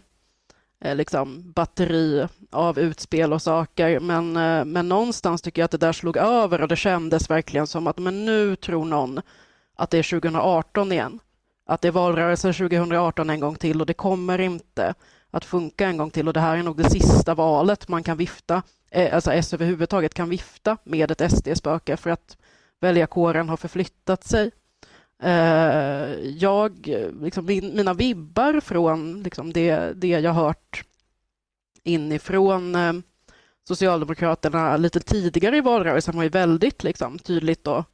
eh, 0.84 0.96
liksom, 0.96 1.52
batteri 1.52 2.26
av 2.50 2.78
utspel 2.78 3.32
och 3.32 3.42
saker. 3.42 4.00
Men, 4.00 4.36
eh, 4.36 4.64
men 4.64 4.88
någonstans 4.88 5.42
tycker 5.42 5.62
jag 5.62 5.64
att 5.64 5.70
det 5.70 5.78
där 5.78 5.92
slog 5.92 6.16
över 6.16 6.62
och 6.62 6.68
det 6.68 6.76
kändes 6.76 7.30
verkligen 7.30 7.66
som 7.66 7.86
att 7.86 7.98
men 7.98 8.24
nu 8.24 8.56
tror 8.56 8.84
någon 8.84 9.20
att 9.76 9.90
det 9.90 9.98
är 9.98 10.20
2018 10.20 10.92
igen. 10.92 11.20
Att 11.66 11.80
det 11.80 11.88
är 11.88 11.92
valrörelsen 11.92 12.54
2018 12.54 13.30
en 13.30 13.40
gång 13.40 13.54
till 13.54 13.80
och 13.80 13.86
det 13.86 13.94
kommer 13.94 14.38
inte 14.38 14.94
att 15.30 15.44
funka 15.44 15.86
en 15.86 15.96
gång 15.96 16.10
till 16.10 16.28
och 16.28 16.34
det 16.34 16.40
här 16.40 16.56
är 16.56 16.62
nog 16.62 16.76
det 16.76 16.90
sista 16.90 17.34
valet 17.34 17.88
man 17.88 18.02
kan 18.02 18.16
vifta, 18.16 18.62
eh, 18.90 19.14
alltså 19.14 19.32
S 19.32 19.54
överhuvudtaget 19.54 20.14
kan 20.14 20.28
vifta 20.28 20.76
med 20.84 21.10
ett 21.10 21.32
SD-spöke 21.32 21.96
för 21.96 22.10
att 22.10 22.36
väljarkåren 22.80 23.48
har 23.48 23.56
förflyttat 23.56 24.24
sig. 24.24 24.50
Eh, 25.22 26.20
jag, 26.24 26.88
liksom, 27.22 27.46
mina 27.46 27.94
vibbar 27.94 28.60
från 28.60 29.22
liksom, 29.22 29.52
det, 29.52 29.92
det 29.96 30.08
jag 30.08 30.32
hört 30.32 30.84
inifrån 31.84 32.74
eh, 32.74 32.92
Socialdemokraterna 33.68 34.76
lite 34.76 35.00
tidigare 35.00 35.56
i 35.56 35.60
valrörelsen 35.60 36.16
var 36.16 36.22
ju 36.22 36.28
väldigt 36.28 36.82
liksom, 36.82 37.18
tydligt 37.18 37.64
då 37.64 37.84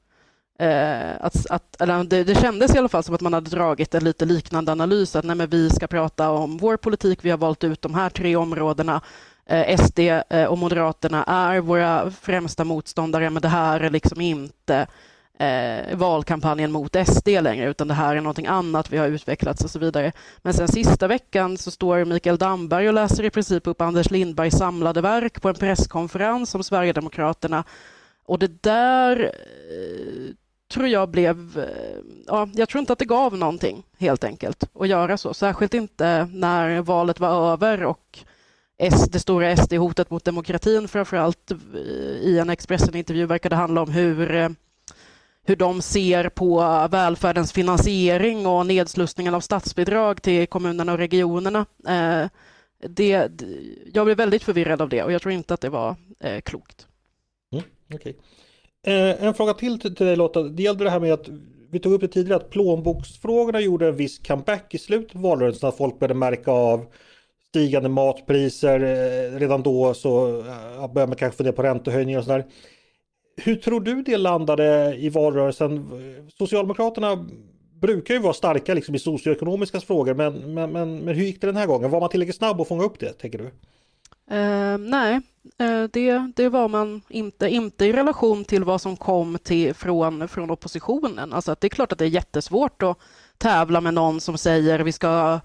Eh, 0.59 1.15
att, 1.21 1.51
att, 1.51 1.81
eller 1.81 2.05
det, 2.05 2.25
det, 2.25 2.35
kändes 2.35 2.75
i 2.75 2.79
alla 2.79 2.89
fall 2.89 3.03
som 3.03 3.15
att 3.15 3.21
man 3.21 3.33
hade 3.33 3.51
dragit 3.51 3.95
en 3.95 4.05
lite 4.05 4.25
liknande 4.25 4.73
analys, 4.73 5.17
att 5.17 5.25
nej, 5.25 5.37
men 5.37 5.51
vi 5.51 5.71
ska 5.71 5.87
prata 5.87 6.31
om 6.31 6.57
vår 6.57 6.77
politik, 6.77 7.19
vi 7.23 7.31
har 7.31 7.39
valt 7.39 7.65
ut 7.65 7.83
de 7.83 7.95
här 7.95 8.11
tre 8.11 8.37
områdena. 8.37 9.01
Eh, 9.47 9.79
SD 9.79 9.99
eh, 9.99 10.45
och 10.45 10.59
Moderaterna 10.59 11.25
är 11.25 11.61
våra 11.61 12.11
främsta 12.11 12.65
motståndare, 12.65 13.31
men 13.31 13.43
det 13.43 13.49
här 13.49 13.81
är 13.81 13.91
liksom 13.91 14.21
inte 14.21 14.87
eh, 15.39 15.97
valkampanjen 15.97 16.73
mot 16.73 16.97
SD 17.07 17.29
längre, 17.29 17.71
utan 17.71 17.89
det 17.89 17.95
här 17.95 18.17
är 18.17 18.21
någonting 18.21 18.47
annat, 18.47 18.93
vi 18.93 18.99
har 18.99 19.07
utvecklats 19.07 19.65
och 19.65 19.71
så 19.71 19.79
vidare. 19.79 20.13
Men 20.43 20.55
sen 20.55 20.69
sista 20.69 21.07
veckan 21.07 21.59
så 21.59 21.71
står 21.71 22.05
Mikael 22.05 22.37
Damberg 22.37 22.89
och 22.89 22.95
läser 22.95 23.25
i 23.25 23.31
princip 23.31 23.67
upp 23.67 23.81
Anders 23.81 24.11
Lindbergs 24.11 24.59
samlade 24.59 25.01
verk 25.01 25.43
på 25.43 25.49
en 25.49 25.55
presskonferens 25.55 26.55
om 26.55 26.65
Sverigedemokraterna. 26.65 27.65
Och 28.27 28.39
det 28.39 28.63
där 28.63 29.25
eh, 29.25 30.35
tror 30.73 30.89
jag 30.89 31.09
blev... 31.09 31.59
Eh, 31.59 31.99
ja, 32.27 32.49
jag 32.55 32.69
tror 32.69 32.81
inte 32.81 32.93
att 32.93 32.99
det 32.99 33.05
gav 33.05 33.37
någonting, 33.37 33.83
helt 33.99 34.25
enkelt, 34.25 34.65
att 34.81 34.89
göra 34.89 35.17
så. 35.17 35.35
Särskilt 35.35 35.75
inte 35.75 36.29
när 36.33 36.81
valet 36.81 37.21
var 37.21 37.53
över 37.53 37.85
och 37.85 38.19
det 39.13 39.19
stora 39.19 39.57
SD-hotet 39.57 40.11
mot 40.11 40.25
demokratin 40.25 40.89
framförallt 40.89 41.51
eh, 41.51 41.59
i 42.21 42.39
en 42.39 42.51
Expressen-intervju 42.51 43.27
verkade 43.27 43.57
handla 43.57 43.83
om 43.83 43.91
hur 43.91 44.35
eh, 44.35 44.49
hur 45.45 45.57
de 45.57 45.83
ser 45.83 46.29
på 46.29 46.59
välfärdens 46.91 47.53
finansiering 47.53 48.47
och 48.47 48.67
nedslussningen 48.67 49.35
av 49.35 49.41
statsbidrag 49.41 50.23
till 50.23 50.47
kommunerna 50.47 50.93
och 50.93 50.99
regionerna. 50.99 51.67
Eh, 51.89 52.29
det, 52.89 53.31
jag 53.95 54.05
blev 54.05 54.17
väldigt 54.17 54.43
förvirrad 54.43 54.83
av 54.83 54.89
det 54.89 55.03
och 55.03 55.13
jag 55.13 55.23
tror 55.23 55.35
inte 55.35 55.55
att 55.55 55.61
det 55.61 55.69
var 55.69 55.97
eh, 56.21 56.41
klokt. 56.41 56.87
Mm, 57.53 57.65
okay. 57.95 58.15
Eh, 58.87 59.25
en 59.25 59.35
fråga 59.35 59.55
till 59.55 59.81
till 59.81 59.95
dig 59.95 60.17
Lotta. 60.17 60.43
Det 60.43 60.63
gällde 60.63 60.85
det 60.85 60.91
här 60.91 61.01
med 61.01 61.13
att 61.13 61.29
vi 61.71 61.79
tog 61.79 61.93
upp 61.93 62.01
det 62.01 62.09
tidigare 62.09 62.37
att 62.37 62.51
plånboksfrågorna 62.51 63.61
gjorde 63.61 63.89
en 63.89 63.97
viss 63.97 64.19
comeback 64.19 64.75
i 64.75 64.79
slutet 64.79 65.17
av 65.17 65.23
valrörelsen. 65.23 65.69
Att 65.69 65.77
folk 65.77 65.99
började 65.99 66.15
märka 66.15 66.51
av 66.51 66.87
stigande 67.49 67.89
matpriser. 67.89 68.79
Redan 69.39 69.63
då 69.63 69.95
så 69.95 70.43
började 70.95 71.07
man 71.07 71.17
kanske 71.17 71.37
fundera 71.37 71.57
på 71.57 71.63
räntehöjningar 71.63 72.19
och 72.19 72.25
sådär. 72.25 72.45
Hur 73.37 73.57
tror 73.57 73.81
du 73.81 74.03
det 74.03 74.17
landade 74.17 74.97
i 74.97 75.09
valrörelsen? 75.09 75.91
Socialdemokraterna 76.39 77.27
brukar 77.81 78.15
ju 78.15 78.21
vara 78.21 78.33
starka 78.33 78.75
liksom 78.75 78.95
i 78.95 78.99
socioekonomiska 78.99 79.81
frågor 79.81 80.15
men, 80.15 80.55
men, 80.55 80.73
men, 80.73 80.99
men 80.99 81.15
hur 81.15 81.25
gick 81.25 81.41
det 81.41 81.47
den 81.47 81.57
här 81.57 81.67
gången? 81.67 81.91
Var 81.91 82.01
man 82.01 82.09
tillräckligt 82.09 82.37
snabb 82.37 82.61
att 82.61 82.69
fånga 82.69 82.85
upp 82.85 82.99
det, 82.99 83.13
tänker 83.13 83.39
du? 83.39 83.51
Uh, 84.31 84.79
nej, 84.79 85.21
uh, 85.63 85.85
det, 85.93 86.33
det 86.37 86.49
var 86.49 86.69
man 86.69 87.03
inte. 87.09 87.49
Inte 87.49 87.85
i 87.85 87.93
relation 87.93 88.45
till 88.45 88.65
vad 88.65 88.81
som 88.81 88.97
kom 88.97 89.39
till, 89.43 89.75
från, 89.75 90.29
från 90.29 90.51
oppositionen. 90.51 91.33
Alltså 91.33 91.53
att 91.53 91.61
det 91.61 91.67
är 91.67 91.69
klart 91.69 91.93
att 91.93 91.99
det 91.99 92.05
är 92.05 92.09
jättesvårt 92.09 92.83
att 92.83 92.99
tävla 93.39 93.81
med 93.81 93.95
någon 93.95 94.21
som 94.21 94.39
säger 94.39 94.79
vi 94.79 94.93
ska, 94.93 95.41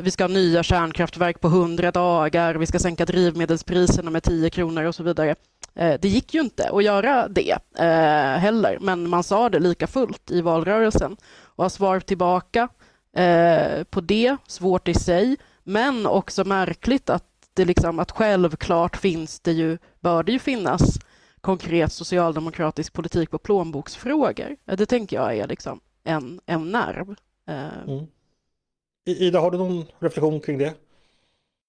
vi 0.00 0.10
ska 0.10 0.24
ha 0.24 0.28
nya 0.28 0.62
kärnkraftverk 0.62 1.40
på 1.40 1.48
100 1.48 1.90
dagar, 1.90 2.54
vi 2.54 2.66
ska 2.66 2.78
sänka 2.78 3.04
drivmedelspriserna 3.04 4.10
med 4.10 4.22
10 4.22 4.50
kronor 4.50 4.84
och 4.84 4.94
så 4.94 5.02
vidare. 5.02 5.34
Eh, 5.76 6.00
det 6.00 6.08
gick 6.08 6.34
ju 6.34 6.40
inte 6.40 6.70
att 6.70 6.84
göra 6.84 7.28
det 7.28 7.58
eh, 7.78 8.38
heller, 8.40 8.78
men 8.80 9.08
man 9.08 9.22
sa 9.22 9.48
det 9.48 9.58
lika 9.58 9.86
fullt 9.86 10.30
i 10.30 10.40
valrörelsen. 10.40 11.16
Och 11.42 11.64
har 11.64 11.68
svar 11.68 12.00
tillbaka 12.00 12.68
eh, 13.16 13.84
på 13.84 14.00
det, 14.00 14.36
svårt 14.46 14.88
i 14.88 14.94
sig, 14.94 15.36
men 15.64 16.06
också 16.06 16.44
märkligt 16.44 17.10
att 17.10 17.24
det 17.54 17.64
liksom 17.64 17.98
att 17.98 18.10
självklart 18.10 18.96
finns 18.96 19.40
det 19.40 19.52
ju, 19.52 19.78
bör 20.00 20.22
det 20.22 20.32
ju 20.32 20.38
finnas 20.38 20.98
konkret 21.40 21.92
socialdemokratisk 21.92 22.92
politik 22.92 23.30
på 23.30 23.38
plånboksfrågor. 23.38 24.56
Det 24.64 24.86
tänker 24.86 25.16
jag 25.16 25.36
är 25.36 25.46
liksom 25.46 25.80
en, 26.04 26.40
en 26.46 26.72
nerv. 26.72 27.14
Mm. 27.46 28.06
Ida, 29.06 29.40
har 29.40 29.50
du 29.50 29.58
någon 29.58 29.84
reflektion 29.98 30.40
kring 30.40 30.58
det? 30.58 30.74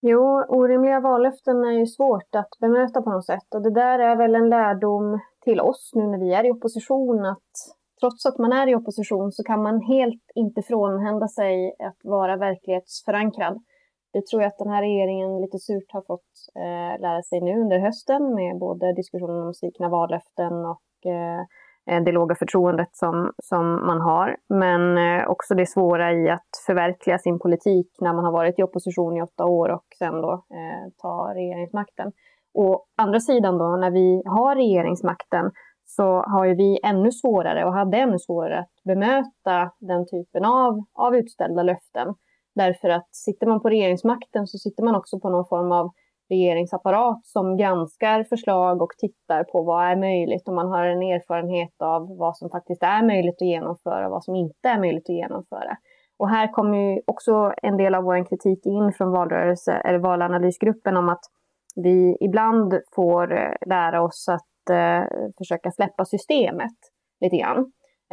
Jo, 0.02 0.46
orimliga 0.48 1.00
vallöften 1.00 1.64
är 1.64 1.72
ju 1.72 1.86
svårt 1.86 2.36
att 2.36 2.50
bemöta 2.60 3.02
på 3.02 3.10
något 3.10 3.26
sätt 3.26 3.56
och 3.56 3.62
det 3.62 3.72
där 3.72 4.00
är 4.00 4.16
väl 4.16 4.36
en 4.36 4.50
lärdom 4.50 5.20
till 5.44 5.62
oss 5.62 5.92
nu 5.94 6.08
när 6.08 6.18
vi 6.18 6.34
är 6.34 6.46
i 6.46 6.52
opposition 6.52 7.26
att 7.26 7.52
trots 8.00 8.26
att 8.26 8.38
man 8.38 8.54
är 8.54 8.68
i 8.68 8.76
opposition 8.76 9.32
så 9.32 9.44
kan 9.44 9.64
man 9.64 9.82
helt 9.82 10.32
inte 10.36 10.62
frånhända 10.62 11.28
sig 11.28 11.76
att 11.80 12.00
vara 12.04 12.38
verklighetsförankrad. 12.38 13.64
Det 14.14 14.28
tror 14.28 14.42
jag 14.42 14.50
att 14.50 14.58
den 14.58 14.70
här 14.70 14.82
regeringen 14.82 15.42
lite 15.42 15.60
surt 15.60 15.92
har 15.92 16.02
fått 16.02 16.32
eh, 16.56 17.02
lära 17.02 17.24
sig 17.24 17.42
nu 17.42 17.62
under 17.62 17.80
hösten 17.80 18.36
med 18.36 18.58
både 18.60 18.94
diskussionen 18.94 19.48
om 19.48 19.54
svikna 19.54 19.90
vallöften 19.90 20.54
och 20.54 21.06
eh, 21.12 21.42
Eh, 21.90 22.04
det 22.04 22.12
låga 22.12 22.36
förtroendet 22.36 22.96
som, 22.96 23.32
som 23.44 23.86
man 23.88 24.02
har. 24.02 24.38
Men 24.50 24.98
eh, 24.98 25.28
också 25.28 25.56
det 25.56 25.66
svåra 25.66 26.14
i 26.14 26.30
att 26.30 26.50
förverkliga 26.66 27.18
sin 27.18 27.40
politik 27.40 27.88
när 28.02 28.14
man 28.14 28.26
har 28.26 28.32
varit 28.32 28.60
i 28.60 28.64
opposition 28.64 29.18
i 29.18 29.22
åtta 29.22 29.46
år 29.46 29.70
och 29.70 29.86
sen 29.98 30.22
då 30.22 30.34
eh, 30.34 30.92
ta 30.98 31.34
regeringsmakten. 31.36 32.12
Å 32.54 32.86
andra 32.98 33.20
sidan 33.20 33.58
då, 33.58 33.76
när 33.76 33.92
vi 33.92 34.22
har 34.26 34.56
regeringsmakten 34.56 35.52
så 35.86 36.22
har 36.22 36.46
ju 36.46 36.56
vi 36.56 36.80
ännu 36.84 37.12
svårare 37.12 37.66
och 37.66 37.74
hade 37.74 37.98
ännu 37.98 38.20
svårare 38.20 38.60
att 38.60 38.84
bemöta 38.84 39.72
den 39.80 40.06
typen 40.06 40.46
av, 40.46 40.84
av 40.94 41.16
utställda 41.16 41.64
löften. 41.64 42.14
Därför 42.56 42.90
att 42.90 43.16
sitter 43.16 43.48
man 43.48 43.62
på 43.62 43.70
regeringsmakten 43.70 44.48
så 44.48 44.58
sitter 44.58 44.84
man 44.84 44.96
också 44.96 45.20
på 45.20 45.30
någon 45.30 45.46
form 45.46 45.72
av 45.72 45.92
regeringsapparat 46.30 47.26
som 47.26 47.58
granskar 47.58 48.24
förslag 48.24 48.82
och 48.82 48.92
tittar 48.98 49.44
på 49.44 49.64
vad 49.64 49.86
är 49.86 49.96
möjligt 49.96 50.48
och 50.48 50.54
man 50.54 50.68
har 50.68 50.86
en 50.86 51.02
erfarenhet 51.02 51.82
av 51.82 52.18
vad 52.18 52.38
som 52.38 52.50
faktiskt 52.50 52.84
är 52.84 53.06
möjligt 53.06 53.42
att 53.42 53.48
genomföra 53.48 54.06
och 54.06 54.12
vad 54.12 54.24
som 54.24 54.36
inte 54.36 54.70
är 54.70 54.80
möjligt 54.80 55.10
att 55.10 55.16
genomföra. 55.16 55.78
Och 56.20 56.30
här 56.30 56.48
kommer 56.54 56.78
ju 56.78 57.02
också 57.08 57.54
en 57.62 57.78
del 57.78 57.96
av 57.96 58.04
vår 58.04 58.26
kritik 58.26 58.66
in 58.66 58.94
från 58.94 59.12
valrörelse, 59.12 59.72
eller 59.72 60.00
valanalysgruppen 60.00 60.98
om 60.98 61.10
att 61.10 61.24
vi 61.76 62.18
ibland 62.20 62.80
får 62.96 63.38
eh, 63.38 63.54
lära 63.66 64.02
oss 64.02 64.30
att 64.30 64.70
eh, 64.70 65.04
försöka 65.38 65.72
släppa 65.72 66.06
systemet 66.06 66.78
lite 67.22 67.38
grann 67.38 67.58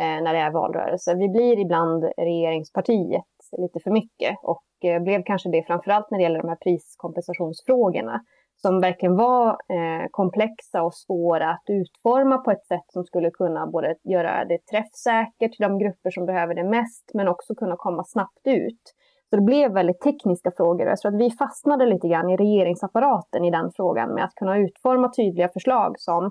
eh, 0.00 0.22
när 0.22 0.34
det 0.34 0.40
är 0.40 0.50
valrörelse. 0.50 1.14
Vi 1.14 1.28
blir 1.28 1.58
ibland 1.58 2.04
regeringspartiet 2.16 3.33
lite 3.58 3.80
för 3.80 3.90
mycket 3.90 4.36
och 4.42 4.64
eh, 4.84 5.02
blev 5.02 5.22
kanske 5.22 5.50
det 5.50 5.66
framförallt 5.66 6.10
när 6.10 6.18
det 6.18 6.22
gäller 6.22 6.42
de 6.42 6.48
här 6.48 6.56
priskompensationsfrågorna 6.56 8.20
som 8.56 8.80
verkligen 8.80 9.16
var 9.16 9.48
eh, 9.50 10.06
komplexa 10.10 10.82
och 10.82 10.94
svåra 10.94 11.50
att 11.50 11.64
utforma 11.68 12.38
på 12.38 12.50
ett 12.50 12.66
sätt 12.66 12.84
som 12.88 13.04
skulle 13.04 13.30
kunna 13.30 13.66
både 13.66 13.94
göra 14.04 14.44
det 14.44 14.66
träffsäkert 14.66 15.52
till 15.52 15.66
de 15.68 15.78
grupper 15.78 16.10
som 16.10 16.26
behöver 16.26 16.54
det 16.54 16.64
mest, 16.64 17.10
men 17.14 17.28
också 17.28 17.54
kunna 17.54 17.76
komma 17.76 18.04
snabbt 18.04 18.46
ut. 18.46 18.82
Så 19.30 19.36
det 19.36 19.42
blev 19.42 19.72
väldigt 19.72 20.00
tekniska 20.00 20.50
frågor. 20.56 20.86
Jag 20.86 20.98
tror 20.98 21.14
att 21.14 21.20
vi 21.20 21.30
fastnade 21.30 21.86
lite 21.86 22.08
grann 22.08 22.30
i 22.30 22.36
regeringsapparaten 22.36 23.44
i 23.44 23.50
den 23.50 23.70
frågan 23.76 24.14
med 24.14 24.24
att 24.24 24.34
kunna 24.34 24.58
utforma 24.58 25.12
tydliga 25.16 25.48
förslag 25.48 25.94
som 25.98 26.24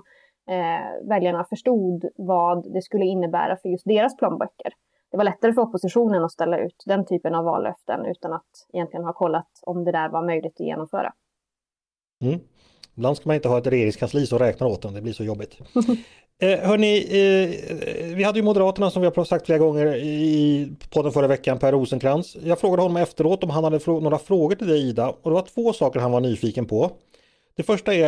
eh, 0.50 1.08
väljarna 1.08 1.44
förstod 1.44 2.04
vad 2.16 2.72
det 2.72 2.82
skulle 2.82 3.04
innebära 3.04 3.56
för 3.56 3.68
just 3.68 3.84
deras 3.84 4.16
plånböcker 4.16 4.72
det 5.14 5.18
var 5.18 5.24
lättare 5.24 5.52
för 5.52 5.62
oppositionen 5.62 6.24
att 6.24 6.32
ställa 6.32 6.58
ut 6.58 6.82
den 6.86 7.06
typen 7.06 7.34
av 7.34 7.44
vallöften 7.44 8.06
utan 8.06 8.32
att 8.32 8.66
egentligen 8.72 9.04
ha 9.04 9.12
kollat 9.12 9.48
om 9.62 9.84
det 9.84 9.92
där 9.92 10.08
var 10.08 10.26
möjligt 10.26 10.52
att 10.54 10.66
genomföra. 10.66 11.12
Mm. 12.22 12.40
Ibland 12.96 13.16
ska 13.16 13.28
man 13.28 13.34
inte 13.34 13.48
ha 13.48 13.58
ett 13.58 13.66
regeringskansli 13.66 14.26
som 14.26 14.38
räknar 14.38 14.66
åt 14.66 14.84
en, 14.84 14.94
det 14.94 15.00
blir 15.00 15.12
så 15.12 15.24
jobbigt. 15.24 15.58
eh, 16.42 16.58
hörni, 16.58 16.96
eh, 16.98 18.16
vi 18.16 18.24
hade 18.24 18.38
ju 18.38 18.44
Moderaterna 18.44 18.90
som 18.90 19.02
vi 19.02 19.10
har 19.16 19.24
sagt 19.24 19.46
flera 19.46 19.58
gånger 19.58 19.96
i 19.96 20.68
podden 20.90 21.12
förra 21.12 21.26
veckan, 21.26 21.58
Per 21.58 21.72
Rosenkrantz. 21.72 22.36
Jag 22.42 22.58
frågade 22.58 22.82
honom 22.82 22.96
efteråt 22.96 23.44
om 23.44 23.50
han 23.50 23.64
hade 23.64 23.80
frå 23.80 24.00
några 24.00 24.18
frågor 24.18 24.56
till 24.56 24.68
dig 24.68 24.88
Ida 24.88 25.08
och 25.08 25.30
det 25.30 25.34
var 25.34 25.46
två 25.54 25.72
saker 25.72 26.00
han 26.00 26.12
var 26.12 26.20
nyfiken 26.20 26.66
på. 26.66 26.90
Det 27.56 27.62
första 27.62 27.94
är, 27.94 28.04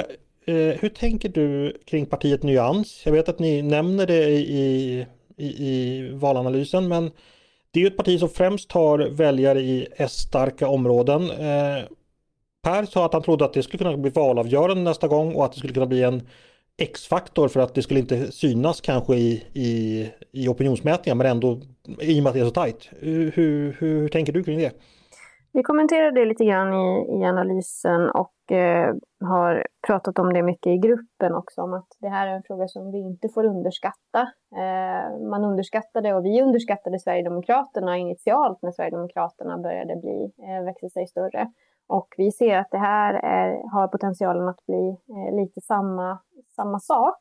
eh, 0.47 0.55
hur 0.55 0.89
tänker 0.89 1.29
du 1.29 1.79
kring 1.85 2.07
partiet 2.07 2.43
Nyans? 2.43 3.03
Jag 3.05 3.13
vet 3.13 3.29
att 3.29 3.39
ni 3.39 3.63
nämner 3.63 4.07
det 4.07 4.31
i 4.31 5.07
i, 5.37 5.47
i 5.47 6.09
valanalysen. 6.13 6.89
Men 6.89 7.11
det 7.71 7.81
är 7.81 7.83
ju 7.83 7.87
ett 7.87 7.97
parti 7.97 8.21
som 8.21 8.29
främst 8.29 8.73
har 8.73 8.99
väljare 8.99 9.61
i 9.61 9.87
S-starka 9.97 10.69
områden. 10.69 11.23
Eh, 11.23 11.85
per 12.63 12.85
sa 12.85 13.07
att 13.07 13.13
han 13.13 13.23
trodde 13.23 13.45
att 13.45 13.53
det 13.53 13.63
skulle 13.63 13.85
kunna 13.85 13.97
bli 13.97 14.11
valavgörande 14.11 14.83
nästa 14.83 15.09
gång 15.09 15.35
och 15.35 15.45
att 15.45 15.53
det 15.53 15.59
skulle 15.59 15.75
kunna 15.75 15.87
bli 15.87 16.03
en 16.03 16.23
X-faktor 16.79 17.49
för 17.49 17.61
att 17.61 17.75
det 17.75 17.83
skulle 17.83 18.01
inte 18.01 18.33
synas 18.33 18.81
kanske 18.81 19.15
i, 19.15 19.45
i, 19.53 20.09
i 20.33 20.49
opinionsmätningar 20.49 21.15
men 21.15 21.27
ändå 21.27 21.61
i 22.01 22.21
och 22.21 22.23
med 22.23 22.31
att 22.31 22.35
det 22.35 22.41
är 22.41 22.45
så 22.45 22.51
tajt. 22.51 22.91
Hur, 23.01 23.31
hur, 23.31 23.77
hur 23.79 24.09
tänker 24.09 24.33
du 24.33 24.45
kring 24.45 24.59
det? 24.59 24.73
Vi 25.53 25.63
kommenterade 25.63 26.21
det 26.21 26.27
lite 26.27 26.45
grann 26.45 26.75
i, 26.75 27.21
i 27.21 27.25
analysen 27.25 28.11
och 28.11 28.57
eh, 28.57 28.95
har 29.21 29.67
pratat 29.87 30.19
om 30.19 30.33
det 30.33 30.43
mycket 30.43 30.71
i 30.71 30.79
gruppen 30.79 31.35
också, 31.35 31.63
om 31.63 31.75
att 31.75 31.89
det 32.01 32.09
här 32.09 32.27
är 32.27 32.33
en 32.33 32.43
fråga 32.43 32.69
som 32.69 32.93
vi 32.93 32.99
inte 32.99 33.29
får 33.29 33.45
underskatta. 33.45 34.21
Eh, 34.57 35.29
man 35.31 35.45
underskattade, 35.45 36.15
och 36.15 36.25
vi 36.25 36.43
underskattade 36.43 36.99
Sverigedemokraterna 36.99 37.97
initialt 37.97 38.63
när 38.63 38.71
Sverigedemokraterna 38.71 39.59
började 39.59 39.97
bli, 39.97 40.33
eh, 40.49 40.65
växa 40.65 40.89
sig 40.89 41.07
större. 41.07 41.53
Och 41.89 42.09
vi 42.17 42.31
ser 42.31 42.59
att 42.59 42.71
det 42.71 42.79
här 42.79 43.15
är, 43.15 43.71
har 43.73 43.89
potentialen 43.89 44.49
att 44.49 44.67
bli 44.67 44.89
eh, 44.89 45.37
lite 45.37 45.61
samma, 45.61 46.19
samma 46.57 46.79
sak, 46.79 47.21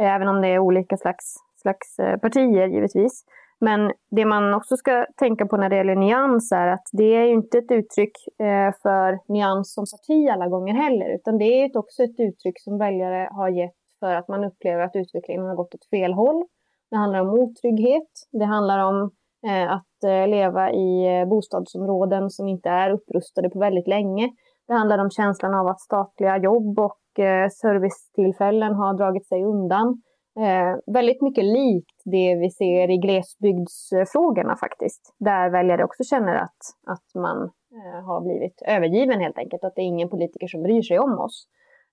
eh, 0.00 0.14
även 0.14 0.28
om 0.28 0.40
det 0.40 0.48
är 0.48 0.58
olika 0.58 0.96
slags, 0.96 1.34
slags 1.56 1.98
eh, 1.98 2.18
partier 2.18 2.66
givetvis. 2.66 3.24
Men 3.60 3.92
det 4.10 4.24
man 4.24 4.54
också 4.54 4.76
ska 4.76 5.06
tänka 5.16 5.46
på 5.46 5.56
när 5.56 5.68
det 5.68 5.76
gäller 5.76 5.96
nyans 5.96 6.52
är 6.52 6.66
att 6.66 6.88
det 6.92 7.14
är 7.16 7.24
ju 7.24 7.32
inte 7.32 7.58
ett 7.58 7.70
uttryck 7.70 8.16
eh, 8.40 8.74
för 8.82 9.32
nyans 9.32 9.74
som 9.74 9.84
parti 9.84 10.28
alla 10.32 10.48
gånger 10.48 10.74
heller, 10.74 11.14
utan 11.14 11.38
det 11.38 11.44
är 11.44 11.78
också 11.78 12.02
ett 12.02 12.20
uttryck 12.20 12.60
som 12.60 12.78
väljare 12.78 13.28
har 13.32 13.48
gett 13.48 13.76
för 14.00 14.14
att 14.14 14.28
man 14.28 14.44
upplever 14.44 14.82
att 14.82 14.96
utvecklingen 14.96 15.44
har 15.44 15.56
gått 15.56 15.74
åt 15.74 15.90
fel 15.90 16.12
håll. 16.12 16.44
Det 16.90 16.96
handlar 16.96 17.20
om 17.20 17.28
otrygghet, 17.28 18.10
det 18.32 18.44
handlar 18.44 18.78
om 18.78 19.10
eh, 19.46 19.72
att 19.72 20.04
eh, 20.06 20.28
leva 20.28 20.72
i 20.72 21.24
bostadsområden 21.26 22.30
som 22.30 22.48
inte 22.48 22.68
är 22.68 22.90
upprustade 22.90 23.50
på 23.50 23.58
väldigt 23.58 23.88
länge. 23.88 24.30
Det 24.66 24.74
handlar 24.74 24.98
om 24.98 25.10
känslan 25.10 25.54
av 25.54 25.66
att 25.66 25.80
statliga 25.80 26.38
jobb 26.38 26.78
och 26.78 27.00
servicetillfällen 27.62 28.74
har 28.74 28.94
dragit 28.94 29.26
sig 29.26 29.44
undan. 29.44 30.02
Eh, 30.38 30.92
väldigt 30.94 31.22
mycket 31.22 31.44
likt 31.44 32.02
det 32.04 32.34
vi 32.34 32.50
ser 32.50 32.90
i 32.90 32.96
glesbygdsfrågorna 32.96 34.56
faktiskt. 34.56 35.14
Där 35.18 35.50
väljare 35.50 35.84
också 35.84 36.04
känner 36.04 36.34
att, 36.34 36.60
att 36.86 37.22
man 37.22 37.42
eh, 37.76 38.04
har 38.04 38.20
blivit 38.20 38.62
övergiven 38.66 39.20
helt 39.20 39.38
enkelt. 39.38 39.64
Att 39.64 39.74
det 39.74 39.82
är 39.82 39.86
ingen 39.94 40.08
politiker 40.08 40.46
som 40.46 40.62
bryr 40.62 40.82
sig 40.82 40.98
om 40.98 41.18
oss. 41.18 41.46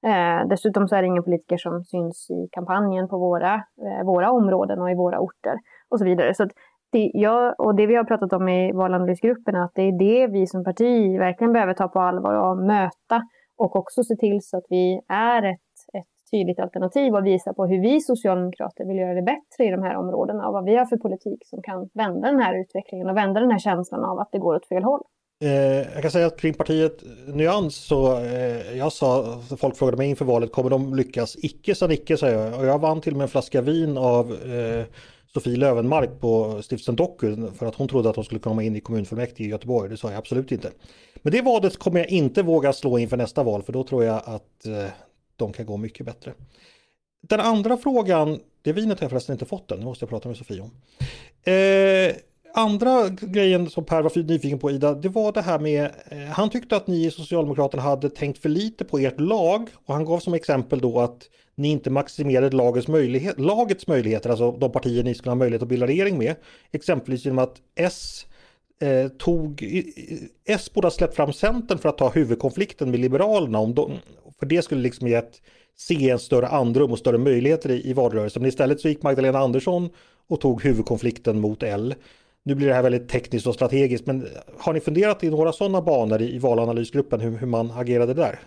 Eh, 0.06 0.48
dessutom 0.48 0.88
så 0.88 0.96
är 0.96 1.02
det 1.02 1.08
ingen 1.08 1.24
politiker 1.24 1.58
som 1.58 1.84
syns 1.84 2.30
i 2.30 2.48
kampanjen 2.52 3.08
på 3.08 3.18
våra, 3.18 3.54
eh, 3.54 4.06
våra 4.06 4.32
områden 4.32 4.82
och 4.82 4.92
i 4.92 4.96
våra 4.96 5.20
orter 5.20 5.56
och 5.90 6.00
så 6.00 6.06
vidare. 6.06 6.34
Så 6.34 6.48
det, 6.92 7.12
jag, 7.14 7.56
och 7.58 7.76
det 7.76 7.88
vi 7.88 7.96
har 7.96 8.04
pratat 8.04 8.34
om 8.34 8.50
i 8.50 8.72
valanalysgruppen 8.72 9.56
är 9.56 9.64
att 9.64 9.76
det 9.76 9.82
är 9.82 10.00
det 10.00 10.28
vi 10.28 10.48
som 10.48 10.64
parti 10.64 11.20
verkligen 11.20 11.54
behöver 11.54 11.74
ta 11.74 11.88
på 11.88 12.00
allvar 12.00 12.34
och 12.34 12.58
möta 12.58 13.22
och 13.58 13.76
också 13.76 14.04
se 14.04 14.16
till 14.16 14.40
så 14.42 14.58
att 14.58 14.66
vi 14.70 15.02
är 15.08 15.44
ett 15.44 15.63
tydligt 16.34 16.60
alternativ 16.60 17.16
och 17.16 17.26
visa 17.26 17.54
på 17.54 17.66
hur 17.66 17.82
vi 17.82 18.02
socialdemokrater 18.02 18.86
vill 18.86 18.98
göra 18.98 19.14
det 19.14 19.22
bättre 19.22 19.66
i 19.68 19.70
de 19.70 19.84
här 19.84 19.96
områdena 19.96 20.48
och 20.48 20.54
vad 20.54 20.66
vi 20.66 20.76
har 20.76 20.86
för 20.86 20.98
politik 20.98 21.40
som 21.46 21.62
kan 21.62 21.90
vända 21.94 22.28
den 22.32 22.40
här 22.40 22.62
utvecklingen 22.62 23.10
och 23.10 23.18
vända 23.18 23.40
den 23.40 23.52
här 23.52 23.60
känslan 23.60 24.04
av 24.04 24.20
att 24.20 24.30
det 24.32 24.40
går 24.40 24.56
åt 24.56 24.68
fel 24.68 24.84
håll. 24.84 25.02
Eh, 25.44 25.94
jag 25.94 26.02
kan 26.02 26.12
säga 26.12 26.28
att 26.28 26.40
kring 26.40 26.54
partiet 26.54 27.04
Nyans 27.28 27.76
så 27.76 28.18
eh, 28.18 28.78
jag 28.78 28.92
sa, 28.92 29.40
folk 29.58 29.76
frågade 29.76 29.98
mig 29.98 30.10
inför 30.10 30.26
valet, 30.26 30.52
kommer 30.52 30.70
de 30.70 30.96
lyckas? 30.96 31.36
Icke 31.38 31.76
sa 31.76 31.88
Nicke, 31.88 32.18
sa 32.18 32.30
jag. 32.30 32.60
Och 32.60 32.66
jag 32.66 32.80
vann 32.80 33.02
till 33.02 33.14
och 33.14 33.18
med 33.18 33.26
en 33.26 33.30
flaska 33.30 33.62
vin 33.62 33.98
av 33.98 34.32
eh, 34.32 34.86
Sofie 35.34 35.58
Lövenmark 35.58 36.10
på 36.20 36.62
Stiftelsen 36.62 36.96
Doku 36.96 37.36
för 37.56 37.66
att 37.66 37.76
hon 37.76 37.88
trodde 37.88 38.10
att 38.10 38.16
hon 38.16 38.26
skulle 38.26 38.40
komma 38.40 38.64
in 38.64 38.76
i 38.76 38.80
kommunfullmäktige 38.80 39.48
i 39.48 39.50
Göteborg. 39.50 39.90
Det 39.90 39.98
sa 39.98 40.10
jag 40.10 40.18
absolut 40.18 40.52
inte. 40.52 40.72
Men 41.22 41.32
det 41.32 41.42
valet 41.42 41.78
kommer 41.78 42.00
jag 42.00 42.10
inte 42.10 42.44
våga 42.44 42.74
slå 42.74 43.00
inför 43.00 43.18
nästa 43.18 43.44
val 43.44 43.64
för 43.64 43.74
då 43.74 43.84
tror 43.84 44.04
jag 44.04 44.22
att 44.26 44.66
eh, 44.66 44.92
de 45.36 45.54
kan 45.54 45.66
gå 45.66 45.78
mycket 45.78 46.06
bättre. 46.06 46.34
Den 47.22 47.40
andra 47.40 47.78
frågan, 47.78 48.40
det 48.62 48.74
vinet 48.74 49.00
har 49.00 49.06
jag 49.06 49.12
förresten 49.12 49.34
inte 49.34 49.46
fått 49.46 49.72
än, 49.72 49.80
det 49.80 49.86
måste 49.86 50.04
jag 50.04 50.10
prata 50.10 50.28
med 50.28 50.38
Sofie 50.38 50.62
om. 50.62 50.72
Eh, 51.54 52.16
andra 52.54 53.10
grejen 53.10 53.70
som 53.70 53.86
Per 53.86 54.02
var 54.02 54.24
nyfiken 54.24 54.60
på 54.60 54.72
Ida, 54.72 54.94
det 54.94 55.10
var 55.10 55.32
det 55.32 55.42
här 55.42 55.60
med, 55.60 55.92
eh, 56.10 56.18
han 56.18 56.50
tyckte 56.50 56.76
att 56.76 56.88
ni 56.88 57.06
i 57.06 57.12
Socialdemokraterna 57.12 57.84
hade 57.84 58.10
tänkt 58.10 58.42
för 58.42 58.50
lite 58.50 58.86
på 58.86 59.00
ert 59.00 59.20
lag 59.20 59.70
och 59.86 59.94
han 59.94 60.06
gav 60.06 60.20
som 60.20 60.34
exempel 60.34 60.80
då 60.80 61.00
att 61.00 61.30
ni 61.56 61.68
inte 61.68 61.90
maximerade 61.90 62.56
lagets, 62.56 62.88
möjlighet, 62.88 63.40
lagets 63.40 63.88
möjligheter, 63.88 64.30
alltså 64.30 64.52
de 64.52 64.72
partier 64.72 65.04
ni 65.04 65.16
skulle 65.16 65.32
ha 65.32 65.36
möjlighet 65.36 65.62
att 65.62 65.68
bilda 65.68 65.88
regering 65.88 66.18
med, 66.18 66.36
exempelvis 66.72 67.26
genom 67.26 67.40
att 67.40 67.62
S 67.76 68.26
eh, 68.82 69.08
tog, 69.08 69.64
S 70.46 70.74
borde 70.74 70.86
ha 70.86 70.92
släppt 70.92 71.16
fram 71.16 71.34
Centern 71.34 71.78
för 71.78 71.90
att 71.90 71.98
ta 71.98 72.10
huvudkonflikten 72.10 72.92
med 72.92 73.00
Liberalerna. 73.00 73.60
Om 73.60 73.74
de, 73.74 73.92
för 74.44 74.50
det 74.50 74.62
skulle 74.62 74.82
liksom 74.82 75.08
gett 75.08 75.42
se 75.78 76.10
en 76.10 76.20
större 76.20 76.48
andrum 76.48 76.92
och 76.92 77.00
större 77.00 77.18
möjligheter 77.18 77.72
i, 77.72 77.90
i 77.90 77.94
valrörelsen. 77.94 78.42
Men 78.42 78.50
istället 78.50 78.80
så 78.80 78.88
gick 78.88 79.04
Magdalena 79.04 79.40
Andersson 79.40 79.90
och 80.30 80.42
tog 80.42 80.64
huvudkonflikten 80.64 81.40
mot 81.42 81.64
L. 81.64 81.96
Nu 82.44 82.56
blir 82.56 82.68
det 82.68 82.74
här 82.74 82.84
väldigt 82.84 83.10
tekniskt 83.10 83.48
och 83.48 83.54
strategiskt, 83.54 84.08
men 84.08 84.28
har 84.60 84.74
ni 84.74 84.80
funderat 84.80 85.24
i 85.24 85.30
några 85.30 85.52
sådana 85.52 85.82
banor 85.82 86.22
i, 86.22 86.36
i 86.36 86.40
valanalysgruppen 86.40 87.20
hur, 87.20 87.38
hur 87.38 87.48
man 87.48 87.72
agerade 87.72 88.14
där? 88.14 88.40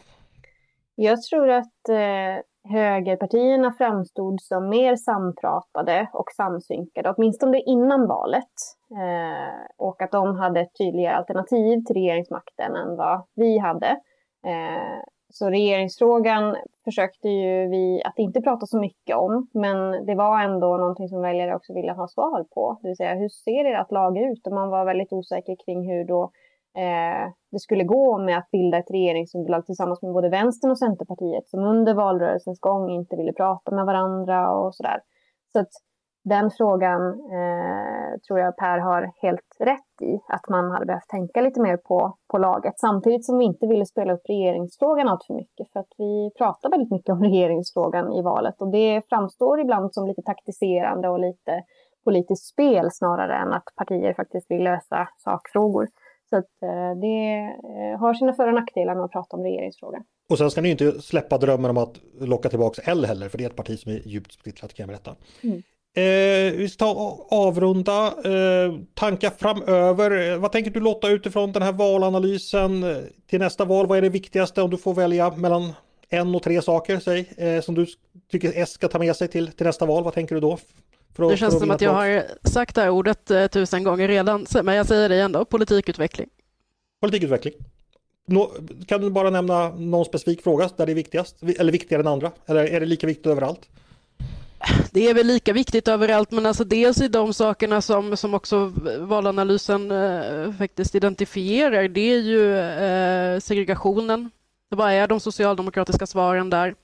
Jag 0.94 1.22
tror 1.22 1.50
att 1.50 1.88
eh, 1.88 2.72
högerpartierna 2.72 3.72
framstod 3.72 4.40
som 4.40 4.68
mer 4.68 4.96
sampratade 4.96 6.10
och 6.12 6.30
samsynkade, 6.36 7.14
åtminstone 7.16 7.60
innan 7.60 8.08
valet. 8.08 8.54
Eh, 8.90 9.86
och 9.86 10.02
att 10.02 10.12
de 10.12 10.36
hade 10.36 10.60
ett 10.60 10.78
tydligare 10.78 11.16
alternativ 11.16 11.84
till 11.86 11.96
regeringsmakten 11.96 12.76
än 12.76 12.96
vad 12.96 13.24
vi 13.34 13.58
hade. 13.58 13.88
Eh, 14.46 15.02
så 15.32 15.50
regeringsfrågan 15.50 16.56
försökte 16.84 17.28
ju 17.28 17.68
vi 17.68 18.02
att 18.04 18.18
inte 18.18 18.40
prata 18.40 18.66
så 18.66 18.78
mycket 18.78 19.16
om, 19.16 19.48
men 19.54 20.06
det 20.06 20.14
var 20.14 20.40
ändå 20.40 20.76
någonting 20.76 21.08
som 21.08 21.22
väljare 21.22 21.56
också 21.56 21.74
ville 21.74 21.92
ha 21.92 22.08
svar 22.08 22.44
på. 22.54 22.78
Det 22.82 22.88
vill 22.88 22.96
säga, 22.96 23.14
hur 23.14 23.28
ser 23.28 23.64
ert 23.64 23.92
lag 23.92 24.18
ut? 24.18 24.46
Och 24.46 24.52
man 24.52 24.70
var 24.70 24.84
väldigt 24.84 25.12
osäker 25.12 25.56
kring 25.64 25.90
hur 25.90 26.04
då 26.04 26.22
eh, 26.76 27.32
det 27.50 27.58
skulle 27.58 27.84
gå 27.84 28.18
med 28.18 28.38
att 28.38 28.50
bilda 28.50 28.78
ett 28.78 28.90
regeringsunderlag 28.90 29.66
tillsammans 29.66 30.02
med 30.02 30.12
både 30.12 30.28
Vänstern 30.28 30.70
och 30.70 30.78
Centerpartiet 30.78 31.48
som 31.48 31.64
under 31.64 31.94
valrörelsens 31.94 32.60
gång 32.60 32.90
inte 32.90 33.16
ville 33.16 33.32
prata 33.32 33.74
med 33.74 33.86
varandra 33.86 34.50
och 34.52 34.74
sådär. 34.74 35.00
Så 35.52 35.60
att 35.60 35.70
den 36.28 36.50
frågan 36.50 37.02
eh, 37.10 38.18
tror 38.26 38.38
jag 38.38 38.56
Per 38.56 38.78
har 38.78 39.12
helt 39.22 39.56
rätt 39.58 40.02
i, 40.02 40.20
att 40.28 40.48
man 40.48 40.70
hade 40.70 40.86
behövt 40.86 41.08
tänka 41.08 41.40
lite 41.40 41.60
mer 41.60 41.76
på, 41.76 42.16
på 42.28 42.38
laget. 42.38 42.78
Samtidigt 42.78 43.24
som 43.24 43.38
vi 43.38 43.44
inte 43.44 43.66
ville 43.66 43.86
spela 43.86 44.12
upp 44.12 44.22
regeringsfrågan 44.28 45.08
allt 45.08 45.24
för 45.24 45.34
mycket, 45.34 45.72
för 45.72 45.80
att 45.80 45.92
vi 45.98 46.30
pratar 46.38 46.70
väldigt 46.70 46.90
mycket 46.90 47.12
om 47.12 47.22
regeringsfrågan 47.30 48.12
i 48.12 48.22
valet 48.22 48.54
och 48.60 48.70
det 48.70 49.02
framstår 49.08 49.60
ibland 49.60 49.94
som 49.94 50.06
lite 50.06 50.22
taktiserande 50.22 51.08
och 51.08 51.20
lite 51.20 51.62
politiskt 52.04 52.46
spel 52.46 52.88
snarare 52.92 53.36
än 53.36 53.52
att 53.52 53.68
partier 53.76 54.14
faktiskt 54.14 54.50
vill 54.50 54.64
lösa 54.64 55.08
sakfrågor. 55.18 55.88
Så 56.30 56.36
att, 56.36 56.62
eh, 56.62 57.00
det 57.00 57.38
eh, 57.74 58.00
har 58.00 58.14
sina 58.14 58.32
för 58.32 58.48
och 58.48 58.54
nackdelar 58.54 58.94
med 58.94 59.04
att 59.04 59.12
prata 59.12 59.36
om 59.36 59.42
regeringsfrågan. 59.42 60.04
Och 60.30 60.38
sen 60.38 60.50
ska 60.50 60.60
ni 60.60 60.70
inte 60.70 61.00
släppa 61.00 61.38
drömmen 61.38 61.70
om 61.70 61.76
att 61.78 62.00
locka 62.20 62.48
tillbaka 62.48 62.82
L 62.84 63.04
heller, 63.04 63.28
för 63.28 63.38
det 63.38 63.44
är 63.44 63.50
ett 63.50 63.56
parti 63.56 63.78
som 63.78 63.92
är 63.92 64.08
djupt 64.08 64.32
splittrat 64.32 64.74
kan 64.74 64.82
jag 64.84 64.88
berätta. 64.88 65.16
Mm. 65.42 65.62
Eh, 65.96 66.52
vi 66.52 66.68
ska 66.68 66.86
avrunda. 67.30 68.06
Eh, 68.06 68.74
tankar 68.94 69.30
framöver. 69.38 70.30
Eh, 70.30 70.38
vad 70.38 70.52
tänker 70.52 70.70
du 70.70 70.80
Lotta 70.80 71.08
utifrån 71.08 71.52
den 71.52 71.62
här 71.62 71.72
valanalysen 71.72 72.84
eh, 72.84 72.96
till 73.30 73.38
nästa 73.38 73.64
val? 73.64 73.86
Vad 73.86 73.98
är 73.98 74.02
det 74.02 74.08
viktigaste 74.08 74.62
om 74.62 74.70
du 74.70 74.76
får 74.76 74.94
välja 74.94 75.30
mellan 75.30 75.72
en 76.08 76.34
och 76.34 76.42
tre 76.42 76.62
saker 76.62 76.98
säg, 76.98 77.32
eh, 77.36 77.60
som 77.60 77.74
du 77.74 77.86
tycker 78.30 78.52
S 78.54 78.70
ska 78.70 78.88
ta 78.88 78.98
med 78.98 79.16
sig 79.16 79.28
till, 79.28 79.52
till 79.52 79.66
nästa 79.66 79.86
val? 79.86 80.04
Vad 80.04 80.14
tänker 80.14 80.34
du 80.34 80.40
då? 80.40 80.52
Att, 80.52 81.30
det 81.30 81.36
känns 81.36 81.58
som 81.58 81.70
att 81.70 81.80
jag 81.80 81.92
har 81.92 82.24
sagt 82.42 82.74
det 82.74 82.80
här 82.80 82.90
ordet 82.90 83.30
eh, 83.30 83.46
tusen 83.46 83.84
gånger 83.84 84.08
redan, 84.08 84.46
men 84.62 84.74
jag 84.74 84.86
säger 84.86 85.08
det 85.08 85.20
ändå, 85.20 85.44
politikutveckling. 85.44 86.28
Politikutveckling. 87.00 87.54
Nå, 88.26 88.52
kan 88.86 89.00
du 89.00 89.10
bara 89.10 89.30
nämna 89.30 89.68
någon 89.68 90.04
specifik 90.04 90.42
fråga 90.42 90.70
där 90.76 90.86
det 90.86 90.92
är 90.92 90.94
viktigast, 90.94 91.42
eller 91.58 91.72
viktigare 91.72 92.02
än 92.02 92.06
andra? 92.06 92.30
Eller 92.46 92.64
är 92.64 92.80
det 92.80 92.86
lika 92.86 93.06
viktigt 93.06 93.26
överallt? 93.26 93.68
Det 94.90 95.10
är 95.10 95.14
väl 95.14 95.26
lika 95.26 95.52
viktigt 95.52 95.88
överallt, 95.88 96.30
men 96.30 96.46
alltså 96.46 96.64
dels 96.64 97.00
i 97.00 97.08
de 97.08 97.34
sakerna 97.34 97.80
som, 97.80 98.16
som 98.16 98.34
också 98.34 98.72
valanalysen 98.98 99.90
eh, 99.90 100.52
faktiskt 100.52 100.94
identifierar, 100.94 101.88
det 101.88 102.00
är 102.00 102.20
ju 102.20 102.58
eh, 102.58 103.40
segregationen. 103.40 104.30
Vad 104.68 104.92
är 104.92 105.08
de 105.08 105.20
socialdemokratiska 105.20 106.06
svaren 106.06 106.50
där? 106.50 106.74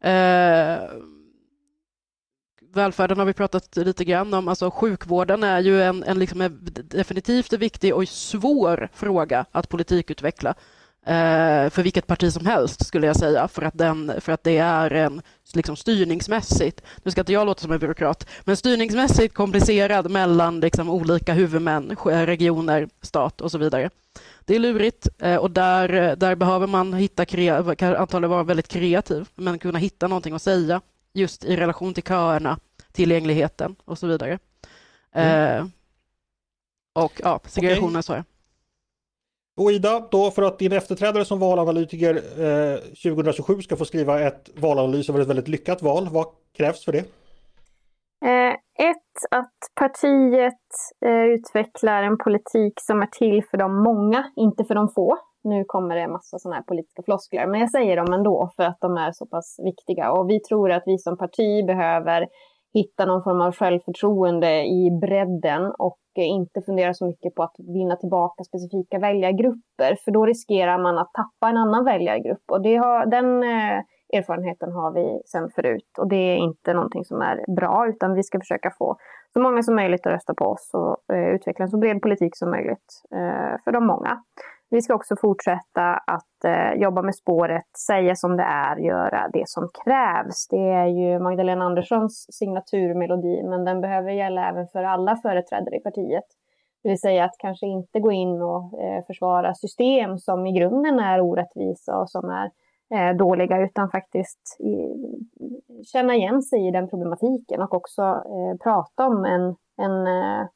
Eh, 0.00 0.78
välfärden 2.74 3.18
har 3.18 3.26
vi 3.26 3.32
pratat 3.32 3.76
lite 3.76 4.04
grann 4.04 4.34
om. 4.34 4.48
Alltså 4.48 4.70
sjukvården 4.70 5.42
är 5.42 5.60
ju 5.60 5.82
en, 5.82 6.02
en 6.02 6.18
liksom 6.18 6.58
definitivt 6.84 7.52
viktig 7.52 7.94
och 7.94 8.08
svår 8.08 8.88
fråga 8.94 9.44
att 9.52 9.68
politikutveckla 9.68 10.54
för 11.70 11.82
vilket 11.82 12.06
parti 12.06 12.32
som 12.32 12.46
helst 12.46 12.86
skulle 12.86 13.06
jag 13.06 13.16
säga, 13.16 13.48
för 13.48 13.62
att, 13.62 13.78
den, 13.78 14.12
för 14.20 14.32
att 14.32 14.44
det 14.44 14.58
är 14.58 14.90
en 14.90 15.22
liksom 15.54 15.76
styrningsmässigt, 15.76 16.82
nu 17.02 17.10
ska 17.10 17.20
inte 17.20 17.32
jag 17.32 17.46
låta 17.46 17.60
som 17.60 17.72
en 17.72 17.78
byråkrat, 17.78 18.26
men 18.44 18.56
styrningsmässigt 18.56 19.34
komplicerad 19.34 20.10
mellan 20.10 20.60
liksom 20.60 20.90
olika 20.90 21.32
huvudmän, 21.32 21.96
regioner, 22.04 22.88
stat 23.02 23.40
och 23.40 23.50
så 23.50 23.58
vidare. 23.58 23.90
Det 24.44 24.54
är 24.54 24.58
lurigt 24.58 25.08
eh, 25.18 25.36
och 25.36 25.50
där, 25.50 26.16
där 26.16 26.34
behöver 26.34 26.66
man 26.66 26.92
hitta, 26.92 27.22
antagligen 27.22 28.30
vara 28.30 28.42
väldigt 28.42 28.68
kreativ, 28.68 29.28
men 29.34 29.58
kunna 29.58 29.78
hitta 29.78 30.08
någonting 30.08 30.34
att 30.34 30.42
säga 30.42 30.80
just 31.12 31.44
i 31.44 31.56
relation 31.56 31.94
till 31.94 32.02
köerna, 32.02 32.58
tillgängligheten 32.92 33.76
och 33.84 33.98
så 33.98 34.06
vidare. 34.06 34.38
Mm. 35.12 35.60
Eh, 35.60 35.66
och 36.94 37.20
ja, 37.22 37.40
segregationen 37.46 37.90
okay. 37.90 38.02
sa 38.02 38.14
jag. 38.14 38.24
Och 39.60 39.72
Ida, 39.72 40.08
då 40.10 40.30
för 40.30 40.42
att 40.42 40.58
din 40.58 40.72
efterträdare 40.72 41.24
som 41.24 41.38
valanalytiker 41.38 42.14
eh, 42.14 42.78
2027 42.78 43.62
ska 43.62 43.76
få 43.76 43.84
skriva 43.84 44.20
ett 44.20 44.50
valanalys 44.56 45.08
över 45.08 45.20
ett 45.20 45.28
väldigt 45.28 45.48
lyckat 45.48 45.82
val, 45.82 46.08
vad 46.10 46.26
krävs 46.56 46.84
för 46.84 46.92
det? 46.92 47.04
Eh, 48.24 48.52
ett, 48.90 49.16
att 49.30 49.58
partiet 49.80 50.66
eh, 51.06 51.24
utvecklar 51.34 52.02
en 52.02 52.18
politik 52.18 52.72
som 52.80 53.02
är 53.02 53.06
till 53.06 53.44
för 53.50 53.58
de 53.58 53.82
många, 53.82 54.24
inte 54.36 54.64
för 54.64 54.74
de 54.74 54.88
få. 54.88 55.18
Nu 55.44 55.64
kommer 55.64 55.94
det 55.94 56.02
en 56.02 56.12
massa 56.12 56.38
sådana 56.38 56.56
här 56.56 56.62
politiska 56.62 57.02
floskler, 57.02 57.46
men 57.46 57.60
jag 57.60 57.70
säger 57.70 57.96
dem 57.96 58.12
ändå 58.12 58.50
för 58.56 58.62
att 58.62 58.78
de 58.80 58.96
är 58.96 59.12
så 59.12 59.26
pass 59.26 59.56
viktiga. 59.64 60.12
Och 60.12 60.30
vi 60.30 60.40
tror 60.40 60.70
att 60.70 60.82
vi 60.86 60.98
som 60.98 61.18
parti 61.18 61.66
behöver 61.66 62.26
hitta 62.76 63.04
någon 63.04 63.22
form 63.22 63.40
av 63.40 63.52
självförtroende 63.52 64.64
i 64.64 64.98
bredden 65.00 65.72
och 65.78 65.98
inte 66.16 66.62
fundera 66.62 66.94
så 66.94 67.06
mycket 67.06 67.34
på 67.34 67.42
att 67.42 67.54
vinna 67.58 67.96
tillbaka 67.96 68.44
specifika 68.44 68.98
väljargrupper, 68.98 69.96
för 70.04 70.10
då 70.10 70.26
riskerar 70.26 70.78
man 70.78 70.98
att 70.98 71.12
tappa 71.14 71.48
en 71.48 71.56
annan 71.56 71.84
väljargrupp. 71.84 72.44
Och 72.52 72.62
det 72.62 72.76
har, 72.76 73.06
den 73.06 73.42
eh, 73.42 73.78
erfarenheten 74.18 74.72
har 74.72 74.92
vi 74.92 75.20
sedan 75.26 75.50
förut 75.54 75.98
och 75.98 76.08
det 76.08 76.16
är 76.16 76.36
inte 76.36 76.74
någonting 76.74 77.04
som 77.04 77.20
är 77.20 77.54
bra, 77.56 77.86
utan 77.88 78.14
vi 78.14 78.22
ska 78.22 78.40
försöka 78.40 78.70
få 78.78 78.96
så 79.32 79.40
många 79.40 79.62
som 79.62 79.74
möjligt 79.74 80.06
att 80.06 80.12
rösta 80.12 80.34
på 80.34 80.44
oss 80.44 80.70
och 80.74 81.14
eh, 81.14 81.34
utveckla 81.34 81.62
en 81.62 81.70
så 81.70 81.78
bred 81.78 82.02
politik 82.02 82.36
som 82.36 82.50
möjligt 82.50 83.02
eh, 83.14 83.56
för 83.64 83.72
de 83.72 83.86
många. 83.86 84.22
Vi 84.70 84.82
ska 84.82 84.94
också 84.94 85.16
fortsätta 85.20 85.94
att 86.06 86.44
eh, 86.44 86.72
jobba 86.82 87.02
med 87.02 87.14
spåret, 87.14 87.76
säga 87.86 88.14
som 88.14 88.36
det 88.36 88.42
är, 88.42 88.76
göra 88.76 89.28
det 89.32 89.48
som 89.48 89.68
krävs. 89.84 90.48
Det 90.50 90.70
är 90.70 90.86
ju 90.86 91.18
Magdalena 91.18 91.64
Anderssons 91.64 92.26
signaturmelodi, 92.32 93.42
men 93.42 93.64
den 93.64 93.80
behöver 93.80 94.10
gälla 94.10 94.48
även 94.48 94.68
för 94.68 94.82
alla 94.82 95.16
företrädare 95.16 95.76
i 95.76 95.80
partiet. 95.80 96.24
Det 96.82 96.88
vill 96.88 97.00
säga 97.00 97.24
att 97.24 97.38
kanske 97.38 97.66
inte 97.66 98.00
gå 98.00 98.12
in 98.12 98.42
och 98.42 98.82
eh, 98.82 99.04
försvara 99.06 99.54
system 99.54 100.18
som 100.18 100.46
i 100.46 100.52
grunden 100.52 100.98
är 100.98 101.20
orättvisa 101.20 101.98
och 101.98 102.10
som 102.10 102.30
är 102.30 102.50
eh, 102.94 103.16
dåliga, 103.16 103.58
utan 103.60 103.90
faktiskt 103.90 104.60
i, 104.60 104.74
känna 105.84 106.14
igen 106.14 106.42
sig 106.42 106.68
i 106.68 106.70
den 106.70 106.88
problematiken 106.88 107.62
och 107.62 107.74
också 107.74 108.02
eh, 108.02 108.58
prata 108.62 109.06
om 109.06 109.24
en, 109.24 109.56
en 109.86 110.06
eh, 110.06 110.46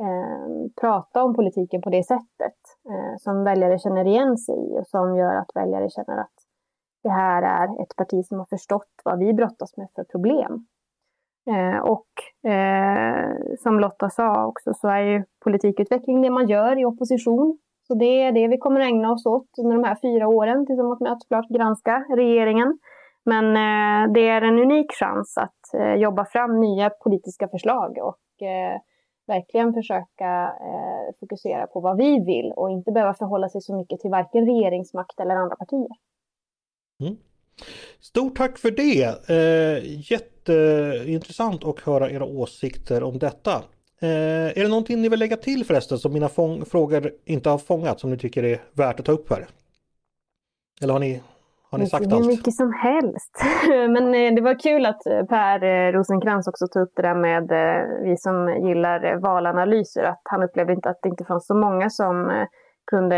eh, 0.00 0.70
prata 0.80 1.24
om 1.24 1.34
politiken 1.34 1.82
på 1.82 1.90
det 1.90 2.02
sättet 2.02 2.58
eh, 2.90 3.16
som 3.18 3.44
väljare 3.44 3.78
känner 3.78 4.04
igen 4.04 4.38
sig 4.38 4.54
i 4.54 4.78
och 4.80 4.86
som 4.86 5.16
gör 5.16 5.34
att 5.34 5.50
väljare 5.54 5.90
känner 5.90 6.20
att 6.20 6.34
det 7.02 7.08
här 7.08 7.42
är 7.42 7.82
ett 7.82 7.96
parti 7.96 8.24
som 8.24 8.38
har 8.38 8.46
förstått 8.46 8.92
vad 9.04 9.18
vi 9.18 9.34
brottas 9.34 9.76
med 9.76 9.88
för 9.94 10.04
problem. 10.04 10.66
Eh, 11.50 11.78
och 11.78 12.50
eh, 12.50 13.36
som 13.58 13.80
Lotta 13.80 14.10
sa 14.10 14.46
också 14.46 14.74
så 14.74 14.88
är 14.88 15.00
ju 15.00 15.24
politikutveckling 15.44 16.22
det 16.22 16.30
man 16.30 16.48
gör 16.48 16.80
i 16.80 16.84
opposition. 16.84 17.58
Så 17.86 17.94
det 17.94 18.22
är 18.22 18.32
det 18.32 18.48
vi 18.48 18.58
kommer 18.58 18.80
ägna 18.80 19.12
oss 19.12 19.26
åt 19.26 19.48
under 19.58 19.76
de 19.76 19.84
här 19.84 19.98
fyra 20.02 20.28
åren 20.28 20.66
tillsammans 20.66 21.00
med 21.00 21.12
att 21.12 21.22
såklart 21.22 21.48
granska 21.48 22.04
regeringen. 22.16 22.78
Men 23.24 23.44
eh, 23.44 24.12
det 24.12 24.28
är 24.28 24.42
en 24.42 24.58
unik 24.58 24.92
chans 24.92 25.38
att 25.38 25.80
eh, 25.80 25.94
jobba 25.94 26.24
fram 26.24 26.60
nya 26.60 26.90
politiska 26.90 27.48
förslag 27.48 27.98
och 28.02 28.46
eh, 28.46 28.80
verkligen 29.28 29.74
försöka 29.74 30.54
eh, 30.60 31.14
fokusera 31.20 31.66
på 31.66 31.80
vad 31.80 31.96
vi 31.96 32.24
vill 32.24 32.52
och 32.56 32.70
inte 32.70 32.92
behöva 32.92 33.14
förhålla 33.14 33.48
sig 33.48 33.60
så 33.60 33.76
mycket 33.76 34.00
till 34.00 34.10
varken 34.10 34.46
regeringsmakt 34.46 35.20
eller 35.20 35.34
andra 35.34 35.56
partier. 35.56 35.88
Mm. 37.00 37.16
Stort 38.00 38.36
tack 38.36 38.58
för 38.58 38.70
det! 38.70 39.30
Eh, 39.30 40.10
jätteintressant 40.10 41.64
att 41.64 41.80
höra 41.80 42.10
era 42.10 42.24
åsikter 42.24 43.02
om 43.02 43.18
detta. 43.18 43.62
Eh, 44.00 44.08
är 44.58 44.62
det 44.62 44.68
någonting 44.68 45.02
ni 45.02 45.08
vill 45.08 45.18
lägga 45.18 45.36
till 45.36 45.64
förresten 45.64 45.98
som 45.98 46.12
mina 46.12 46.28
frågor 46.64 47.12
inte 47.24 47.50
har 47.50 47.58
fångat 47.58 48.00
som 48.00 48.10
ni 48.10 48.18
tycker 48.18 48.42
är 48.42 48.62
värt 48.72 49.00
att 49.00 49.06
ta 49.06 49.12
upp 49.12 49.30
här? 49.30 49.46
Eller 50.80 50.92
har 50.92 51.00
ni, 51.00 51.20
har 51.70 51.78
ni 51.78 51.86
sagt 51.86 52.06
Hur 52.06 52.16
allt? 52.16 52.26
mycket 52.26 52.54
som 52.54 52.72
helst. 52.72 53.44
Men 53.94 54.14
eh, 54.14 54.34
det 54.34 54.42
var 54.42 54.58
kul 54.58 54.86
att 54.86 55.06
eh, 55.06 55.24
Per 55.24 55.64
eh, 55.64 55.92
Rosenkrantz 55.92 56.48
också 56.48 56.66
tog 56.66 56.82
upp 56.82 56.92
det 56.96 57.02
där 57.02 57.14
med 57.14 57.46
vi 58.02 58.16
som 58.16 58.48
gillar 58.66 59.20
valanalyser. 59.20 60.02
Att 60.02 60.22
han 60.24 60.42
upplevde 60.42 60.72
inte 60.72 60.90
att 60.90 60.98
det 61.02 61.08
inte 61.08 61.24
fanns 61.24 61.46
så 61.46 61.54
många 61.54 61.90
som 61.90 62.46
kunde 62.90 63.16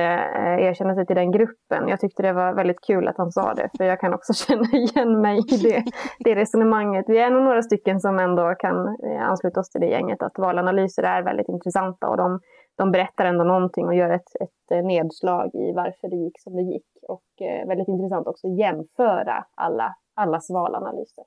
erkänna 0.60 0.94
sig 0.94 1.06
till 1.06 1.16
den 1.16 1.30
gruppen. 1.32 1.88
Jag 1.88 2.00
tyckte 2.00 2.22
det 2.22 2.32
var 2.32 2.54
väldigt 2.54 2.80
kul 2.86 3.08
att 3.08 3.18
han 3.18 3.32
sa 3.32 3.54
det. 3.54 3.68
För 3.76 3.84
jag 3.84 4.00
kan 4.00 4.14
också 4.14 4.32
känna 4.46 4.68
igen 4.72 5.20
mig 5.20 5.38
i 5.38 5.56
det, 5.56 5.84
det 6.18 6.34
resonemanget. 6.34 7.04
Vi 7.08 7.18
är 7.18 7.30
nog 7.30 7.42
några 7.42 7.62
stycken 7.62 8.00
som 8.00 8.18
ändå 8.18 8.54
kan 8.58 8.76
ansluta 9.20 9.60
oss 9.60 9.70
till 9.70 9.80
det 9.80 9.86
gänget. 9.86 10.22
Att 10.22 10.38
valanalyser 10.38 11.02
är 11.02 11.22
väldigt 11.22 11.48
intressanta 11.48 12.08
och 12.08 12.16
de, 12.16 12.40
de 12.80 12.92
berättar 12.92 13.24
ändå 13.24 13.44
någonting 13.44 13.86
och 13.86 13.94
gör 13.94 14.10
ett, 14.10 14.36
ett 14.40 14.70
eh, 14.70 14.84
nedslag 14.84 15.54
i 15.54 15.72
varför 15.72 16.08
det 16.08 16.16
gick 16.16 16.40
som 16.40 16.56
det 16.56 16.62
gick. 16.62 16.86
Och 17.08 17.46
eh, 17.46 17.68
väldigt 17.68 17.88
intressant 17.88 18.26
också 18.26 18.46
att 18.46 18.58
jämföra 18.58 19.44
alla, 19.54 19.96
allas 20.14 20.50
valanalyser. 20.50 21.24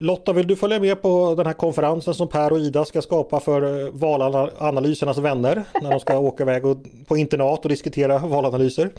Lotta, 0.00 0.32
vill 0.32 0.46
du 0.46 0.56
följa 0.56 0.80
med 0.80 1.02
på 1.02 1.34
den 1.36 1.46
här 1.46 1.52
konferensen 1.52 2.14
som 2.14 2.28
Per 2.28 2.52
och 2.52 2.58
Ida 2.58 2.84
ska 2.84 3.02
skapa 3.02 3.40
för 3.40 3.62
eh, 3.62 3.92
valanalysernas 3.92 5.18
vänner 5.18 5.64
när 5.82 5.90
de 5.90 6.00
ska 6.00 6.18
åka 6.28 6.42
iväg 6.42 6.66
och, 6.66 6.76
på 7.08 7.16
internat 7.16 7.64
och 7.64 7.68
diskutera 7.68 8.18
valanalyser? 8.18 8.90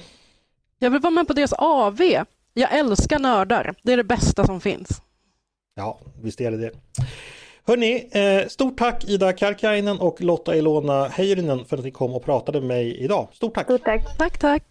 Jag 0.79 0.91
vill 0.91 1.01
vara 1.01 1.11
med 1.11 1.27
på 1.27 1.33
deras 1.33 1.53
AV. 1.53 2.01
Jag 2.53 2.79
älskar 2.79 3.19
nördar. 3.19 3.75
Det 3.83 3.93
är 3.93 3.97
det 3.97 4.03
bästa 4.03 4.45
som 4.45 4.61
finns. 4.61 5.01
Ja, 5.75 5.99
visst 6.21 6.41
är 6.41 6.51
det 6.51 6.57
det. 6.57 6.71
Hörni, 7.67 8.09
eh, 8.11 8.47
stort 8.47 8.77
tack 8.77 9.05
Ida 9.09 9.33
Karkainen 9.33 9.99
och 9.99 10.21
Lotta 10.21 10.55
Ilona 10.55 11.07
Heyrinen 11.07 11.65
för 11.65 11.77
att 11.77 11.83
ni 11.83 11.91
kom 11.91 12.13
och 12.13 12.23
pratade 12.23 12.59
med 12.59 12.67
mig 12.67 12.97
idag. 12.97 13.27
Stort 13.33 13.53
tack! 13.53 13.65
Stort 13.65 13.83
tack! 13.83 14.17
Tack, 14.17 14.39
tack. 14.39 14.63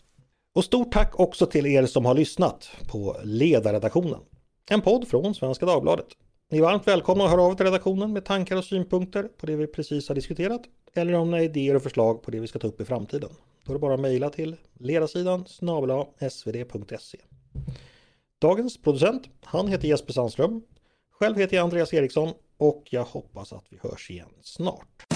Och 0.55 0.65
stort 0.65 0.93
tack 0.93 1.21
också 1.21 1.47
till 1.47 1.67
er 1.67 1.87
som 1.87 2.05
har 2.05 2.15
lyssnat 2.15 2.71
på 2.91 3.17
Ledarredaktionen. 3.25 4.21
En 4.71 4.81
podd 4.81 5.09
från 5.09 5.35
Svenska 5.35 5.67
Dagbladet. 5.67 6.07
Ni 6.51 6.59
är 6.59 6.63
varmt 6.63 6.89
välkomna 6.89 7.25
att 7.25 7.31
höra 7.31 7.43
av 7.43 7.53
er 7.53 7.57
till 7.57 7.67
redaktionen 7.67 8.13
med 8.13 8.25
tankar 8.25 8.57
och 8.57 8.65
synpunkter 8.65 9.23
på 9.23 9.47
det 9.47 9.57
vi 9.57 9.67
precis 9.67 10.09
har 10.09 10.15
diskuterat 10.15 10.63
eller 10.95 11.15
om 11.15 11.31
ni 11.31 11.37
har 11.37 11.45
idéer 11.45 11.75
och 11.75 11.83
förslag 11.83 12.23
på 12.23 12.31
det 12.31 12.41
vi 12.41 12.47
ska 12.47 12.59
ta 12.59 12.67
upp 12.67 12.81
i 12.81 12.85
framtiden. 12.85 13.31
Då 13.65 13.73
är 13.73 13.75
det 13.75 13.81
bara 13.81 13.95
att 13.95 14.01
mejla 14.01 14.31
till 14.31 14.57
ledarsidan 14.81 15.47
snabel 15.47 16.05
svd.se. 16.31 17.19
Dagens 18.41 18.83
producent, 18.83 19.23
han 19.45 19.69
heter 19.69 19.89
Jesper 19.89 20.13
Sandström. 20.13 20.63
Själv 21.11 21.37
heter 21.37 21.57
jag 21.57 21.65
Andreas 21.65 21.95
Eriksson 21.95 22.33
och 22.57 22.85
jag 22.91 23.05
hoppas 23.05 23.53
att 23.53 23.65
vi 23.71 23.79
hörs 23.83 24.11
igen 24.11 24.31
snart. 24.43 25.07